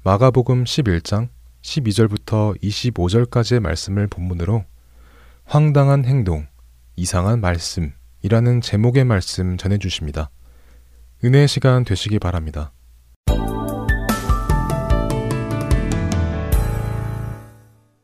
마가복음 0.04 0.66
11장 0.66 1.30
12절부터 1.62 2.62
25절까지의 2.62 3.60
말씀을 3.62 4.08
본문으로 4.08 4.66
황당한 5.46 6.06
행동, 6.06 6.48
이상한 6.96 7.42
말씀이라는 7.42 8.62
제목의 8.62 9.06
말씀 9.06 9.58
전해 9.58 9.78
주십니다. 9.78 10.30
은혜의 11.24 11.48
시간 11.48 11.84
되시기 11.86 12.20
바랍니다. 12.20 12.74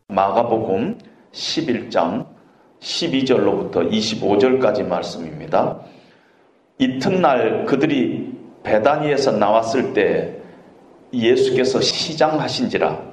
마가복음 0.08 0.98
11장 1.32 2.39
12절로부터 2.82 3.92
25절까지 3.92 4.88
말씀입니다. 4.88 5.80
이튿날 6.78 7.66
그들이 7.66 8.34
베다니에서 8.64 9.34
나왔을 9.34 9.94
때 9.94 10.36
예수께서 11.14 11.82
시장하신지라 11.82 13.10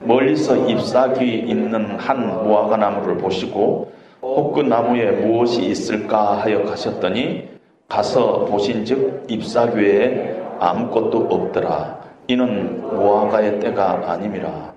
멀리서 0.00 0.68
잎사귀 0.68 1.24
있는 1.24 1.96
한 1.98 2.44
무화과 2.44 2.76
나무를 2.76 3.18
보시고 3.18 3.92
혹그 4.22 4.60
나무에 4.60 5.10
무엇이 5.12 5.62
있을까 5.62 6.38
하여 6.38 6.64
가셨더니 6.64 7.48
가서 7.88 8.44
보신즉 8.46 9.26
잎사귀에 9.28 10.36
아무것도 10.58 11.28
없더라. 11.30 12.00
이는 12.28 12.82
무화과의 12.82 13.60
때가 13.60 14.10
아님이라. 14.10 14.74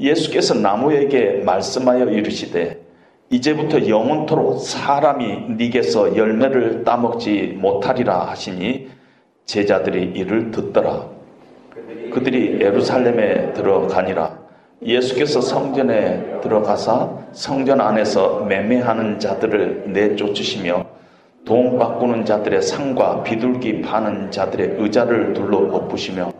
예수께서 0.00 0.54
나무에게 0.54 1.42
말씀하여 1.44 2.06
이르시되 2.06 2.83
이제부터 3.34 3.88
영원토록 3.88 4.60
사람이 4.60 5.56
네게서 5.56 6.16
열매를 6.16 6.84
따먹지 6.84 7.58
못하리라 7.60 8.26
하시니 8.26 8.88
제자들이 9.44 10.12
이를 10.14 10.52
듣더라. 10.52 11.06
그들이 12.12 12.60
예루살렘에 12.60 13.52
들어가니라. 13.54 14.38
예수께서 14.84 15.40
성전에 15.40 16.40
들어가사 16.42 17.10
성전 17.32 17.80
안에서 17.80 18.44
매매하는 18.44 19.18
자들을 19.18 19.86
내쫓으시며 19.88 20.86
돈 21.44 21.76
바꾸는 21.76 22.24
자들의 22.24 22.62
상과 22.62 23.24
비둘기 23.24 23.82
파는 23.82 24.30
자들의 24.30 24.76
의자를 24.78 25.32
둘러 25.32 25.58
엎으시며 25.76 26.32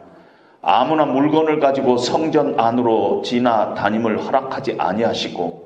아무나 0.62 1.04
물건을 1.04 1.58
가지고 1.58 1.96
성전 1.96 2.58
안으로 2.58 3.22
지나 3.22 3.74
다님을 3.74 4.20
허락하지 4.20 4.76
아니하시고 4.78 5.63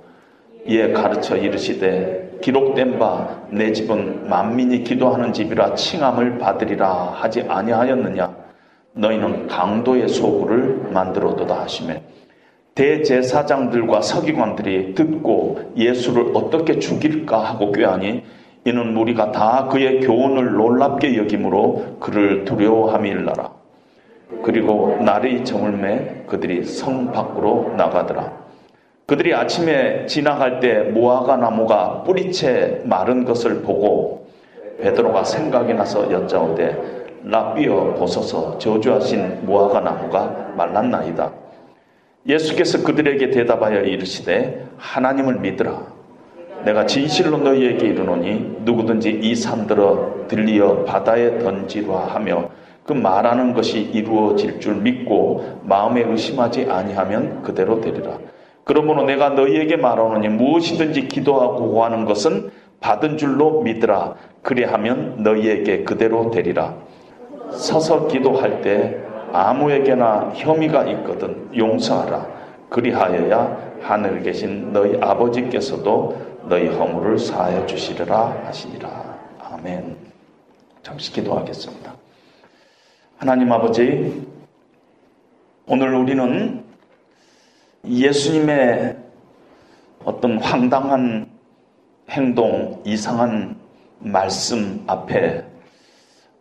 이에 0.69 0.93
가르쳐 0.93 1.37
이르시되 1.37 2.39
기록된 2.41 2.99
바 2.99 3.39
내 3.51 3.73
집은 3.73 4.29
만민이 4.29 4.85
기도하는 4.85 5.33
집이라 5.33 5.75
칭함을 5.75 6.39
받으리라 6.39 7.13
하지 7.15 7.43
아니하였느냐? 7.49 8.37
너희는 8.93 9.47
강도의 9.47 10.09
소굴을 10.09 10.91
만들어도다 10.93 11.63
하시매 11.63 12.03
대제사장들과 12.75 14.03
서기관들이 14.03 14.95
듣고 14.95 15.73
예수를 15.77 16.33
어떻게 16.35 16.79
죽일까 16.79 17.39
하고 17.39 17.73
꾀하니 17.73 18.23
이는 18.65 18.97
우리가 18.97 19.33
다 19.33 19.69
그의 19.71 20.01
교훈을 20.01 20.53
놀랍게 20.53 21.17
여김으로 21.17 21.97
그를 22.01 22.45
두려워함일나라. 22.45 23.51
그리고 24.43 24.99
날이 25.01 25.45
저물매 25.45 26.25
그들이 26.27 26.65
성 26.65 27.11
밖으로 27.13 27.73
나가더라 27.77 28.48
그들이 29.09 29.35
아침에 29.35 30.05
지나갈 30.05 30.61
때 30.61 30.81
무화과 30.81 31.39
나무가 31.39 32.03
뿌리채 32.03 32.83
마른 32.85 33.25
것을 33.25 33.63
보고 33.63 34.27
베드로가 34.83 35.25
생각이 35.25 35.73
나서 35.73 36.13
여짜오되 36.13 37.07
라비어 37.25 37.95
보소서 37.95 38.59
저주하신 38.59 39.47
무화과 39.47 39.81
나무가 39.81 40.53
말랐나이다. 40.59 41.33
예수께서 42.27 42.83
그들에게 42.85 43.31
대답하여 43.31 43.81
이르시되 43.81 44.67
하나님을 44.77 45.41
믿으라. 45.41 45.87
내가 46.67 46.85
진실로 46.85 47.39
너희에게 47.39 47.87
이르노니 47.87 48.59
누구든지 48.61 49.21
이 49.23 49.35
산들어 49.35 50.27
들리어 50.29 50.85
바다에 50.85 51.39
던지라 51.39 52.09
하며 52.09 52.51
그 52.85 52.93
말하는 52.93 53.55
것이 53.55 53.81
이루어질 53.81 54.61
줄 54.61 54.75
믿고 54.75 55.61
마음에 55.63 56.03
의심하지 56.03 56.67
아니하면 56.69 57.43
그대로 57.43 57.81
되리라. 57.81 58.19
그러므로 58.69 59.05
내가 59.05 59.31
너희에게 59.31 59.77
말하노니 59.77 60.29
무엇이든지 60.29 61.09
기도하고 61.09 61.71
구하는 61.71 62.05
것은 62.05 62.51
받은 62.81 63.17
줄로 63.17 63.63
믿으라. 63.63 64.15
그리하면 64.43 65.23
너희에게 65.23 65.85
그대로 65.85 66.31
되리라. 66.31 66.75
서서 67.51 68.09
기도할 68.09 68.61
때 68.61 68.99
아무에게나 69.33 70.33
혐의가 70.35 70.85
있거든 70.85 71.49
용서하라. 71.57 72.27
그리하여야 72.69 73.57
하늘에 73.81 74.21
계신 74.21 74.71
너희 74.71 74.99
아버지께서도 75.01 76.19
너희 76.43 76.67
허물을 76.67 77.19
사하여 77.19 77.65
주시리라 77.65 78.43
하시니라. 78.45 79.19
아멘. 79.51 79.97
잠시 80.83 81.11
기도하겠습니다. 81.13 81.95
하나님 83.17 83.51
아버지, 83.51 84.27
오늘 85.67 85.95
우리는 85.95 86.68
예수님의 87.89 88.97
어떤 90.05 90.39
황당한 90.39 91.31
행동, 92.11 92.83
이상한 92.85 93.57
말씀 93.99 94.85
앞에 94.87 95.45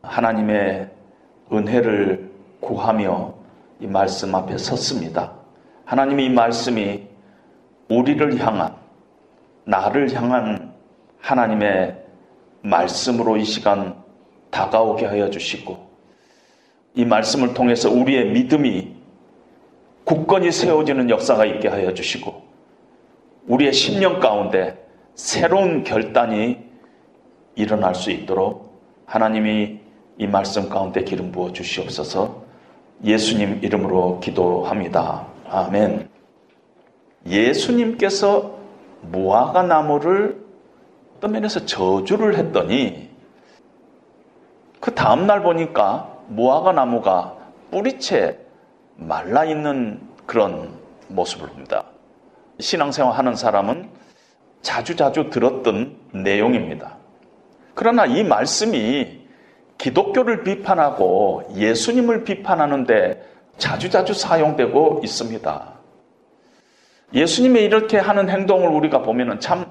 하나님의 0.02 0.90
은혜를 1.52 2.32
구하며 2.60 3.34
이 3.80 3.88
말씀 3.88 4.36
앞에 4.36 4.58
섰습니다. 4.58 5.34
하나님이 5.86 6.26
이 6.26 6.30
말씀이 6.30 7.08
우리를 7.90 8.40
향한, 8.40 8.76
나를 9.64 10.14
향한 10.14 10.74
하나님의 11.20 12.04
말씀으로 12.62 13.38
이 13.38 13.46
시간 13.46 13.96
다가오게 14.50 15.06
하여 15.06 15.30
주시고, 15.30 15.88
이 16.96 17.06
말씀을 17.06 17.54
통해서 17.54 17.90
우리의 17.90 18.32
믿음이 18.32 18.97
굳건히 20.08 20.54
세워지는 20.54 21.10
역사가 21.10 21.44
있게 21.44 21.68
하여 21.68 21.94
주시고, 21.94 22.42
우리의 23.48 23.74
심령 23.74 24.22
가운데 24.22 24.88
새로운 25.16 25.84
결단이 25.84 26.60
일어날 27.56 27.94
수 27.94 28.10
있도록 28.12 28.72
하나님이 29.06 29.80
이 30.18 30.28
말씀 30.28 30.70
가운데 30.70 31.04
기름 31.04 31.34
부어 31.34 31.52
주시옵소서 31.52 32.44
예수님 33.04 33.60
이름으로 33.62 34.22
기도합니다. 34.22 35.28
아멘. 35.50 36.08
예수님께서 37.26 38.58
무화과 39.02 39.64
나무를 39.64 40.42
어떤 41.18 41.34
면에서 41.34 41.66
저주를 41.66 42.38
했더니 42.38 43.10
그 44.80 44.94
다음날 44.96 45.44
보니까 45.44 46.16
무화과 46.30 46.72
나무가 46.72 47.36
뿌리채 47.72 48.47
말라 48.98 49.46
있는 49.46 50.02
그런 50.26 50.70
모습을 51.08 51.48
봅니다. 51.50 51.86
신앙생활 52.60 53.14
하는 53.14 53.36
사람은 53.36 53.90
자주 54.62 54.96
자주 54.96 55.30
들었던 55.30 55.96
내용입니다. 56.12 56.98
그러나 57.76 58.06
이 58.06 58.24
말씀이 58.24 59.22
기독교를 59.78 60.44
비판하고 60.44 61.44
예수님을 61.56 62.24
비판하는데 62.24 63.24
자주자주 63.58 64.14
사용되고 64.14 65.02
있습니다. 65.04 65.74
예수님이 67.14 67.62
이렇게 67.62 67.98
하는 67.98 68.30
행동을 68.30 68.70
우리가 68.70 69.04
보면은 69.04 69.40
참 69.40 69.66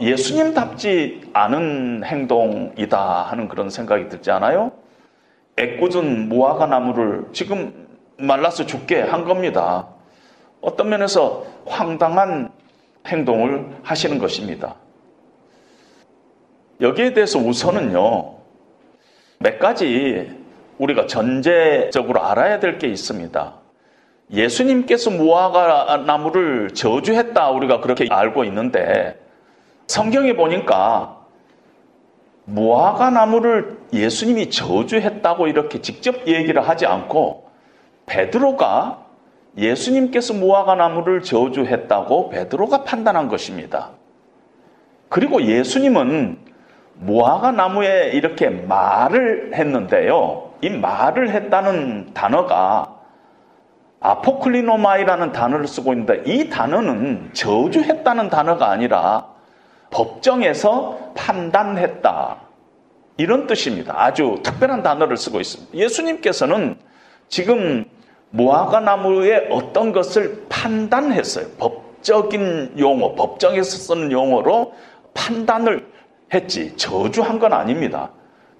예수님답지 0.00 1.30
않은 1.32 2.02
행동이다 2.04 3.22
하는 3.22 3.48
그런 3.48 3.70
생각이 3.70 4.08
들지 4.08 4.30
않아요? 4.32 4.72
애꿎은 5.56 6.28
무화과 6.28 6.66
나무를 6.66 7.26
지금 7.32 7.81
말라서 8.18 8.66
죽게 8.66 9.00
한 9.02 9.24
겁니다. 9.24 9.88
어떤 10.60 10.88
면에서 10.88 11.44
황당한 11.66 12.50
행동을 13.06 13.66
하시는 13.82 14.18
것입니다. 14.18 14.76
여기에 16.80 17.14
대해서 17.14 17.38
우선은요, 17.38 18.34
몇 19.38 19.58
가지 19.58 20.30
우리가 20.78 21.06
전제적으로 21.06 22.22
알아야 22.22 22.60
될 22.60 22.78
게 22.78 22.88
있습니다. 22.88 23.54
예수님께서 24.30 25.10
무화과 25.10 25.98
나무를 26.06 26.70
저주했다 26.72 27.50
우리가 27.50 27.80
그렇게 27.80 28.06
알고 28.10 28.44
있는데 28.44 29.20
성경에 29.86 30.34
보니까 30.34 31.18
무화과 32.44 33.10
나무를 33.10 33.76
예수님이 33.92 34.48
저주했다고 34.50 35.48
이렇게 35.48 35.82
직접 35.82 36.26
얘기를 36.26 36.66
하지 36.66 36.86
않고 36.86 37.50
베드로가 38.06 39.04
예수님께서 39.56 40.34
무화과 40.34 40.74
나무를 40.74 41.22
저주했다고 41.22 42.30
베드로가 42.30 42.84
판단한 42.84 43.28
것입니다. 43.28 43.90
그리고 45.08 45.42
예수님은 45.42 46.38
무화과 46.94 47.52
나무에 47.52 48.10
이렇게 48.14 48.48
말을 48.48 49.52
했는데요. 49.54 50.52
이 50.62 50.70
말을 50.70 51.30
했다는 51.30 52.14
단어가 52.14 52.96
아포클리노마이라는 54.00 55.32
단어를 55.32 55.66
쓰고 55.66 55.92
있는데 55.92 56.22
이 56.26 56.48
단어는 56.48 57.30
저주했다는 57.34 58.30
단어가 58.30 58.70
아니라 58.70 59.26
법정에서 59.90 61.12
판단했다. 61.14 62.36
이런 63.18 63.46
뜻입니다. 63.46 63.94
아주 63.96 64.40
특별한 64.42 64.82
단어를 64.82 65.16
쓰고 65.16 65.40
있습니다. 65.40 65.74
예수님께서는 65.74 66.76
지금 67.28 67.84
무화과 68.32 68.80
나무의 68.80 69.48
어떤 69.50 69.92
것을 69.92 70.46
판단했어요. 70.48 71.46
법적인 71.58 72.74
용어, 72.78 73.14
법정에서 73.14 73.76
쓰는 73.76 74.10
용어로 74.10 74.74
판단을 75.14 75.86
했지 76.32 76.76
저주한 76.76 77.38
건 77.38 77.52
아닙니다. 77.52 78.10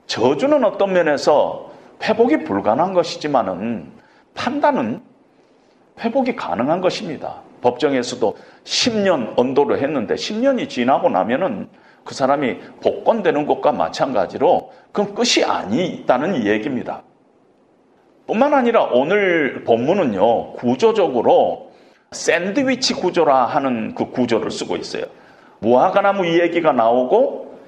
저주는 0.07 0.63
어떤 0.65 0.93
면에서 0.93 1.71
회복이 2.03 2.45
불가능한 2.45 2.93
것이지만은 2.93 3.91
판단은 4.35 5.01
회복이 6.01 6.37
가능한 6.37 6.81
것입니다. 6.81 7.37
법정에서도 7.63 8.37
10년 8.65 9.39
언도를 9.39 9.81
했는데 9.83 10.15
10년이 10.15 10.69
지나고 10.69 11.09
나면은 11.09 11.69
그 12.05 12.15
사람이 12.15 12.59
복권되는 12.83 13.47
것과 13.47 13.73
마찬가지로 13.73 14.73
그럼 14.91 15.15
끝이 15.15 15.45
아니다는 15.45 16.45
얘기입니다. 16.45 17.03
뿐만 18.27 18.55
아니라 18.55 18.85
오늘 18.85 19.65
본문은요, 19.65 20.53
구조적으로 20.55 21.73
샌드위치 22.13 22.95
구조라 22.95 23.47
하는 23.47 23.95
그 23.95 24.11
구조를 24.11 24.51
쓰고 24.51 24.77
있어요. 24.77 25.05
무화과나무 25.61 26.27
이야기가 26.27 26.73
나오고 26.73 27.59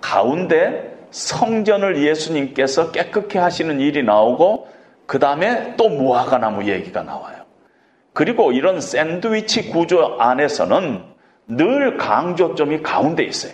가운데 0.00 0.94
성전을 1.10 2.02
예수님께서 2.02 2.90
깨끗게 2.90 3.38
하시는 3.38 3.80
일이 3.80 4.02
나오고 4.02 4.68
그 5.06 5.18
다음에 5.18 5.74
또 5.76 5.88
무화과나무 5.88 6.68
얘기가 6.68 7.02
나와요. 7.02 7.44
그리고 8.12 8.52
이런 8.52 8.80
샌드위치 8.80 9.70
구조 9.70 10.16
안에서는 10.18 11.02
늘 11.48 11.96
강조점이 11.96 12.82
가운데 12.82 13.24
있어요. 13.24 13.52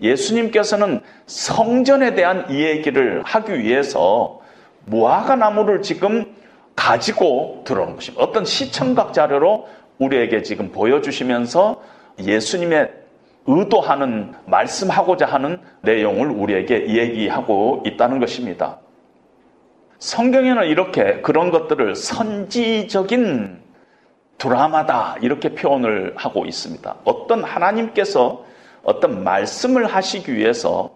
예수님께서는 0.00 1.00
성전에 1.26 2.14
대한 2.14 2.50
이야기를 2.50 3.22
하기 3.24 3.58
위해서 3.60 4.41
무화과 4.86 5.36
나무를 5.36 5.82
지금 5.82 6.34
가지고 6.74 7.62
들어오는 7.64 7.94
것입니다. 7.94 8.24
어떤 8.24 8.44
시청각 8.44 9.12
자료로 9.12 9.68
우리에게 9.98 10.42
지금 10.42 10.72
보여주시면서 10.72 11.80
예수님의 12.18 12.90
의도하는 13.46 14.34
말씀하고자 14.46 15.26
하는 15.26 15.60
내용을 15.82 16.28
우리에게 16.28 16.88
얘기하고 16.88 17.82
있다는 17.86 18.20
것입니다. 18.20 18.78
성경에는 19.98 20.66
이렇게 20.66 21.20
그런 21.20 21.50
것들을 21.50 21.94
선지적인 21.94 23.60
드라마다 24.38 25.16
이렇게 25.22 25.54
표현을 25.54 26.14
하고 26.16 26.44
있습니다. 26.44 26.96
어떤 27.04 27.44
하나님께서 27.44 28.44
어떤 28.82 29.22
말씀을 29.22 29.86
하시기 29.86 30.34
위해서 30.34 30.90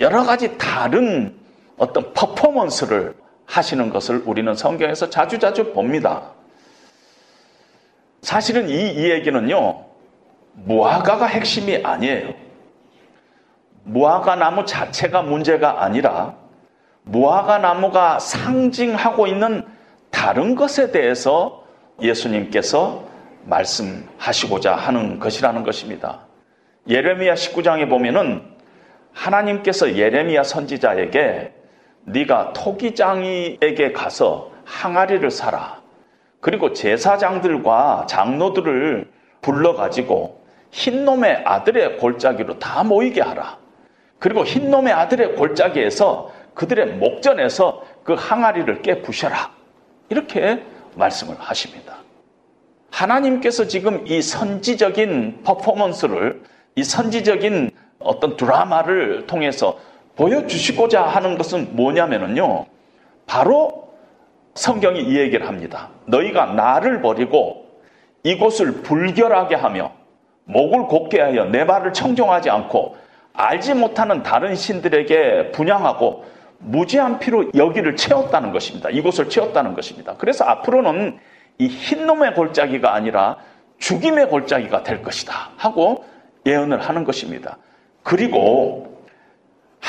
여러 0.00 0.24
가지 0.24 0.56
다른 0.56 1.34
어떤 1.82 2.12
퍼포먼스를 2.14 3.16
하시는 3.44 3.90
것을 3.90 4.22
우리는 4.24 4.54
성경에서 4.54 5.10
자주자주 5.10 5.72
봅니다. 5.72 6.30
사실은 8.20 8.68
이, 8.68 8.92
이 8.92 9.10
얘기는요, 9.10 9.84
무화과가 10.52 11.26
핵심이 11.26 11.80
아니에요. 11.82 12.34
무화과 13.82 14.36
나무 14.36 14.64
자체가 14.64 15.22
문제가 15.22 15.82
아니라 15.82 16.36
무화과 17.02 17.58
나무가 17.58 18.20
상징하고 18.20 19.26
있는 19.26 19.66
다른 20.12 20.54
것에 20.54 20.92
대해서 20.92 21.64
예수님께서 22.00 23.02
말씀하시고자 23.46 24.76
하는 24.76 25.18
것이라는 25.18 25.64
것입니다. 25.64 26.20
예레미야 26.88 27.34
19장에 27.34 27.88
보면은 27.88 28.40
하나님께서 29.12 29.96
예레미야 29.96 30.44
선지자에게 30.44 31.61
네가 32.04 32.52
토기장이에게 32.52 33.92
가서 33.92 34.50
항아리를 34.64 35.30
사라. 35.30 35.80
그리고 36.40 36.72
제사장들과 36.72 38.06
장로들을 38.08 39.10
불러가지고 39.40 40.42
흰놈의 40.72 41.42
아들의 41.44 41.98
골짜기로 41.98 42.58
다 42.58 42.82
모이게 42.82 43.20
하라. 43.20 43.58
그리고 44.18 44.44
흰놈의 44.44 44.92
아들의 44.92 45.36
골짜기에서 45.36 46.32
그들의 46.54 46.94
목전에서 46.96 47.82
그 48.04 48.14
항아리를 48.14 48.82
깨부셔라. 48.82 49.52
이렇게 50.08 50.62
말씀을 50.94 51.36
하십니다. 51.38 51.96
하나님께서 52.90 53.66
지금 53.66 54.06
이 54.06 54.20
선지적인 54.20 55.42
퍼포먼스를 55.44 56.42
이 56.74 56.84
선지적인 56.84 57.70
어떤 57.98 58.36
드라마를 58.36 59.26
통해서 59.26 59.78
보여주시고자 60.16 61.02
하는 61.02 61.38
것은 61.38 61.74
뭐냐면요. 61.76 62.66
바로 63.26 63.92
성경이 64.54 65.00
이 65.00 65.18
얘기를 65.18 65.48
합니다. 65.48 65.88
너희가 66.06 66.46
나를 66.46 67.00
버리고 67.00 67.66
이곳을 68.22 68.82
불결하게 68.82 69.54
하며 69.54 69.92
목을 70.44 70.82
곱게 70.86 71.20
하여 71.20 71.44
내 71.46 71.64
말을 71.64 71.92
청종하지 71.92 72.50
않고 72.50 72.96
알지 73.32 73.74
못하는 73.74 74.22
다른 74.22 74.54
신들에게 74.54 75.52
분양하고 75.52 76.24
무지한 76.58 77.18
피로 77.18 77.50
여기를 77.54 77.96
채웠다는 77.96 78.52
것입니다. 78.52 78.90
이곳을 78.90 79.28
채웠다는 79.28 79.74
것입니다. 79.74 80.14
그래서 80.18 80.44
앞으로는 80.44 81.18
이 81.58 81.66
흰놈의 81.68 82.34
골짜기가 82.34 82.94
아니라 82.94 83.36
죽임의 83.78 84.28
골짜기가 84.28 84.82
될 84.82 85.02
것이다 85.02 85.50
하고 85.56 86.04
예언을 86.46 86.80
하는 86.80 87.04
것입니다. 87.04 87.58
그리고 88.02 88.91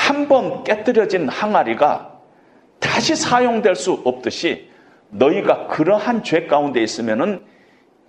한 0.08 0.28
번 0.28 0.64
깨뜨려진 0.64 1.28
항아리가 1.28 2.20
다시 2.78 3.16
사용될 3.16 3.74
수 3.74 4.02
없듯이 4.04 4.68
너희가 5.10 5.68
그러한 5.68 6.22
죄 6.22 6.46
가운데 6.46 6.82
있으면은 6.82 7.42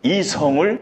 이 0.04 0.22
성을 0.24 0.82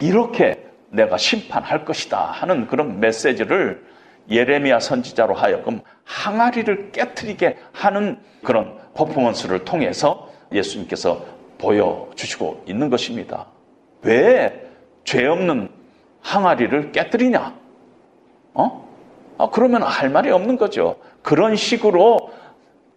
이렇게 0.00 0.62
내가 0.90 1.16
심판할 1.16 1.84
것이다 1.84 2.18
하는 2.18 2.66
그런 2.66 3.00
메시지를 3.00 3.84
예레미야 4.30 4.80
선지자로 4.80 5.34
하여금 5.34 5.80
항아리를 6.04 6.92
깨뜨리게 6.92 7.56
하는 7.72 8.18
그런 8.44 8.76
퍼포먼스를 8.94 9.64
통해서 9.64 10.30
예수님께서 10.52 11.24
보여주시고 11.58 12.64
있는 12.66 12.90
것입니다. 12.90 13.46
왜 14.02 14.68
죄 15.04 15.26
없는 15.26 15.70
항아리를 16.20 16.92
깨뜨리냐? 16.92 17.54
어? 18.54 18.89
아, 19.40 19.48
그러면 19.48 19.82
할 19.82 20.10
말이 20.10 20.30
없는 20.30 20.58
거죠. 20.58 20.96
그런 21.22 21.56
식으로 21.56 22.30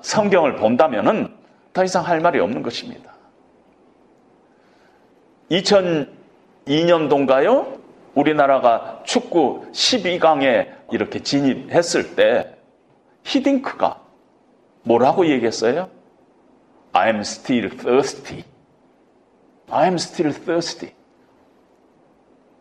성경을 0.01 0.57
본다면은 0.57 1.33
더 1.71 1.85
이상 1.85 2.05
할 2.05 2.19
말이 2.19 2.41
없는 2.41 2.63
것입니다. 2.63 3.13
2002년도인가요? 5.49 7.79
우리나라가 8.13 9.01
축구 9.05 9.65
12강에 9.71 10.67
이렇게 10.91 11.23
진입했을 11.23 12.17
때 12.17 12.57
히딩크가 13.23 14.01
뭐라고 14.83 15.27
얘기했어요? 15.27 15.89
I'm 16.91 17.21
still 17.21 17.69
thirsty. 17.69 18.43
I'm 19.69 19.93
still 19.93 20.35
thirsty. 20.35 20.93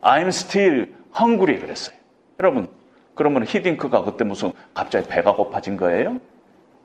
I'm 0.02 0.28
still 0.28 0.86
hungry 1.18 1.58
그랬어요. 1.58 1.96
여러분, 2.38 2.68
그러면 3.14 3.44
히딩크가 3.46 4.04
그때 4.04 4.24
무슨 4.24 4.52
갑자기 4.74 5.08
배가 5.08 5.34
고파진 5.34 5.76
거예요? 5.76 6.18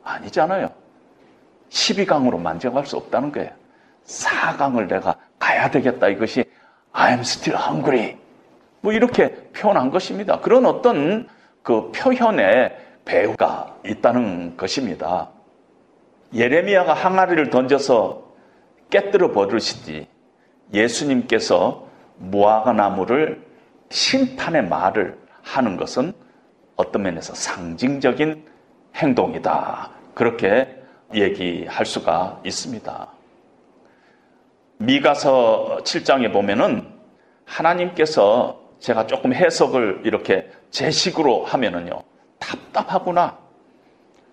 아니잖아요. 0.03 0.69
12강으로 1.69 2.39
만족할 2.39 2.85
수 2.85 2.97
없다는 2.97 3.31
거예요. 3.31 3.51
4강을 4.05 4.87
내가 4.87 5.15
가야 5.39 5.69
되겠다. 5.69 6.07
이것이 6.07 6.45
I'm 6.93 7.19
still 7.19 7.61
hungry. 7.61 8.17
뭐 8.81 8.93
이렇게 8.93 9.33
표현한 9.53 9.91
것입니다. 9.91 10.39
그런 10.39 10.65
어떤 10.65 11.27
그 11.61 11.91
표현에 11.91 12.75
배우가 13.05 13.75
있다는 13.85 14.57
것입니다. 14.57 15.29
예레미야가 16.33 16.93
항아리를 16.93 17.49
던져서 17.49 18.23
깨뜨려 18.89 19.31
버리시지 19.31 20.07
예수님께서 20.73 21.87
무화과 22.17 22.73
나무를 22.73 23.45
심판의 23.89 24.67
말을 24.67 25.17
하는 25.47 25.77
것은 25.77 26.13
어떤 26.75 27.03
면에서 27.03 27.33
상징적인 27.33 28.45
행동이다. 28.95 29.89
그렇게 30.13 30.75
얘기할 31.13 31.85
수가 31.85 32.41
있습니다. 32.45 33.07
미가서 34.77 35.79
7장에 35.83 36.31
보면은 36.31 36.87
하나님께서 37.45 38.59
제가 38.79 39.07
조금 39.07 39.33
해석을 39.33 40.01
이렇게 40.03 40.49
제 40.69 40.91
식으로 40.91 41.45
하면은요. 41.45 42.03
답답하구나. 42.39 43.37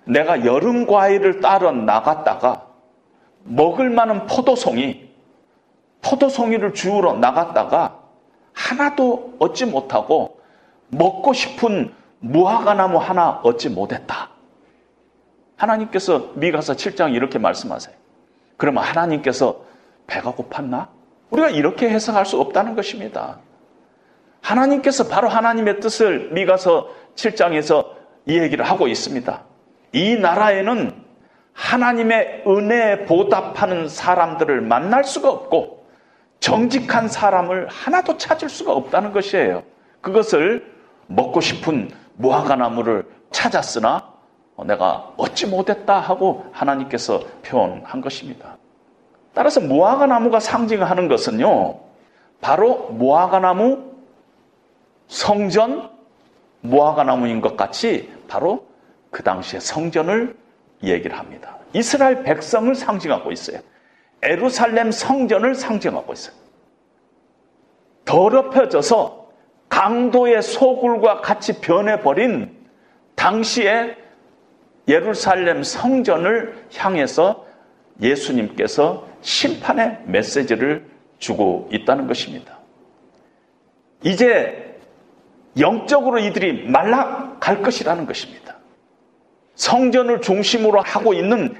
내가 0.04 0.44
여름 0.44 0.86
과일을 0.86 1.40
따러 1.40 1.72
나갔다가 1.72 2.66
먹을 3.44 3.88
만한 3.88 4.26
포도송이 4.26 5.08
포도송이를 6.02 6.74
주우러 6.74 7.14
나갔다가 7.14 8.00
하나도 8.52 9.36
얻지 9.38 9.66
못하고 9.66 10.40
먹고 10.88 11.32
싶은 11.32 11.92
무화과 12.20 12.74
나무 12.74 12.98
하나 12.98 13.40
얻지 13.42 13.70
못했다. 13.70 14.30
하나님께서 15.56 16.32
미가서 16.34 16.74
7장 16.74 17.14
이렇게 17.14 17.38
말씀하세요. 17.38 17.94
그러면 18.56 18.84
하나님께서 18.84 19.64
배가 20.06 20.32
고팠나? 20.32 20.88
우리가 21.30 21.50
이렇게 21.50 21.88
해석할 21.88 22.26
수 22.26 22.40
없다는 22.40 22.74
것입니다. 22.74 23.38
하나님께서 24.40 25.08
바로 25.08 25.28
하나님의 25.28 25.80
뜻을 25.80 26.30
미가서 26.32 26.88
7장에서 27.14 27.86
이 28.26 28.38
얘기를 28.38 28.64
하고 28.64 28.88
있습니다. 28.88 29.42
이 29.92 30.16
나라에는 30.16 31.04
하나님의 31.52 32.44
은혜에 32.46 33.04
보답하는 33.04 33.88
사람들을 33.88 34.60
만날 34.60 35.04
수가 35.04 35.30
없고 35.30 35.86
정직한 36.40 37.08
사람을 37.08 37.68
하나도 37.68 38.18
찾을 38.18 38.48
수가 38.48 38.72
없다는 38.72 39.12
것이에요. 39.12 39.62
그것을 40.00 40.73
먹고 41.06 41.40
싶은 41.40 41.90
무화과 42.16 42.56
나무를 42.56 43.08
찾았으나 43.30 44.12
내가 44.66 45.12
얻지 45.16 45.46
못했다 45.48 45.98
하고 45.98 46.46
하나님께서 46.52 47.20
표현한 47.42 48.00
것입니다. 48.00 48.56
따라서 49.34 49.60
무화과 49.60 50.06
나무가 50.06 50.38
상징하는 50.38 51.08
것은요, 51.08 51.80
바로 52.40 52.88
무화과 52.90 53.40
나무, 53.40 53.92
성전, 55.08 55.90
무화과 56.60 57.02
나무인 57.02 57.40
것 57.40 57.56
같이 57.56 58.12
바로 58.28 58.66
그 59.10 59.22
당시의 59.22 59.60
성전을 59.60 60.36
얘기를 60.82 61.18
합니다. 61.18 61.56
이스라엘 61.72 62.22
백성을 62.22 62.72
상징하고 62.74 63.32
있어요. 63.32 63.58
에루살렘 64.22 64.90
성전을 64.92 65.54
상징하고 65.54 66.12
있어요. 66.12 66.34
더럽혀져서 68.04 69.23
강도의 69.74 70.40
소굴과 70.40 71.20
같이 71.20 71.60
변해버린 71.60 72.56
당시의 73.16 73.96
예루살렘 74.86 75.64
성전을 75.64 76.66
향해서 76.76 77.44
예수님께서 78.00 79.08
심판의 79.20 79.98
메시지를 80.06 80.86
주고 81.18 81.68
있다는 81.72 82.06
것입니다. 82.06 82.56
이제 84.04 84.78
영적으로 85.58 86.20
이들이 86.20 86.68
말라갈 86.68 87.60
것이라는 87.60 88.06
것입니다. 88.06 88.56
성전을 89.56 90.20
중심으로 90.20 90.82
하고 90.82 91.14
있는 91.14 91.56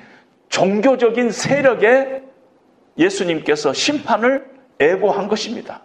종교적인 0.51 1.31
세력에 1.33 2.23
예수님께서 2.97 3.73
심판을 3.73 4.49
애고한 4.79 5.27
것입니다. 5.27 5.83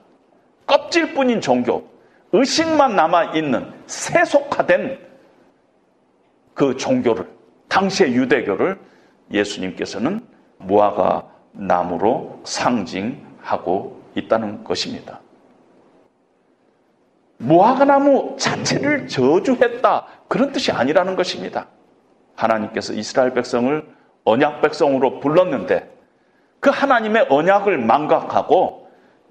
껍질뿐인 0.68 1.42
종교, 1.42 1.90
의식만 2.32 2.96
남아있는 2.96 3.74
세속화된 3.88 5.00
그 6.54 6.78
종교를, 6.78 7.28
당시의 7.68 8.14
유대교를 8.16 8.80
예수님께서는 9.32 10.22
무화과 10.58 11.28
나무로 11.54 12.42
상징하고 12.44 14.02
있다는 14.16 14.64
것입니다. 14.64 15.22
무화과 17.38 17.86
나무 17.86 18.36
자체를 18.38 19.08
저주했다. 19.08 20.06
그런 20.28 20.52
뜻이 20.52 20.72
아니라는 20.72 21.16
것입니다. 21.16 21.68
하나님께서 22.36 22.94
이스라엘 22.94 23.34
백성을 23.34 23.88
언약 24.26 24.62
백성으로 24.62 25.20
불렀는데 25.20 25.90
그 26.60 26.70
하나님의 26.70 27.28
언약을 27.30 27.78
망각하고 27.78 28.79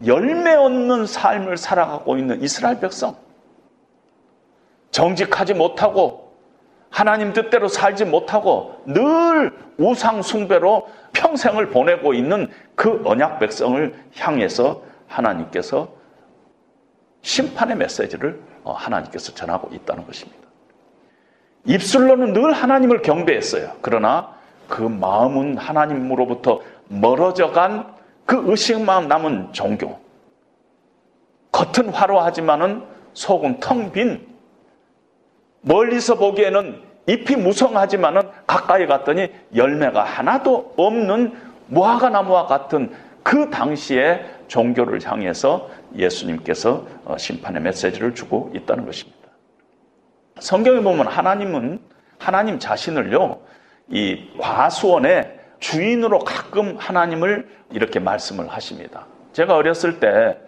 열매 0.07 0.55
없는 0.55 1.07
삶을 1.07 1.57
살아가고 1.57 2.17
있는 2.17 2.41
이스라엘 2.43 2.81
백성. 2.81 3.17
정직하지 4.91 5.55
못하고 5.55 6.33
하나님 6.91 7.33
뜻대로 7.33 7.69
살지 7.69 8.07
못하고 8.07 8.83
늘 8.87 9.53
우상 9.77 10.23
숭배로 10.23 10.89
평생을 11.13 11.69
보내고 11.71 12.15
있는 12.15 12.51
그 12.75 13.03
언약 13.05 13.39
백성을 13.39 13.95
향해서 14.17 14.83
하나님께서 15.07 15.89
심판의 17.23 17.77
메시지를 17.77 18.41
어, 18.65 18.73
하나님께서 18.73 19.35
전하고 19.35 19.75
있다는 19.75 20.07
것입니다. 20.07 20.39
입술로는 21.65 22.33
늘 22.33 22.53
하나님을 22.53 23.03
경배했어요. 23.03 23.73
그러나 23.83 24.35
그 24.69 24.83
마음은 24.83 25.59
하나님으로부터 25.59 26.61
멀어져 26.89 27.53
간 27.53 27.98
그 28.29 28.43
의식만 28.45 29.09
남은 29.09 29.55
종교. 29.55 29.99
겉은 31.51 31.89
화려하지만은 31.89 32.85
속은 33.14 33.59
텅 33.59 33.91
빈 33.91 34.29
멀리서 35.62 36.16
보기에는 36.16 36.83
잎이 37.07 37.37
무성하지만은 37.37 38.20
가까이 38.47 38.87
갔더니 38.87 39.33
열매가 39.57 40.05
하나도 40.05 40.74
없는 40.76 41.33
무화과 41.68 42.11
나무와 42.11 42.45
같은 42.45 42.93
그 43.22 43.49
당시의 43.49 44.26
종교를 44.49 45.01
향해서 45.03 45.70
예수님께서 45.97 46.87
어, 47.07 47.16
심판의 47.16 47.62
메시지를 47.62 48.14
주고 48.14 48.53
있다는 48.55 48.85
것입니다. 48.85 49.31
성경에 50.39 50.83
보면 50.83 51.07
하나님은 51.07 51.81
하나님 52.18 52.59
자신을요, 52.59 53.41
이 53.89 54.29
과수원의 54.39 55.38
주인으로 55.61 56.21
가끔 56.21 56.77
하나님을 56.79 57.49
이렇게 57.73 57.99
말씀을 57.99 58.49
하십니다. 58.49 59.07
제가 59.33 59.55
어렸을 59.55 60.01
때 60.01 60.39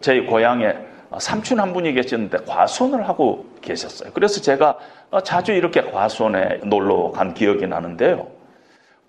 저희 0.00 0.26
고향에 0.26 0.74
삼촌 1.18 1.60
한 1.60 1.72
분이 1.72 1.92
계셨는데 1.92 2.44
과수원을 2.46 3.08
하고 3.08 3.46
계셨어요. 3.60 4.12
그래서 4.14 4.40
제가 4.40 4.78
자주 5.24 5.52
이렇게 5.52 5.82
과수원에 5.82 6.60
놀러 6.64 7.10
간 7.10 7.34
기억이 7.34 7.66
나는데요. 7.66 8.28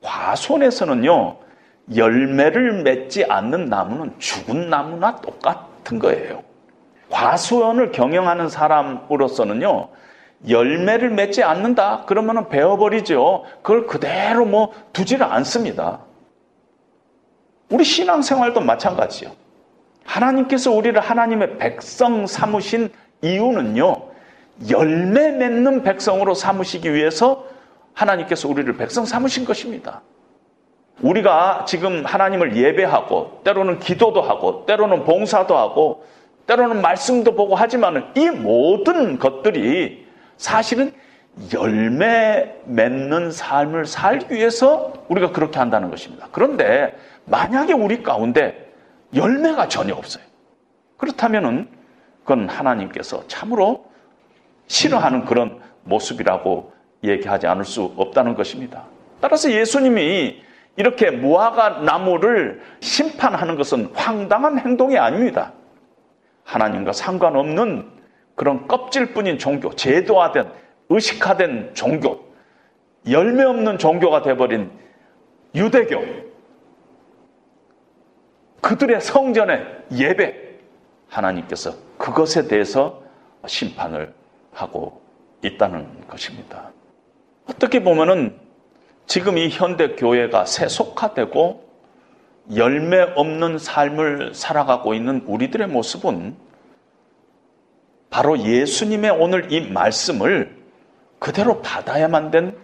과수원에서는요, 0.01 1.38
열매를 1.95 2.84
맺지 2.84 3.26
않는 3.26 3.66
나무는 3.66 4.14
죽은 4.20 4.70
나무나 4.70 5.16
똑같은 5.18 5.99
거예요. 5.99 6.43
과수원을 7.10 7.91
경영하는 7.91 8.49
사람으로서는요, 8.49 9.89
열매를 10.48 11.10
맺지 11.12 11.44
않는다? 11.44 12.04
그러면 12.06 12.50
베어버리죠. 12.50 13.44
그걸 13.62 13.88
그대로 13.88 14.46
뭐 14.46 14.74
두지를 14.91 15.26
않습니다. 15.26 16.00
우리 17.70 17.84
신앙생활도 17.84 18.62
마찬가지요. 18.62 19.32
하나님께서 20.06 20.72
우리를 20.72 21.00
하나님의 21.00 21.58
백성 21.58 22.28
삼으신 22.28 22.89
이유는요, 23.22 23.96
열매 24.70 25.32
맺는 25.32 25.84
백성으로 25.84 26.34
삼으시기 26.34 26.94
위해서 26.94 27.46
하나님께서 27.94 28.50
우리를 28.50 28.76
백성 28.78 29.06
삼으신 29.06 29.46
것입니다. 29.46 30.02
우리가 31.02 31.66
지금 31.68 32.06
하나님을 32.06 32.56
예배하고, 32.56 33.41
때로는 33.44 33.80
기도도 33.80 34.22
하고, 34.22 34.66
때로는 34.66 35.06
봉사도 35.06 35.58
하고, 35.58 36.06
때로는 36.46 36.82
말씀도 36.82 37.36
보고 37.36 37.56
하지만 37.56 38.12
이 38.16 38.30
모든 38.30 39.18
것들이 39.18 40.03
사실은 40.38 40.93
열매 41.53 42.55
맺는 42.65 43.31
삶을 43.31 43.86
살기 43.86 44.36
위해서 44.36 44.93
우리가 45.07 45.31
그렇게 45.31 45.59
한다는 45.59 45.89
것입니다. 45.89 46.27
그런데 46.31 46.95
만약에 47.25 47.73
우리 47.73 48.03
가운데 48.03 48.71
열매가 49.15 49.67
전혀 49.67 49.95
없어요. 49.95 50.23
그렇다면은 50.97 51.67
그건 52.23 52.49
하나님께서 52.49 53.27
참으로 53.27 53.86
싫어하는 54.67 55.25
그런 55.25 55.59
모습이라고 55.84 56.71
얘기하지 57.03 57.47
않을 57.47 57.65
수 57.65 57.93
없다는 57.97 58.36
것입니다. 58.36 58.84
따라서 59.19 59.51
예수님이 59.51 60.41
이렇게 60.75 61.11
무화과 61.11 61.81
나무를 61.81 62.61
심판하는 62.79 63.55
것은 63.55 63.91
황당한 63.93 64.59
행동이 64.59 64.97
아닙니다. 64.97 65.53
하나님과 66.43 66.93
상관없는 66.93 67.89
그런 68.36 68.67
껍질뿐인 68.67 69.38
종교, 69.38 69.75
제도화된, 69.75 70.51
의식화된 70.89 71.75
종교, 71.75 72.23
열매 73.09 73.43
없는 73.43 73.77
종교가 73.77 74.21
되어버린 74.21 74.71
유대교, 75.55 76.01
그들의 78.61 79.01
성전의 79.01 79.86
예배, 79.91 80.43
하나님께서 81.09 81.73
그것에 81.97 82.47
대해서 82.47 83.03
심판을 83.45 84.13
하고 84.51 85.01
있다는 85.43 86.07
것입니다. 86.07 86.71
어떻게 87.45 87.84
보면은 87.84 88.39
지금 89.05 89.38
이 89.38 89.49
현대 89.49 89.95
교회가 89.95 90.45
세속화되고 90.45 91.63
열매 92.55 93.01
없는 93.01 93.57
삶을 93.57 94.34
살아가고 94.34 94.93
있는 94.93 95.23
우리들의 95.25 95.67
모습은 95.67 96.36
바로 98.14 98.38
예수님의 98.38 99.09
오늘 99.09 99.51
이 99.51 99.59
말씀을 99.72 100.55
그대로 101.18 101.64
받아야만 101.64 102.30
된 102.30 102.55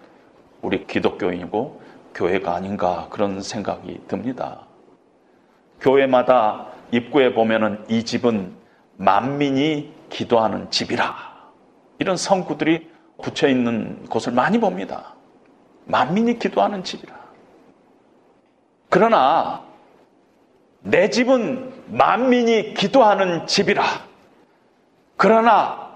우리 0.61 0.85
기독교인이고 0.85 1.81
교회가 2.13 2.53
아닌가 2.53 3.07
그런 3.09 3.41
생각이 3.41 3.99
듭니다. 4.07 4.67
교회마다 5.81 6.67
입구에 6.91 7.33
보면은 7.33 7.83
이 7.89 8.03
집은 8.05 8.53
만민이 8.97 9.91
기도하는 10.11 10.69
집이라 10.69 11.15
이런 11.97 12.15
성구들이 12.15 12.87
붙여 13.23 13.47
있는 13.47 14.05
곳을 14.05 14.31
많이 14.33 14.59
봅니다. 14.59 15.15
만민이 15.85 16.37
기도하는 16.37 16.83
집이라. 16.83 17.15
그러나 18.87 19.63
내 20.81 21.09
집은 21.09 21.73
만민이 21.87 22.75
기도하는 22.75 23.47
집이라. 23.47 24.08
그러나 25.19 25.89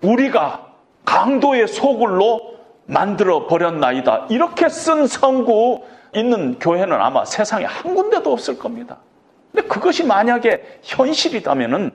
우리가 0.00 0.72
강도의 1.04 1.68
소굴로 1.68 2.54
만들어 2.86 3.46
버렸나이다. 3.46 4.28
이렇게 4.30 4.70
쓴 4.70 5.06
성구 5.06 5.82
있는 6.14 6.58
교회는 6.58 6.98
아마 6.98 7.26
세상에 7.26 7.66
한 7.66 7.94
군데도 7.94 8.32
없을 8.32 8.58
겁니다. 8.58 8.96
근데 9.52 9.68
그것이 9.68 10.06
만약에 10.06 10.78
현실이다면은 10.80 11.90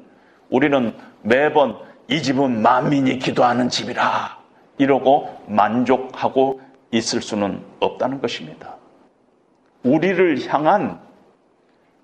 우리는 0.52 0.94
매번 1.24 1.76
이 2.08 2.22
집은 2.22 2.62
만민이 2.62 3.18
기도하는 3.18 3.70
집이라 3.70 4.38
이러고 4.78 5.42
만족하고 5.48 6.62
있을 6.92 7.24
수는 7.24 7.64
없다는 7.80 8.22
것입니다. 8.22 8.76
우리를 9.82 10.48
향한 10.50 11.00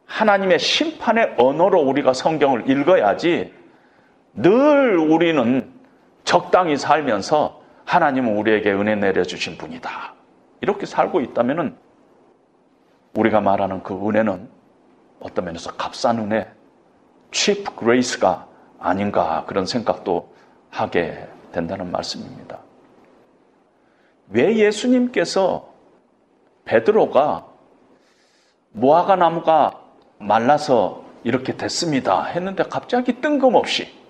하나님의 0.07 0.57
심판의 0.57 1.35
언어로 1.37 1.81
우리가 1.81 2.13
성경을 2.13 2.67
읽어야지 2.67 3.61
늘 4.35 4.97
우리는 4.97 5.71
적당히 6.23 6.77
살면서 6.77 7.61
하나님은 7.85 8.37
우리에게 8.37 8.71
은혜 8.71 8.95
내려주신 8.95 9.57
분이다. 9.57 10.13
이렇게 10.61 10.85
살고 10.85 11.21
있다면 11.21 11.77
우리가 13.15 13.41
말하는 13.41 13.83
그 13.83 13.93
은혜는 13.93 14.49
어떤 15.19 15.45
면에서 15.45 15.71
값싼 15.73 16.19
은혜, 16.19 16.47
cheap 17.31 17.75
grace가 17.77 18.47
아닌가 18.79 19.43
그런 19.47 19.65
생각도 19.65 20.33
하게 20.69 21.27
된다는 21.51 21.91
말씀입니다. 21.91 22.59
왜 24.29 24.57
예수님께서 24.57 25.69
베드로가 26.65 27.45
무화과 28.71 29.15
나무가 29.17 29.79
말라서 30.17 31.03
이렇게 31.23 31.55
됐습니다 31.55 32.23
했는데 32.23 32.63
갑자기 32.63 33.21
뜬금없이 33.21 34.02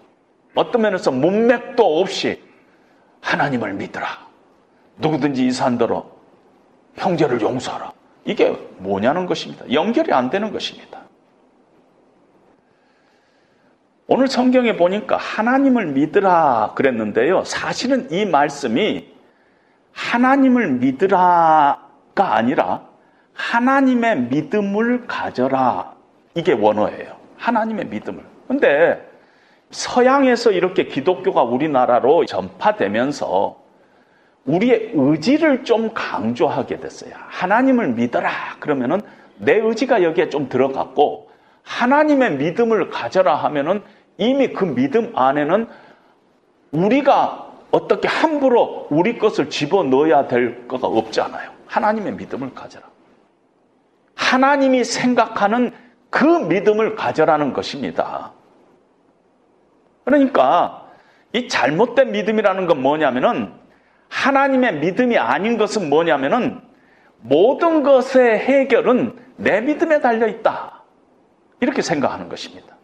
어떤 0.56 0.82
면에서 0.84 1.12
문맥도 1.12 2.02
없이 2.02 2.42
하나님을 3.22 3.74
믿으라. 3.74 4.06
누구든지 4.98 5.46
이 5.46 5.52
산더러 5.52 6.06
형제를 6.96 7.42
용서하라. 7.42 7.92
이게 8.26 8.52
뭐냐는 8.78 9.26
것입니다. 9.26 9.70
연결이 9.72 10.14
안 10.14 10.30
되는 10.30 10.52
것입니다. 10.52 11.02
오늘 14.08 14.28
성경에 14.28 14.76
보니까 14.76 15.18
하나님을 15.18 15.88
믿으라 15.88 16.74
그랬는데요. 16.76 17.44
사실은 17.46 18.12
이 18.12 18.26
말씀이 18.26 19.12
하나님을 19.94 20.74
믿으라가 20.74 21.78
아니라 22.18 22.88
하나님의 23.34 24.22
믿음을 24.24 25.08
가져라. 25.08 25.96
이게 26.36 26.54
원어예요. 26.54 27.16
하나님의 27.38 27.86
믿음을. 27.86 28.24
근데 28.48 29.13
서양에서 29.74 30.52
이렇게 30.52 30.86
기독교가 30.86 31.44
우리나라로 31.44 32.26
전파되면서 32.26 33.62
우리의 34.46 34.92
의지를 34.94 35.64
좀 35.64 35.92
강조하게 35.94 36.80
됐어요. 36.80 37.14
하나님을 37.28 37.90
믿어라. 37.94 38.30
그러면은 38.60 39.02
내 39.38 39.56
의지가 39.58 40.04
여기에 40.04 40.30
좀 40.30 40.48
들어갔고 40.48 41.30
하나님의 41.64 42.38
믿음을 42.38 42.90
가져라 42.90 43.36
하면은 43.36 43.82
이미 44.18 44.50
그 44.50 44.66
믿음 44.66 45.12
안에는 45.16 45.68
우리가 46.72 47.52
어떻게 47.72 48.08
함부로 48.08 48.88
우리 48.92 49.18
것을 49.18 49.50
집어 49.50 49.84
넣어야 49.84 50.28
될 50.28 50.68
거가 50.68 50.88
없잖아요. 50.88 51.52
하나님의 51.66 52.14
믿음을 52.14 52.54
가져라. 52.54 52.86
하나님이 54.16 54.84
생각하는 54.84 55.72
그 56.12 56.26
믿음을 56.26 56.96
가져라는 56.96 57.54
것입니다. 57.54 58.33
그러니까 60.04 60.88
이 61.34 61.48
잘못된 61.48 62.12
믿음이라는 62.12 62.68
건 62.68 62.82
뭐냐면은 62.82 63.52
하나님의 64.10 64.80
믿음이 64.80 65.18
아닌 65.18 65.58
것은 65.58 65.90
뭐냐면은 65.90 66.62
모든 67.22 67.84
것의 67.84 68.40
해결은 68.40 69.16
내 69.38 69.62
믿음에 69.62 70.00
달려 70.02 70.28
있다. 70.28 70.84
이렇게 71.60 71.82
생각하는 71.82 72.30
것입니다. 72.30 72.76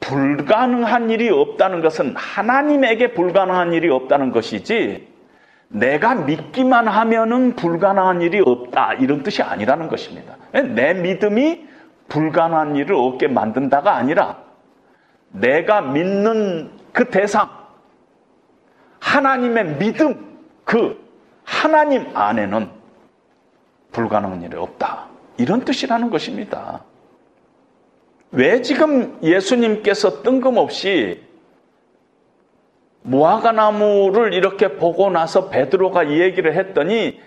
불가능한 0.00 1.10
일이 1.10 1.28
없다는 1.28 1.82
것은 1.82 2.14
하나님에게 2.16 3.12
불가능한 3.12 3.72
일이 3.72 3.90
없다는 3.90 4.30
것이지 4.32 5.08
내가 5.68 6.14
믿기만 6.14 6.86
하면은 6.88 7.56
불가능한 7.56 8.22
일이 8.22 8.40
없다 8.40 8.94
이런 8.94 9.22
뜻이 9.22 9.42
아니라는 9.42 9.88
것입니다. 9.88 10.36
내 10.52 10.94
믿음이 10.94 11.66
불가능한 12.08 12.76
일을 12.76 12.94
없게 12.94 13.28
만든다가 13.28 13.96
아니라 13.96 14.45
내가 15.30 15.80
믿는 15.82 16.70
그 16.92 17.10
대상 17.10 17.50
하나님의 19.00 19.76
믿음 19.78 20.38
그 20.64 20.98
하나님 21.44 22.16
안에는 22.16 22.70
불가능한 23.92 24.42
일이 24.42 24.56
없다. 24.56 25.06
이런 25.38 25.64
뜻이라는 25.64 26.10
것입니다. 26.10 26.82
왜 28.32 28.60
지금 28.62 29.18
예수님께서 29.22 30.22
뜬금없이 30.22 31.24
무화과 33.02 33.52
나무를 33.52 34.34
이렇게 34.34 34.76
보고 34.76 35.08
나서 35.10 35.48
베드로가 35.48 36.02
이 36.04 36.20
얘기를 36.20 36.54
했더니 36.54 37.20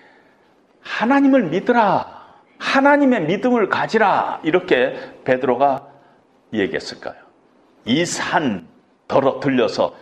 하나님을 0.82 1.44
믿으라. 1.50 2.20
하나님의 2.58 3.22
믿음을 3.22 3.70
가지라. 3.70 4.42
이렇게 4.44 4.96
베드로가 5.24 5.88
얘기했을까요? 6.54 7.29
이산 7.86 8.68
덜어 9.08 9.40
들려서 9.40 9.96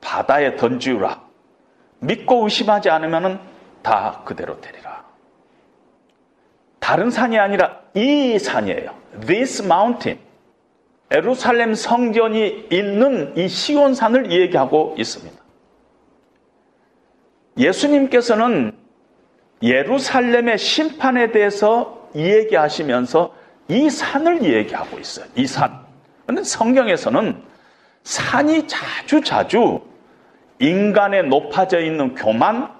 바다에 0.00 0.56
던지우라. 0.56 1.22
믿고 2.00 2.44
의심하지 2.44 2.90
않으면 2.90 3.40
다 3.82 4.22
그대로 4.24 4.60
되리라. 4.60 5.04
다른 6.78 7.10
산이 7.10 7.38
아니라 7.38 7.80
이 7.94 8.38
산이에요. 8.38 8.94
This 9.26 9.62
mountain. 9.62 10.20
에루살렘 11.10 11.74
성전이 11.74 12.68
있는 12.70 13.36
이 13.36 13.48
시온산을 13.48 14.30
얘기하고 14.30 14.94
있습니다. 14.98 15.36
예수님께서는 17.56 18.72
예루살렘의 19.62 20.58
심판에 20.58 21.32
대해서 21.32 22.08
얘기하시면서 22.14 23.34
이 23.68 23.90
산을 23.90 24.44
얘기하고 24.44 24.98
있어요. 24.98 25.26
이 25.34 25.46
산. 25.46 25.87
그런데 26.28 26.44
성경에서는 26.44 27.42
산이 28.02 28.66
자주 28.66 29.22
자주 29.22 29.80
인간에 30.58 31.22
높아져 31.22 31.80
있는 31.80 32.14
교만, 32.14 32.70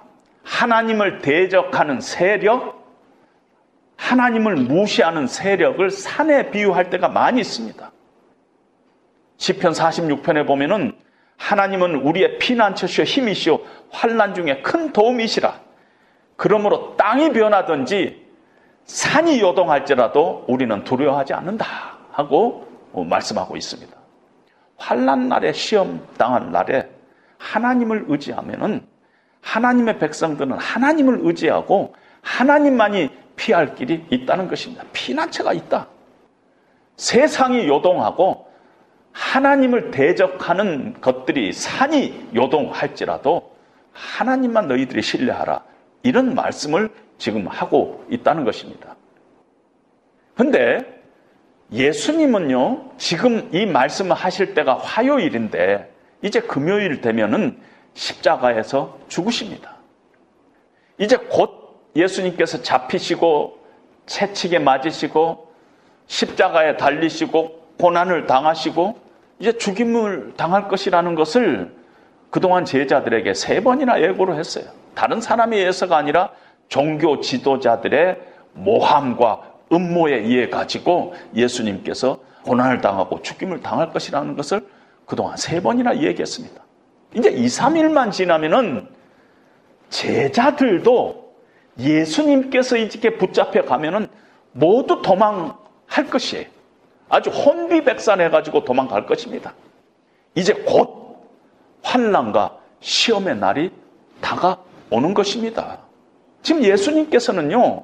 하나님을 0.43 1.17
대적하는 1.21 1.99
세력, 1.99 2.85
하나님을 3.95 4.55
무시하는 4.55 5.25
세력을 5.25 5.89
산에 5.89 6.51
비유할 6.51 6.91
때가 6.91 7.09
많이 7.09 7.41
있습니다. 7.41 7.91
시편 9.37 9.71
46편에 9.71 10.45
보면은 10.45 10.95
하나님은 11.37 11.95
우리의 11.95 12.37
피난처시오 12.37 13.03
힘이시오 13.03 13.61
환난 13.89 14.35
중에 14.35 14.61
큰 14.61 14.93
도움이시라. 14.93 15.59
그러므로 16.35 16.95
땅이 16.97 17.33
변하든지 17.33 18.27
산이 18.85 19.41
요동할지라도 19.41 20.45
우리는 20.47 20.83
두려워하지 20.83 21.33
않는다 21.33 21.65
하고 22.11 22.68
말씀하고 22.93 23.57
있습니다. 23.57 23.95
환난 24.77 25.27
날에 25.27 25.53
시험 25.53 26.05
당한 26.17 26.51
날에 26.51 26.89
하나님을 27.37 28.05
의지하면은 28.07 28.85
하나님의 29.41 29.99
백성들은 29.99 30.53
하나님을 30.53 31.19
의지하고 31.21 31.93
하나님만이 32.21 33.09
피할 33.35 33.75
길이 33.75 34.05
있다는 34.09 34.47
것입니다. 34.47 34.83
피난처가 34.91 35.53
있다. 35.53 35.87
세상이 36.97 37.67
요동하고 37.67 38.47
하나님을 39.13 39.91
대적하는 39.91 40.99
것들이 40.99 41.53
산이 41.53 42.31
요동할지라도 42.35 43.55
하나님만 43.93 44.67
너희들이 44.67 45.01
신뢰하라. 45.01 45.63
이런 46.03 46.35
말씀을 46.35 46.89
지금 47.17 47.47
하고 47.47 48.05
있다는 48.09 48.45
것입니다. 48.45 48.95
근데 50.35 50.98
예수님은요, 51.71 52.91
지금 52.97 53.49
이 53.53 53.65
말씀을 53.65 54.15
하실 54.15 54.53
때가 54.53 54.77
화요일인데, 54.77 55.91
이제 56.21 56.39
금요일 56.39 57.01
되면은 57.01 57.59
십자가에서 57.93 58.97
죽으십니다. 59.07 59.75
이제 60.97 61.15
곧 61.17 61.91
예수님께서 61.95 62.61
잡히시고, 62.61 63.59
채찍에 64.05 64.59
맞으시고, 64.59 65.53
십자가에 66.07 66.77
달리시고, 66.77 67.67
고난을 67.79 68.25
당하시고, 68.25 68.99
이제 69.39 69.53
죽임을 69.53 70.33
당할 70.35 70.67
것이라는 70.67 71.15
것을 71.15 71.73
그동안 72.29 72.65
제자들에게 72.65 73.33
세 73.33 73.61
번이나 73.61 74.01
예고를 74.01 74.37
했어요. 74.37 74.65
다른 74.95 75.21
사람에 75.21 75.57
의해서가 75.57 75.95
아니라 75.97 76.31
종교 76.67 77.21
지도자들의 77.21 78.17
모함과 78.53 79.48
음모에 79.71 80.15
의해 80.15 80.49
가지고 80.49 81.13
예수님께서 81.35 82.19
고난을 82.43 82.81
당하고 82.81 83.21
죽임을 83.21 83.61
당할 83.61 83.91
것이라는 83.91 84.35
것을 84.35 84.67
그동안 85.05 85.37
세 85.37 85.61
번이나 85.61 85.97
얘기했습니다. 85.97 86.63
이제 87.15 87.29
2, 87.29 87.45
3일만 87.45 88.11
지나면은 88.11 88.87
제자들도 89.89 91.33
예수님께서 91.79 92.77
이렇게 92.77 93.17
붙잡혀 93.17 93.63
가면은 93.63 94.07
모두 94.51 95.01
도망할 95.01 96.07
것이에요. 96.09 96.45
아주 97.09 97.29
혼비백산해가지고 97.31 98.65
도망갈 98.65 99.05
것입니다. 99.05 99.53
이제 100.35 100.53
곧 100.53 101.17
환란과 101.81 102.57
시험의 102.81 103.37
날이 103.37 103.71
다가오는 104.21 105.13
것입니다. 105.13 105.79
지금 106.41 106.63
예수님께서는요, 106.63 107.83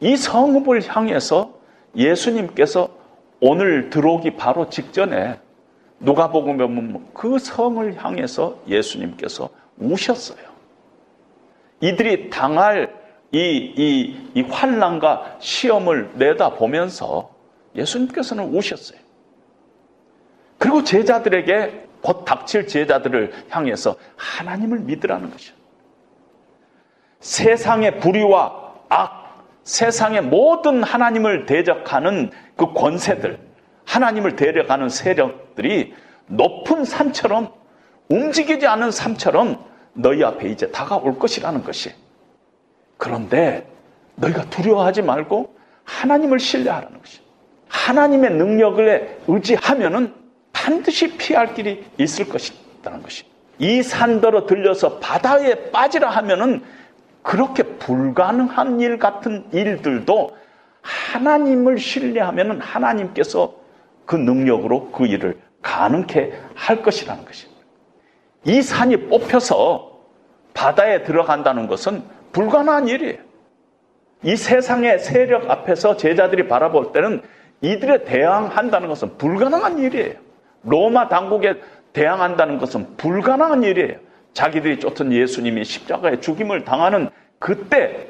이 0.00 0.16
성읍을 0.16 0.88
향해서 0.88 1.54
예수님께서 1.96 2.88
오늘 3.40 3.90
들어오기 3.90 4.36
바로 4.36 4.68
직전에 4.68 5.38
누가복음에 6.00 7.00
그 7.12 7.38
성을 7.38 8.04
향해서 8.04 8.58
예수님께서 8.66 9.48
우셨어요. 9.78 10.54
이들이 11.80 12.30
당할 12.30 12.94
이, 13.32 13.38
이, 13.38 14.30
이 14.34 14.42
환란과 14.42 15.38
시험을 15.40 16.12
내다보면서 16.14 17.30
예수님께서는 17.74 18.54
우셨어요. 18.54 18.98
그리고 20.58 20.84
제자들에게 20.84 21.88
곧 22.00 22.24
닥칠 22.24 22.66
제자들을 22.66 23.32
향해서 23.48 23.96
하나님을 24.16 24.80
믿으라는 24.80 25.30
것이요. 25.30 25.54
세상의 27.20 27.98
불의와 27.98 28.74
악, 28.88 29.23
세상의 29.64 30.22
모든 30.22 30.82
하나님을 30.82 31.46
대적하는 31.46 32.30
그 32.56 32.72
권세들, 32.72 33.38
하나님을 33.84 34.36
데려가는 34.36 34.88
세력들이 34.88 35.94
높은 36.26 36.84
산처럼 36.84 37.52
움직이지 38.08 38.66
않은 38.66 38.90
산처럼 38.90 39.64
너희 39.94 40.22
앞에 40.22 40.48
이제 40.48 40.70
다가올 40.70 41.18
것이라는 41.18 41.64
것이. 41.64 41.92
그런데 42.98 43.66
너희가 44.16 44.48
두려워하지 44.50 45.02
말고 45.02 45.54
하나님을 45.84 46.38
신뢰하라는 46.38 46.98
것이. 46.98 47.20
하나님의 47.68 48.30
능력을 48.32 49.18
의지하면은 49.26 50.14
반드시 50.52 51.16
피할 51.16 51.54
길이 51.54 51.84
있을 51.98 52.28
것이라는 52.28 53.02
것이. 53.02 53.24
이 53.58 53.82
산더러 53.82 54.46
들려서 54.46 54.98
바다에 54.98 55.70
빠지라 55.70 56.10
하면은 56.10 56.62
그렇게 57.24 57.62
불가능한 57.62 58.80
일 58.80 58.98
같은 58.98 59.46
일들도 59.50 60.36
하나님을 60.82 61.78
신뢰하면 61.78 62.60
하나님께서 62.60 63.54
그 64.04 64.14
능력으로 64.14 64.90
그 64.90 65.06
일을 65.06 65.40
가능케 65.62 66.32
할 66.54 66.82
것이라는 66.82 67.24
것입니다. 67.24 67.64
이 68.44 68.60
산이 68.60 69.08
뽑혀서 69.08 70.00
바다에 70.52 71.02
들어간다는 71.02 71.66
것은 71.66 72.04
불가능한 72.32 72.88
일이에요. 72.88 73.18
이 74.22 74.36
세상의 74.36 74.98
세력 74.98 75.50
앞에서 75.50 75.96
제자들이 75.96 76.46
바라볼 76.46 76.92
때는 76.92 77.22
이들에 77.62 78.04
대항한다는 78.04 78.88
것은 78.88 79.16
불가능한 79.16 79.78
일이에요. 79.78 80.14
로마 80.62 81.08
당국에 81.08 81.58
대항한다는 81.94 82.58
것은 82.58 82.98
불가능한 82.98 83.62
일이에요. 83.62 83.96
자기들이 84.34 84.80
쫓은 84.80 85.12
예수님이 85.12 85.64
십자가에 85.64 86.20
죽임을 86.20 86.64
당하는 86.64 87.08
그때 87.38 88.08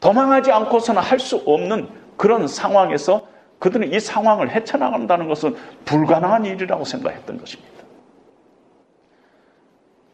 도망하지 0.00 0.52
않고서는 0.52 1.00
할 1.00 1.18
수 1.18 1.36
없는 1.46 1.88
그런 2.16 2.46
상황에서 2.46 3.26
그들은 3.58 3.92
이 3.92 3.98
상황을 3.98 4.50
헤쳐나간다는 4.50 5.28
것은 5.28 5.56
불가능한 5.84 6.44
일이라고 6.44 6.84
생각했던 6.84 7.38
것입니다. 7.38 7.72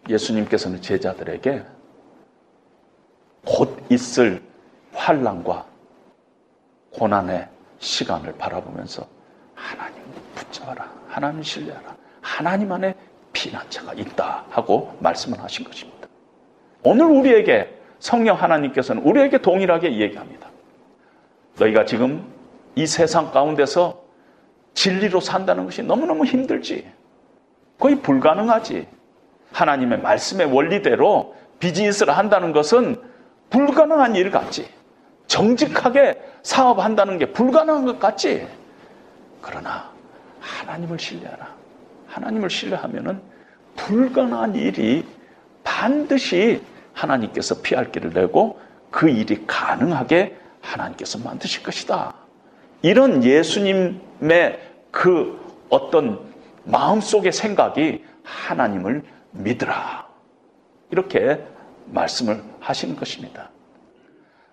예수님께서는 0.09 0.81
제자들에게 0.81 1.65
곧 3.45 3.83
있을 3.91 4.43
환란과 4.93 5.67
고난의 6.93 7.49
시간을 7.79 8.35
바라보면서 8.37 9.07
하나님 9.55 10.03
붙잡아라. 10.35 10.91
하나님 11.09 11.43
신뢰하라. 11.43 11.97
하나님 12.21 12.71
안에 12.73 12.95
피난처가 13.41 13.95
있다 13.95 14.45
하고 14.51 14.95
말씀을 15.01 15.41
하신 15.43 15.65
것입니다. 15.65 16.09
오늘 16.83 17.07
우리에게 17.07 17.75
성령 17.99 18.37
하나님께서는 18.37 19.03
우리에게 19.03 19.39
동일하게 19.39 19.99
얘기합니다. 19.99 20.49
너희가 21.59 21.87
지금 21.87 22.25
이 22.75 22.87
세상 22.87 23.31
가운데서 23.33 24.03
진리로 24.75 25.21
산다는 25.21 25.65
것이 25.65 25.83
너무너무 25.83 26.25
힘들지. 26.25 26.91
거의 27.79 27.97
불가능하지. 27.97 28.87
하나님의 29.53 30.01
말씀의 30.01 30.47
원리대로 30.53 31.35
비즈니스를 31.59 32.17
한다는 32.17 32.53
것은 32.53 33.03
불가능한 33.49 34.17
일 34.17 34.31
같지. 34.31 34.69
정직하게 35.27 36.21
사업한다는 36.43 37.19
게 37.19 37.33
불가능한 37.33 37.85
것 37.85 37.99
같지. 37.99 38.47
그러나 39.41 39.91
하나님을 40.41 40.99
신뢰하라. 40.99 41.60
하나님을 42.11 42.51
신뢰하면은 42.51 43.21
불가능한 43.77 44.57
일이 44.57 45.07
반드시 45.65 46.63
하나님께서 46.93 47.63
피할 47.63 47.93
길을 47.93 48.13
내고 48.13 48.61
그 48.91 49.09
일이 49.09 49.47
가능하게 49.47 50.37
하나님께서 50.61 51.19
만드실 51.19 51.63
것이다. 51.63 52.15
이런 52.83 53.23
예수님의 53.25 54.61
그 54.91 55.39
어떤 55.69 56.21
마음속의 56.65 57.33
생각이 57.33 58.05
하나님을 58.25 59.03
믿으라. 59.31 60.07
이렇게 60.91 61.43
말씀을 61.87 62.43
하시는 62.61 62.97
것입니다. 62.97 63.51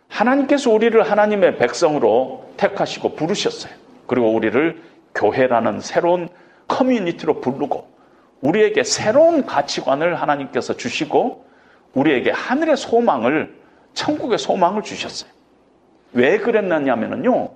하나님께서 0.08 0.72
우리를 0.72 1.01
하나님의 1.10 1.58
백성으로 1.58 2.51
택하시고 2.58 3.16
부르셨어요. 3.16 3.74
그리고 4.05 4.34
우리를 4.34 4.82
교회라는 5.16 5.82
새로운 5.82 6.30
커뮤니티로 6.68 7.41
부르고 7.41 7.88
우리에게 8.41 8.84
새로운 8.84 9.45
가치관을 9.45 10.22
하나님께서 10.22 10.76
주시고 10.76 11.45
우리에게 11.93 12.32
하늘의 12.32 12.78
소망을 12.78 13.55
천국의 13.93 14.38
소망을 14.38 14.84
주셨어요. 14.84 15.32
왜 16.13 16.38
그랬느냐면요. 16.38 17.49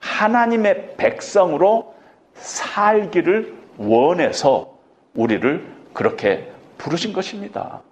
하나님의 0.00 0.96
백성으로 0.96 1.94
살기를 2.34 3.56
원해서 3.78 4.78
우리를 5.14 5.66
그렇게 5.92 6.50
부르신 6.78 7.12
것입니다. 7.12 7.82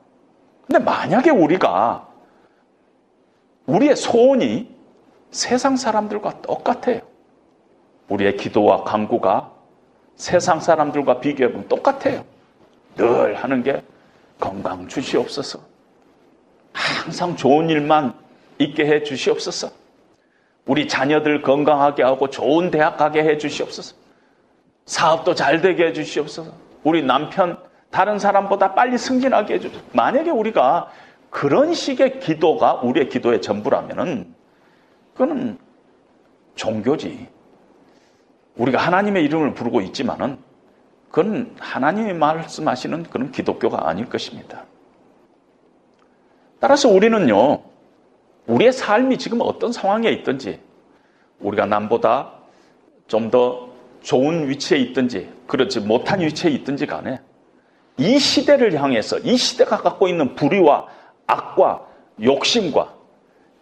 근데 0.67 0.85
만약에 0.85 1.31
우리가 1.31 2.07
우리의 3.67 3.97
소원이 3.97 4.75
세상 5.33 5.77
사람들과 5.77 6.43
똑같아요. 6.43 7.01
우리의 8.09 8.37
기도와 8.37 8.85
강구가 8.85 9.53
세상 10.17 10.61
사람들과 10.61 11.21
비교해보면 11.21 11.69
똑같아요. 11.69 12.25
늘 12.97 13.35
하는 13.35 13.63
게 13.63 13.83
건강 14.41 14.89
주시옵소서. 14.89 15.61
항상 16.73 17.37
좋은 17.37 17.71
일만 17.71 18.15
있게 18.59 18.87
해 18.87 19.03
주시옵소서. 19.03 19.71
우리 20.67 20.89
자녀들 20.89 21.43
건강하게 21.43 22.03
하고 22.03 22.29
좋은 22.29 22.71
대학 22.71 22.97
가게 22.97 23.23
해 23.23 23.39
주시옵소서. 23.39 23.95
사업도 24.87 25.35
잘 25.35 25.61
되게 25.61 25.87
해 25.87 25.93
주시옵소서. 25.93 26.53
우리 26.83 27.03
남편 27.03 27.59
다른 27.91 28.19
사람보다 28.19 28.75
빨리 28.75 28.99
승진하게 28.99 29.55
해 29.55 29.59
주시옵소서. 29.59 29.87
만약에 29.93 30.31
우리가 30.31 30.91
그런 31.31 31.75
식의 31.75 32.21
기도가 32.21 32.75
우리의 32.75 33.09
기도의 33.09 33.43
전부라면은 33.43 34.35
그거는 35.13 35.59
종교지. 36.55 37.29
우리가 38.57 38.79
하나님의 38.79 39.25
이름을 39.25 39.55
부르고 39.55 39.81
있지만은 39.83 40.39
그건 41.11 41.55
하나님이 41.59 42.13
말씀하시는 42.15 43.05
그런 43.05 43.31
기독교가 43.31 43.89
아닐 43.89 44.09
것입니다. 44.09 44.65
따라서 46.59 46.89
우리는요, 46.89 47.63
우리의 48.47 48.73
삶이 48.73 49.19
지금 49.19 49.39
어떤 49.41 49.73
상황에 49.73 50.11
있든지, 50.11 50.61
우리가 51.41 51.67
남보다 51.67 52.33
좀 53.09 53.31
더 53.31 53.69
좋은 54.03 54.49
위치에 54.49 54.79
있든지, 54.79 55.29
그렇지 55.47 55.81
못한 55.81 56.21
위치에 56.21 56.51
있든지 56.51 56.87
간에, 56.87 57.21
이 57.99 58.19
시대를 58.19 58.81
향해서, 58.81 59.19
이 59.21 59.37
시대가 59.37 59.79
갖고 59.79 60.07
있는 60.09 60.35
불의와 60.35 60.87
악과 61.27 61.87
욕심과 62.23 62.95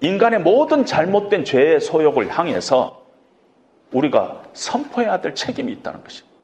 인간의 0.01 0.41
모든 0.41 0.85
잘못된 0.85 1.45
죄의 1.45 1.81
소욕을 1.81 2.37
향해서 2.37 3.04
우리가 3.93 4.43
선포해야 4.53 5.21
될 5.21 5.35
책임이 5.35 5.73
있다는 5.73 6.03
것입니다. 6.03 6.35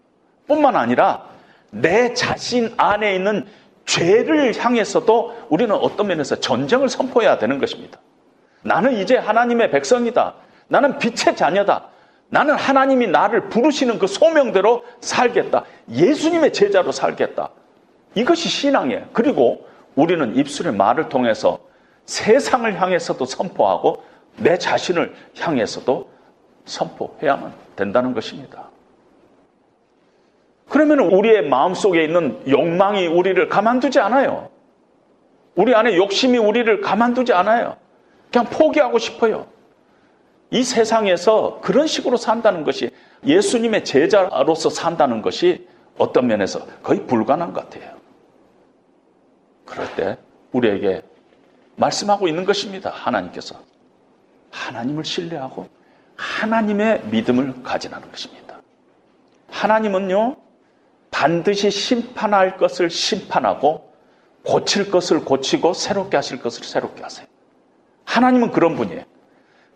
뿐만 0.47 0.77
아니라 0.77 1.25
내 1.71 2.15
자신 2.15 2.73
안에 2.77 3.15
있는 3.15 3.47
죄를 3.87 4.57
향해서도 4.57 5.47
우리는 5.49 5.75
어떤 5.75 6.07
면에서 6.09 6.37
전쟁을 6.39 6.89
선포해야 6.89 7.39
되는 7.39 7.59
것입니다. 7.59 7.99
나는 8.63 8.95
이제 8.95 9.17
하나님의 9.17 9.71
백성이다. 9.71 10.35
나는 10.69 10.99
빛의 10.99 11.37
자녀다. 11.37 11.89
나는 12.29 12.55
하나님이 12.55 13.09
나를 13.09 13.49
부르시는 13.49 13.99
그 13.99 14.07
소명대로 14.07 14.85
살겠다. 15.01 15.65
예수님의 15.91 16.53
제자로 16.53 16.93
살겠다. 16.93 17.51
이것이 18.15 18.49
신앙이에요. 18.49 19.09
그리고 19.13 19.67
우리는 19.97 20.37
입술의 20.37 20.73
말을 20.75 21.09
통해서 21.09 21.59
세상을 22.07 22.81
향해서도 22.81 23.25
선포하고 23.25 24.03
내 24.37 24.59
자신을 24.59 25.15
향해서도 25.39 26.09
선포해야만 26.71 27.53
된다는 27.77 28.15
것입니다. 28.15 28.69
그러면 30.69 31.01
우리의 31.01 31.49
마음속에 31.49 32.05
있는 32.05 32.41
욕망이 32.49 33.07
우리를 33.09 33.49
가만두지 33.49 33.99
않아요. 33.99 34.49
우리 35.57 35.75
안에 35.75 35.97
욕심이 35.97 36.39
우리를 36.39 36.81
가만두지 36.81 37.33
않아요. 37.33 37.77
그냥 38.31 38.47
포기하고 38.49 38.99
싶어요. 38.99 39.49
이 40.53 40.63
세상에서 40.63 41.61
그런 41.61 41.87
식으로 41.87 42.17
산다는 42.17 42.63
것이 42.65 42.91
예수님의 43.27 43.85
제자로서 43.85 44.71
산다는 44.71 45.23
것이 45.23 45.67
어떤 45.99 46.29
면에서 46.29 46.65
거의 46.83 47.05
불가능한 47.07 47.53
것 47.53 47.69
같아요. 47.69 47.97
그럴 49.65 49.95
때 49.97 50.19
우리에게 50.53 51.03
말씀하고 51.77 52.29
있는 52.29 52.45
것입니다. 52.45 52.91
하나님께서. 52.91 53.57
하나님을 54.51 55.05
신뢰하고 55.05 55.80
하나님의 56.21 57.03
믿음을 57.07 57.63
가지라는 57.63 58.11
것입니다. 58.11 58.61
하나님은요, 59.49 60.37
반드시 61.11 61.71
심판할 61.71 62.59
것을 62.59 62.91
심판하고 62.91 63.91
고칠 64.45 64.91
것을 64.91 65.25
고치고 65.25 65.73
새롭게 65.73 66.17
하실 66.17 66.41
것을 66.41 66.65
새롭게 66.65 67.03
하세요. 67.03 67.27
하나님은 68.05 68.51
그런 68.53 68.77
분이에요. 68.77 69.05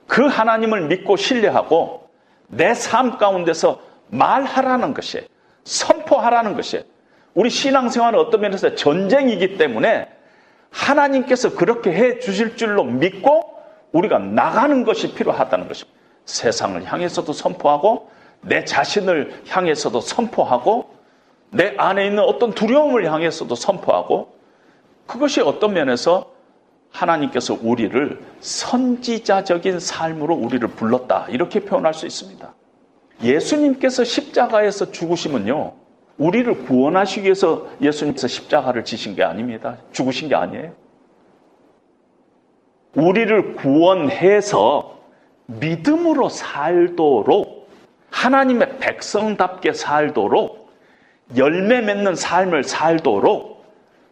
그 0.06 0.26
하나님을 0.26 0.86
믿고 0.88 1.16
신뢰하고 1.16 2.08
내 2.48 2.74
삶 2.74 3.16
가운데서 3.16 3.80
말하라는 4.08 4.92
것이 4.92 5.26
선포하라는 5.64 6.54
것이 6.54 6.84
우리 7.32 7.48
신앙생활은 7.48 8.18
어떤 8.18 8.42
면에서 8.42 8.74
전쟁이기 8.74 9.56
때문에 9.56 10.08
하나님께서 10.70 11.54
그렇게 11.54 11.90
해 11.92 12.18
주실 12.18 12.56
줄로 12.56 12.84
믿고 12.84 13.54
우리가 13.92 14.18
나가는 14.18 14.84
것이 14.84 15.14
필요하다는 15.14 15.68
것입니다. 15.68 16.03
세상을 16.26 16.84
향해서도 16.84 17.32
선포하고 17.32 18.10
내 18.40 18.64
자신을 18.64 19.42
향해서도 19.48 20.00
선포하고 20.00 20.90
내 21.50 21.74
안에 21.76 22.06
있는 22.06 22.22
어떤 22.22 22.52
두려움을 22.52 23.10
향해서도 23.10 23.54
선포하고 23.54 24.34
그것이 25.06 25.40
어떤 25.40 25.74
면에서 25.74 26.32
하나님께서 26.90 27.58
우리를 27.60 28.20
선지자적인 28.40 29.80
삶으로 29.80 30.34
우리를 30.34 30.66
불렀다. 30.68 31.26
이렇게 31.28 31.60
표현할 31.60 31.92
수 31.94 32.06
있습니다. 32.06 32.54
예수님께서 33.22 34.04
십자가에서 34.04 34.92
죽으시면요. 34.92 35.72
우리를 36.18 36.64
구원하시기 36.64 37.24
위해서 37.24 37.66
예수님께서 37.80 38.28
십자가를 38.28 38.84
지신 38.84 39.16
게 39.16 39.24
아닙니다. 39.24 39.78
죽으신 39.92 40.28
게 40.28 40.34
아니에요. 40.34 40.72
우리를 42.94 43.56
구원해서 43.56 44.93
믿음으로 45.46 46.28
살도록 46.28 47.68
하나님의 48.10 48.78
백성답게 48.78 49.72
살도록 49.72 50.72
열매 51.36 51.80
맺는 51.80 52.14
삶을 52.14 52.64
살도록 52.64 53.64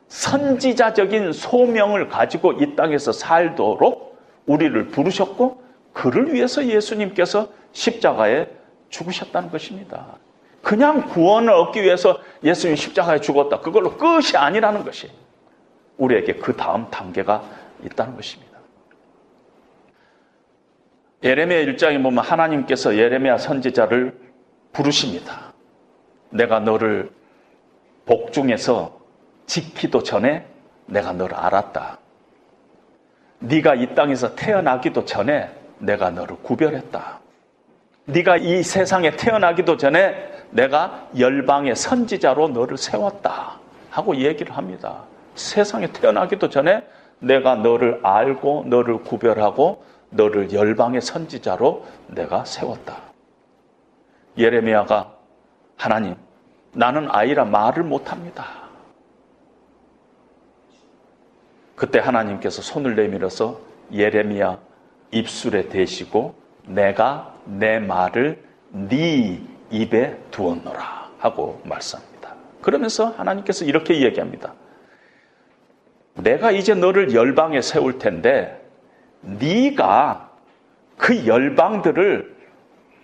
선지자적인 0.09 1.33
소명을 1.33 2.09
가지고 2.09 2.53
이 2.53 2.77
땅에서 2.77 3.13
살도록 3.13 4.19
우리를 4.47 4.89
부르셨고 4.89 5.63
그를 5.93 6.35
위해서 6.35 6.67
예수님께서 6.67 7.49
십자가에 7.73 8.49
죽으셨다는 8.91 9.51
것입니다. 9.51 10.07
그냥 10.63 11.09
구원을 11.09 11.53
얻기 11.53 11.83
위해서 11.83 12.19
예수님 12.45 12.77
십자가에 12.77 13.21
죽었다. 13.21 13.61
그걸로 13.61 13.97
끝이 13.97 14.37
아니라는 14.37 14.85
것이 14.85 15.11
우리에게 15.97 16.35
그 16.35 16.57
다음 16.57 16.91
단계가 16.91 17.43
있다는 17.85 18.17
것입니다. 18.17 18.52
예레미야 21.23 21.65
1장에 21.67 22.03
보면 22.03 22.25
하나님께서 22.25 22.97
예레미야 22.97 23.39
선지자를 23.39 24.19
부르십니다. 24.73 25.53
내가 26.31 26.61
너를 26.61 27.11
복중에서 28.07 28.99
지키도 29.47 30.03
전에 30.03 30.47
내가 30.87 31.13
너를 31.13 31.37
알았다. 31.37 31.99
네가 33.39 33.75
이 33.77 33.95
땅에서 33.95 34.35
태어나기도 34.35 35.05
전에 35.05 35.51
내가 35.79 36.11
너를 36.11 36.37
구별했다. 36.43 37.21
네가 38.07 38.37
이 38.39 38.63
세상에 38.63 39.13
태어나기도 39.13 39.77
전에 39.77 40.31
내가 40.51 41.09
열방의 41.19 41.77
선지자로 41.77 42.49
너를 42.49 42.77
세웠다. 42.77 43.61
하고 43.91 44.17
얘기를 44.17 44.57
합니다. 44.57 45.05
세상에 45.35 45.87
태어나기도 45.93 46.49
전에 46.51 46.83
내가 47.21 47.55
너를 47.55 48.01
알고 48.03 48.65
너를 48.67 48.99
구별하고 48.99 49.85
너를 50.13 50.53
열방의 50.53 51.01
선지자로 51.01 51.87
내가 52.09 52.45
세웠다. 52.45 52.97
예레미야가 54.39 55.17
하나님, 55.77 56.15
나는 56.73 57.09
아이라 57.11 57.45
말을 57.45 57.83
못합니다. 57.83 58.47
그때 61.75 61.99
하나님께서 61.99 62.63
손을 62.63 62.95
내밀어서 62.95 63.61
예레미야 63.93 64.59
입술에 65.11 65.69
대시고 65.69 66.35
내가 66.67 67.35
내 67.45 67.79
말을 67.79 68.43
네 68.71 69.43
입에 69.71 70.17
두었노라 70.31 71.11
하고 71.19 71.61
말씀합니다. 71.65 72.35
그러면서 72.61 73.07
하나님께서 73.07 73.65
이렇게 73.65 73.95
이야기합니다. 73.95 74.55
내가 76.15 76.51
이제 76.53 76.75
너를 76.75 77.15
열방에 77.15 77.61
세울 77.61 77.99
텐데 77.99 78.62
네가 79.23 80.31
그 80.97 81.27
열방들을 81.27 82.37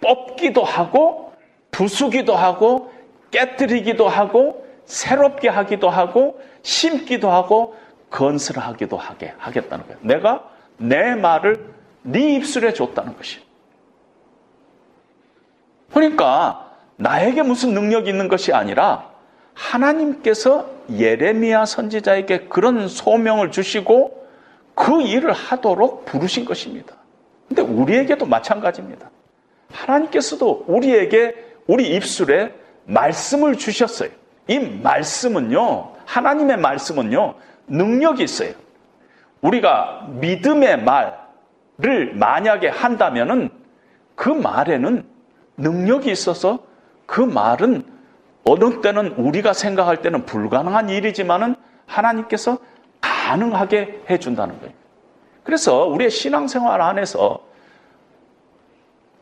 뽑기도 0.01 0.63
하고 0.63 1.33
부수기도 1.71 2.35
하고 2.35 2.93
깨뜨리기도 3.31 4.09
하고 4.09 4.67
새롭게 4.85 5.49
하기도 5.49 5.91
하고 5.91 6.41
심기도 6.63 7.31
하고 7.31 7.77
건설하기도 8.11 8.97
하게 8.97 9.35
하겠다는 9.39 9.87
거예요. 9.87 9.99
내가 10.03 10.49
내 10.77 11.15
말을 11.15 11.75
네 12.03 12.35
입술에 12.35 12.73
줬다는 12.73 13.17
것이. 13.17 13.41
그러니까 15.93 16.71
나에게 16.97 17.43
무슨 17.43 17.75
능력이 17.75 18.09
있는 18.09 18.29
것이 18.29 18.53
아니라 18.53 19.11
하나님께서 19.55 20.71
예레미야 20.91 21.65
선지자에게 21.67 22.47
그런 22.49 22.89
소명을 22.89 23.51
주시고 23.51 24.18
그 24.79 25.03
일을 25.03 25.33
하도록 25.33 26.05
부르신 26.05 26.45
것입니다. 26.45 26.95
근데 27.49 27.63
우리에게도 27.63 28.27
마찬가지입니다. 28.27 29.11
하나님께서도 29.73 30.67
우리에게 30.69 31.35
우리 31.67 31.97
입술에 31.97 32.55
말씀을 32.85 33.59
주셨어요. 33.59 34.11
이 34.47 34.61
말씀은요, 34.61 35.95
하나님의 36.07 36.59
말씀은요, 36.59 37.35
능력이 37.67 38.23
있어요. 38.23 38.53
우리가 39.41 40.07
믿음의 40.11 40.85
말을 40.85 42.15
만약에 42.15 42.69
한다면은 42.69 43.51
그 44.15 44.29
말에는 44.29 45.05
능력이 45.57 46.09
있어서 46.09 46.61
그 47.05 47.21
말은 47.21 47.83
어느 48.45 48.81
때는 48.81 49.09
우리가 49.17 49.55
생각할 49.55 50.03
때는 50.03 50.25
불가능한 50.25 50.89
일이지만은 50.89 51.57
하나님께서 51.87 52.59
가능하게 53.01 54.03
해준다는 54.09 54.59
거예요. 54.61 54.73
그래서 55.45 55.87
우리의 55.87 56.11
신앙생활 56.11 56.81
안에서 56.81 57.41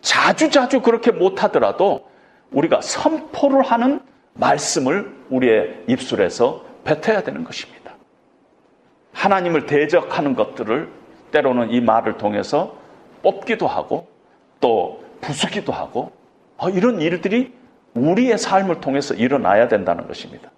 자주자주 0.01 0.83
그렇게 0.83 1.11
못하더라도 1.11 2.09
우리가 2.53 2.81
선포를 2.81 3.63
하는 3.63 4.01
말씀을 4.35 5.15
우리의 5.31 5.85
입술에서 5.89 6.65
뱉어야 6.85 7.23
되는 7.23 7.43
것입니다. 7.45 7.95
하나님을 9.13 9.67
대적하는 9.67 10.35
것들을 10.35 10.89
때로는 11.33 11.71
이 11.71 11.81
말을 11.81 12.19
통해서 12.19 12.77
뽑기도 13.23 13.67
하고 13.67 14.07
또 14.61 15.03
부수기도 15.21 15.73
하고 15.73 16.13
어, 16.57 16.69
이런 16.69 17.01
일들이 17.01 17.53
우리의 17.95 18.39
삶을 18.39 18.81
통해서 18.81 19.15
일어나야 19.15 19.69
된다는 19.69 20.07
것입니다. 20.07 20.51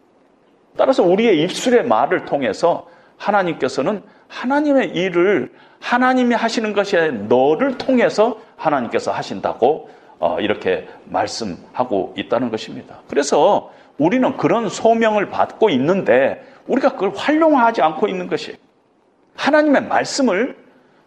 따라서 0.76 1.02
우리의 1.02 1.42
입술의 1.42 1.84
말을 1.84 2.24
통해서 2.24 2.86
하나님께서는 3.18 4.02
하나님의 4.28 4.90
일을 4.90 5.52
하나님이 5.80 6.34
하시는 6.34 6.72
것이 6.72 6.96
너를 7.28 7.78
통해서 7.78 8.40
하나님께서 8.56 9.12
하신다고 9.12 9.90
어, 10.18 10.40
이렇게 10.40 10.88
말씀하고 11.04 12.14
있다는 12.16 12.50
것입니다. 12.50 13.00
그래서 13.08 13.72
우리는 13.98 14.36
그런 14.36 14.68
소명을 14.68 15.30
받고 15.30 15.70
있는데 15.70 16.44
우리가 16.66 16.92
그걸 16.92 17.12
활용하지 17.14 17.82
않고 17.82 18.08
있는 18.08 18.26
것이 18.26 18.56
하나님의 19.36 19.84
말씀을 19.84 20.56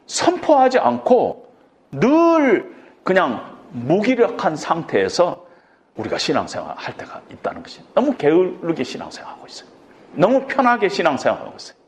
선포하지 0.05 0.79
않고 0.79 1.51
늘 1.91 2.73
그냥 3.03 3.57
무기력한 3.71 4.55
상태에서 4.55 5.45
우리가 5.95 6.17
신앙생활 6.17 6.75
할 6.77 6.95
때가 6.97 7.21
있다는 7.31 7.63
것이 7.63 7.81
너무 7.93 8.15
게으르게 8.15 8.83
신앙생활하고 8.83 9.45
있어요. 9.47 9.69
너무 10.13 10.45
편하게 10.47 10.89
신앙생활하고 10.89 11.53
있어요. 11.57 11.80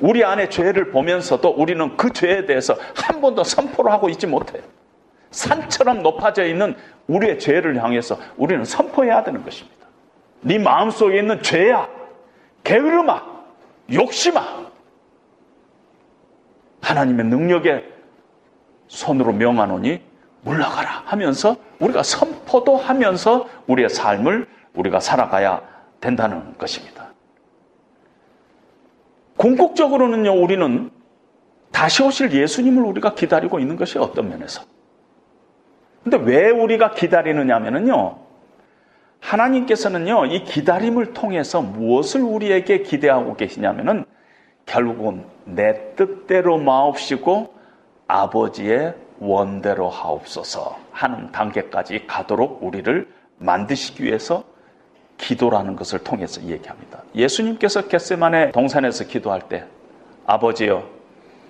우리 0.00 0.24
안에 0.24 0.48
죄를 0.48 0.90
보면서도 0.90 1.50
우리는 1.50 1.96
그 1.96 2.12
죄에 2.12 2.46
대해서 2.46 2.74
한 2.94 3.20
번도 3.20 3.44
선포를 3.44 3.92
하고 3.92 4.08
있지 4.08 4.26
못해요. 4.26 4.62
산처럼 5.30 6.02
높아져 6.02 6.44
있는 6.44 6.74
우리의 7.06 7.38
죄를 7.38 7.82
향해서 7.82 8.18
우리는 8.36 8.64
선포해야 8.64 9.22
되는 9.22 9.44
것입니다. 9.44 9.86
네 10.40 10.58
마음속에 10.58 11.18
있는 11.18 11.42
죄야, 11.42 11.88
게으름아, 12.64 13.22
욕심아. 13.92 14.70
하나님의 16.80 17.26
능력에 17.26 17.84
손으로 18.88 19.32
명하노니 19.32 20.00
물러가라 20.42 21.02
하면서 21.04 21.56
우리가 21.78 22.02
선포도 22.02 22.76
하면서 22.76 23.46
우리의 23.66 23.90
삶을 23.90 24.48
우리가 24.74 24.98
살아가야 25.00 25.60
된다는 26.00 26.56
것입니다. 26.56 26.99
궁극적으로는요, 29.40 30.32
우리는 30.32 30.90
다시 31.72 32.02
오실 32.02 32.30
예수님을 32.30 32.82
우리가 32.84 33.14
기다리고 33.14 33.58
있는 33.58 33.76
것이 33.76 33.98
어떤 33.98 34.28
면에서. 34.28 34.62
근데 36.02 36.18
왜 36.18 36.50
우리가 36.50 36.90
기다리느냐면요, 36.90 38.18
하나님께서는요, 39.20 40.26
이 40.26 40.44
기다림을 40.44 41.14
통해서 41.14 41.62
무엇을 41.62 42.20
우리에게 42.20 42.82
기대하고 42.82 43.36
계시냐면은 43.36 44.04
결국은 44.66 45.24
내 45.46 45.94
뜻대로 45.96 46.58
마옵시고 46.58 47.54
아버지의 48.08 48.94
원대로 49.20 49.88
하옵소서 49.88 50.76
하는 50.92 51.32
단계까지 51.32 52.06
가도록 52.06 52.62
우리를 52.62 53.08
만드시기 53.38 54.04
위해서 54.04 54.44
기도라는 55.20 55.76
것을 55.76 56.00
통해서 56.00 56.42
얘기합니다. 56.42 57.02
예수님께서 57.14 57.88
겟세만의 57.88 58.52
동산에서 58.52 59.04
기도할 59.04 59.42
때 59.48 59.64
아버지여 60.26 60.82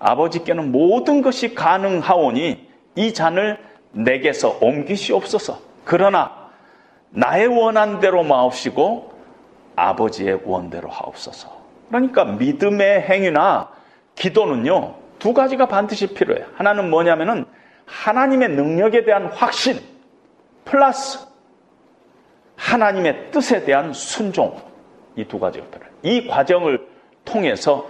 아버지께는 0.01 0.73
모든 0.73 1.23
것이 1.23 1.55
가능하오니 1.55 2.69
이 2.97 3.15
잔을 3.15 3.59
내게서 3.93 4.59
옮기시옵소서. 4.61 5.61
그러나 5.85 6.51
나의 7.11 7.47
원한 7.47 8.01
대로 8.01 8.23
마옵시고 8.23 9.13
아버지의 9.77 10.41
원대로 10.45 10.89
하옵소서. 10.89 11.61
그러니까 11.89 12.25
믿음의 12.25 13.03
행위나 13.03 13.71
기도는요 14.15 14.95
두 15.19 15.33
가지가 15.33 15.67
반드시 15.67 16.09
필요해요. 16.09 16.47
하나는 16.55 16.91
뭐냐면은 16.91 17.45
하나님의 17.87 18.51
능력에 18.51 19.05
대한 19.05 19.27
확신 19.27 19.79
플러스 20.65 21.30
하나님의 22.61 23.31
뜻에 23.31 23.65
대한 23.65 23.93
순종 23.93 24.57
이 25.17 25.25
두 25.25 25.39
가지가 25.41 25.67
필요해요. 25.67 25.93
이 26.03 26.29
과정을 26.29 26.87
통해서 27.25 27.89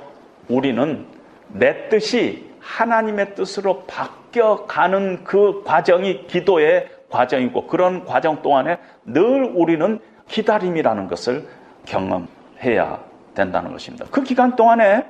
우리는 0.48 1.06
내 1.48 1.88
뜻이 1.88 2.48
하나님의 2.60 3.34
뜻으로 3.34 3.82
바뀌어가는 3.84 5.24
그 5.24 5.62
과정이 5.64 6.26
기도의 6.26 6.88
과정이고 7.10 7.66
그런 7.66 8.04
과정 8.04 8.42
동안에 8.42 8.78
늘 9.04 9.44
우리는 9.54 9.98
기다림이라는 10.28 11.08
것을 11.08 11.48
경험해야 11.86 13.00
된다는 13.34 13.72
것입니다. 13.72 14.06
그 14.10 14.22
기간 14.22 14.54
동안에 14.54 15.04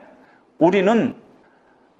우리는 0.58 1.14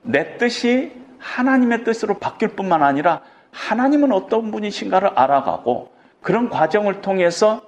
내 0.03 0.39
뜻이 0.39 0.93
하나님의 1.19 1.85
뜻으로 1.85 2.15
바뀔 2.19 2.49
뿐만 2.49 2.83
아니라 2.83 3.21
하나님은 3.53 4.13
어떤 4.13 4.51
분이신가를 4.51 5.11
알아가고 5.15 5.91
그런 6.21 6.49
과정을 6.49 7.01
통해서 7.01 7.63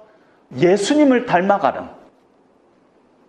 예수님을 0.55 1.25
닮아가는 1.25 1.89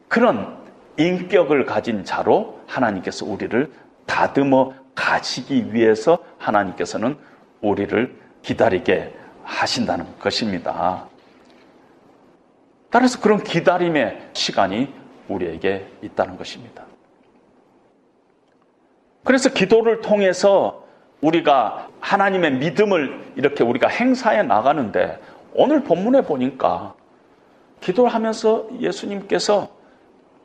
그런 0.09 0.57
인격을 0.97 1.65
가진 1.65 2.05
자로 2.05 2.61
하나님께서 2.67 3.27
우리를 3.27 3.73
다듬어 4.07 4.75
가시기 4.95 5.73
위해서 5.73 6.19
하나님께서는 6.39 7.17
우리를 7.63 8.21
기다리게 8.43 9.15
하신다는 9.43 10.07
것입니다. 10.19 11.07
따라서 12.91 13.21
그런 13.21 13.43
기다림의 13.43 14.31
시간이 14.35 14.93
우리에게 15.29 15.89
있다는 16.03 16.37
것입니다. 16.37 16.85
그래서 19.25 19.49
기도를 19.49 20.01
통해서 20.01 20.84
우리가 21.21 21.89
하나님의 22.01 22.53
믿음을 22.53 23.33
이렇게 23.37 23.65
우리가 23.65 23.89
행사해 23.89 24.43
나가는데 24.43 25.19
오늘 25.55 25.83
본문에 25.83 26.23
보니까 26.23 26.95
기도를 27.81 28.13
하면서 28.13 28.67
예수님께서 28.81 29.69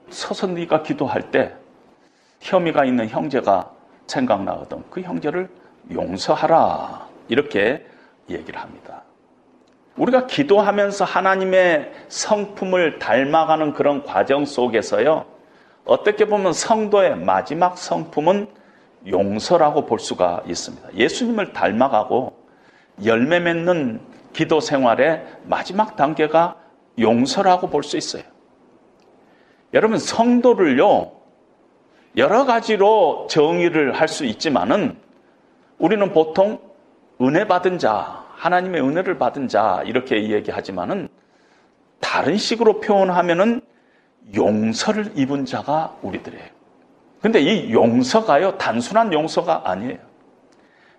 서서 0.09 0.47
네가 0.47 0.83
기도할 0.83 1.31
때 1.31 1.53
혐의가 2.39 2.85
있는 2.85 3.07
형제가 3.07 3.71
생각나거든. 4.07 4.83
그 4.89 5.01
형제를 5.01 5.49
용서하라. 5.91 7.07
이렇게 7.27 7.85
얘기를 8.29 8.59
합니다. 8.59 9.03
우리가 9.97 10.27
기도하면서 10.27 11.05
하나님의 11.05 11.91
성품을 12.07 12.99
닮아가는 12.99 13.73
그런 13.73 14.03
과정 14.03 14.45
속에서요. 14.45 15.25
어떻게 15.85 16.25
보면 16.25 16.53
성도의 16.53 17.17
마지막 17.17 17.77
성품은 17.77 18.47
용서라고 19.07 19.85
볼 19.85 19.99
수가 19.99 20.43
있습니다. 20.47 20.93
예수님을 20.95 21.53
닮아가고 21.53 22.37
열매 23.05 23.39
맺는 23.39 24.01
기도 24.33 24.59
생활의 24.59 25.25
마지막 25.45 25.95
단계가 25.95 26.55
용서라고 26.99 27.69
볼 27.69 27.83
수 27.83 27.97
있어요. 27.97 28.23
여러분, 29.73 29.97
성도를요, 29.99 31.11
여러 32.17 32.45
가지로 32.45 33.27
정의를 33.29 33.93
할 33.93 34.07
수 34.07 34.25
있지만은 34.25 34.97
우리는 35.77 36.11
보통 36.11 36.59
은혜 37.21 37.47
받은 37.47 37.77
자, 37.77 38.25
하나님의 38.35 38.81
은혜를 38.81 39.17
받은 39.17 39.47
자, 39.47 39.81
이렇게 39.85 40.29
얘기하지만은 40.29 41.07
다른 41.99 42.37
식으로 42.37 42.79
표현하면은 42.79 43.61
용서를 44.35 45.13
입은 45.15 45.45
자가 45.45 45.95
우리들이에요. 46.01 46.58
근데 47.21 47.41
이 47.41 47.73
용서가요, 47.73 48.57
단순한 48.57 49.11
용서가 49.11 49.63
아니에요. 49.65 49.97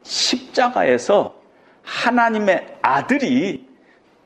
십자가에서 0.02 1.34
하나님의 1.82 2.78
아들이 2.82 3.66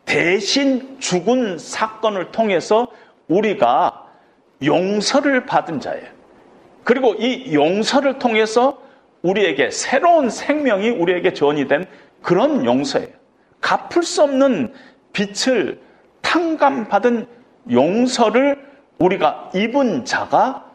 대신 0.05 0.99
죽은 0.99 1.59
사건을 1.59 2.32
통해서 2.32 2.88
우리가 3.28 4.07
용서를 4.62 5.47
받은 5.47 5.80
자예요. 5.80 6.07
그리고 6.82 7.14
이 7.14 7.55
용서를 7.55 8.18
통해서 8.18 8.82
우리에게 9.22 9.70
새로운 9.70 10.28
생명이 10.28 10.90
우리에게 10.90 11.32
전이 11.32 11.66
된 11.68 11.86
그런 12.20 12.64
용서예요. 12.64 13.09
갚을 13.61 14.03
수 14.03 14.22
없는 14.22 14.74
빛을 15.12 15.80
탕감받은 16.20 17.26
용서를 17.70 18.62
우리가 18.99 19.51
입은 19.55 20.05
자가 20.05 20.70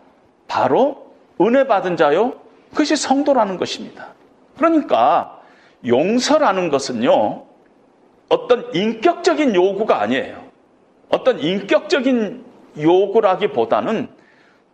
바로 0.47 1.08
은혜 1.41 1.67
받은 1.67 1.97
자요. 1.97 2.33
그것이 2.71 2.95
성도라는 2.95 3.57
것입니다. 3.57 4.09
그러니까 4.57 5.39
용서라는 5.85 6.69
것은요. 6.69 7.45
어떤 8.29 8.73
인격적인 8.75 9.55
요구가 9.55 10.01
아니에요. 10.01 10.43
어떤 11.09 11.39
인격적인 11.39 12.45
요구라기보다는 12.79 14.09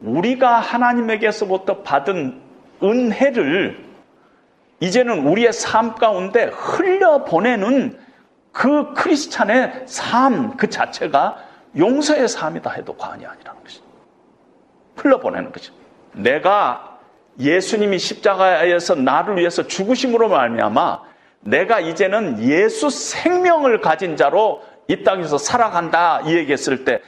우리가 0.02 0.60
하나님에게서부터 0.60 1.82
받은 1.84 2.42
은혜를 2.84 3.86
이제는 4.82 5.26
우리의 5.26 5.54
삶 5.54 5.96
가운데 5.96 6.46
흘려보내는 6.46 7.98
그 8.52 8.94
크리스찬의 8.94 9.84
삶 9.86 10.58
그 10.58 10.70
자체가 10.70 11.38
용서의 11.78 12.28
삶이다 12.28 12.72
해도 12.72 12.96
과언이 12.96 13.26
아니라는 13.26 13.64
것입니다. 13.64 13.96
흘러보내는 14.98 15.52
거죠. 15.52 15.74
내가 16.16 17.00
예수님이 17.40 18.00
십자가에서 18.00 18.96
나를 18.96 19.38
위해서 19.38 19.68
죽으심으로 19.68 20.30
말미암아 20.30 21.02
내가 21.42 21.80
이제는 21.80 22.44
예수 22.44 22.90
생명을 22.90 23.82
가진 23.82 24.16
자로 24.16 24.62
이 24.88 25.04
땅에서 25.04 25.38
살아간다 25.38 26.22
이 26.22 26.36
얘기했을 26.36 26.86
때 26.86 27.02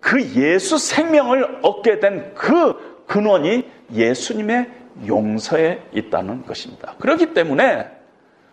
그 0.00 0.22
예수 0.36 0.78
생명을 0.78 1.60
얻게 1.62 2.00
된 2.00 2.32
그 2.34 3.04
근원이 3.06 3.66
예수님의 3.92 4.70
용서에 5.06 5.82
있다는 5.92 6.44
것입니다. 6.44 6.94
그렇기 6.98 7.32
때문에 7.32 7.86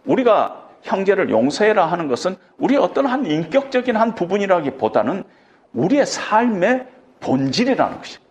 우리가 0.06 0.70
형제를 0.84 1.30
용서해라 1.30 1.86
하는 1.86 2.08
것은 2.08 2.38
우리의 2.58 2.80
어떤 2.80 3.06
한 3.06 3.26
인격적인 3.26 3.98
한 3.98 4.16
부분이라기보다는 4.16 5.24
우리의 5.74 6.06
삶의 6.06 6.86
본질이라는 7.20 7.98
것입니다. 7.98 8.24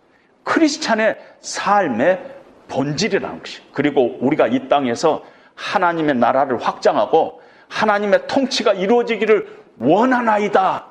크리스찬의 0.44 1.16
삶의 1.40 2.34
본질이라는 2.68 3.38
것입니다. 3.40 3.74
그리고 3.74 4.16
우리가 4.20 4.46
이 4.46 4.68
땅에서 4.68 5.24
하나님의 5.54 6.16
나라를 6.16 6.58
확장하고 6.58 7.40
하나님의 7.68 8.26
통치가 8.26 8.72
이루어지기를 8.72 9.64
원하나이다. 9.78 10.86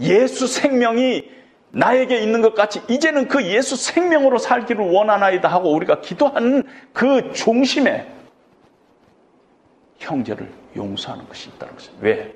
예수 0.00 0.46
생명이 0.46 1.30
나에게 1.70 2.18
있는 2.18 2.42
것 2.42 2.54
같이 2.54 2.82
이제는 2.88 3.28
그 3.28 3.44
예수 3.46 3.76
생명으로 3.76 4.38
살기를 4.38 4.92
원하나이다 4.92 5.48
하고 5.48 5.72
우리가 5.72 6.00
기도하는 6.00 6.64
그 6.92 7.32
중심에 7.32 8.06
형제를 9.98 10.48
용서하는 10.76 11.26
것이 11.26 11.48
있다는 11.48 11.74
것입니다. 11.74 12.04
왜? 12.04 12.34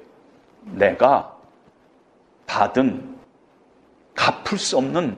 내가 0.63 1.37
받은 2.47 3.17
갚을 4.15 4.59
수 4.59 4.79
없는 4.79 5.17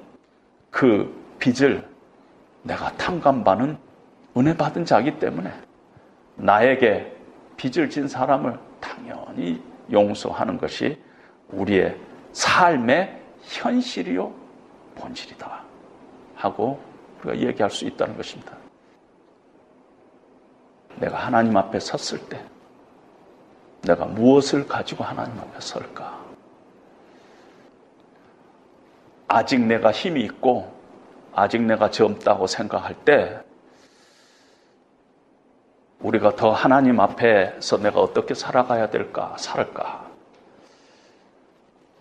그 0.70 1.14
빚을 1.38 1.86
내가 2.62 2.92
탕감받는 2.96 3.78
은혜 4.36 4.56
받은 4.56 4.84
자기 4.84 5.18
때문에 5.18 5.52
나에게 6.36 7.16
빚을 7.56 7.90
진 7.90 8.06
사람을 8.06 8.58
당연히 8.80 9.62
용서하는 9.90 10.58
것이 10.58 11.00
우리의 11.48 11.96
삶의 12.32 13.20
현실이요 13.42 14.32
본질이다 14.94 15.62
하고 16.36 16.80
우리가 17.24 17.48
얘기할 17.48 17.70
수 17.70 17.84
있다는 17.84 18.16
것입니다. 18.16 18.56
내가 20.96 21.16
하나님 21.18 21.56
앞에 21.56 21.80
섰을 21.80 22.20
때 22.28 22.44
내가 23.82 24.04
무엇을 24.04 24.66
가지고 24.66 25.04
하나님 25.04 25.38
앞에 25.38 25.60
설까? 25.60 26.27
아직 29.28 29.60
내가 29.60 29.92
힘이 29.92 30.22
있고 30.22 30.72
아직 31.34 31.62
내가 31.62 31.90
젊다고 31.90 32.46
생각할 32.46 32.94
때 33.04 33.40
우리가 36.00 36.36
더 36.36 36.50
하나님 36.50 37.00
앞에서 37.00 37.78
내가 37.78 38.00
어떻게 38.00 38.34
살아가야 38.34 38.88
될까, 38.88 39.34
살까? 39.38 40.08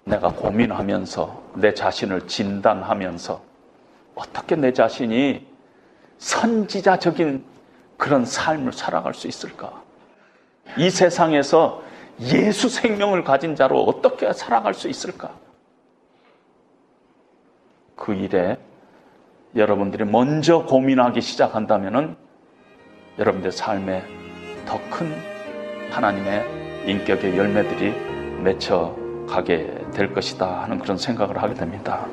내가 0.05 0.29
고민하면서 0.29 1.43
내 1.55 1.73
자신을 1.73 2.27
진단하면서 2.27 3.41
어떻게 4.15 4.55
내 4.55 4.71
자신이 4.71 5.45
선지자적인 6.19 7.43
그런 7.97 8.23
삶을 8.23 8.71
살아갈 8.71 9.13
수 9.13 9.27
있을까? 9.27 9.81
이 10.77 10.89
세상에서 10.89 11.83
예수 12.21 12.69
생명을 12.69 13.23
가진 13.23 13.55
자로 13.55 13.83
어떻게 13.83 14.31
살아갈 14.31 14.73
수 14.73 14.87
있을까? 14.87 15.31
그 17.97 18.13
일에 18.13 18.57
여러분들이 19.55 20.05
먼저 20.05 20.63
고민하기 20.63 21.19
시작한다면 21.19 22.15
여러분들 23.19 23.51
삶에 23.51 24.03
더 24.65 24.79
큰 24.89 25.11
하나님의 25.91 26.45
인격의 26.85 27.37
열매들이 27.37 28.41
맺혀 28.43 28.95
가게 29.27 29.73
될 29.93 30.13
것이다 30.13 30.63
하는 30.63 30.79
그런 30.79 30.97
생각을 30.97 31.41
하게 31.41 31.53
됩니다. 31.53 32.05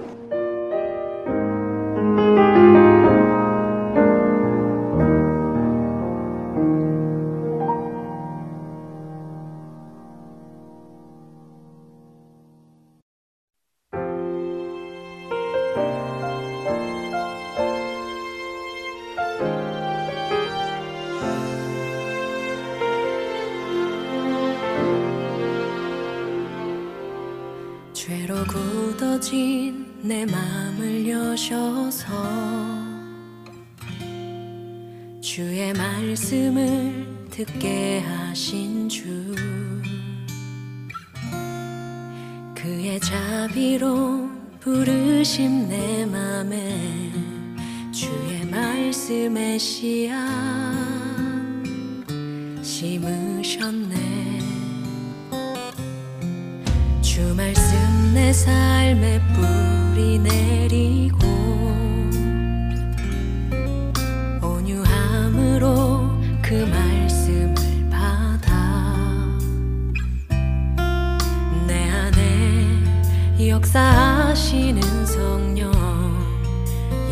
하시는 73.84 74.80
성령 75.06 75.70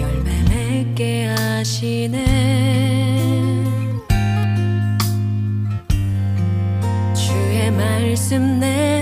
열매 0.00 0.42
맺게 0.48 1.26
하시네. 1.26 2.24
주의 7.14 7.70
말씀 7.70 8.58
내 8.58 9.01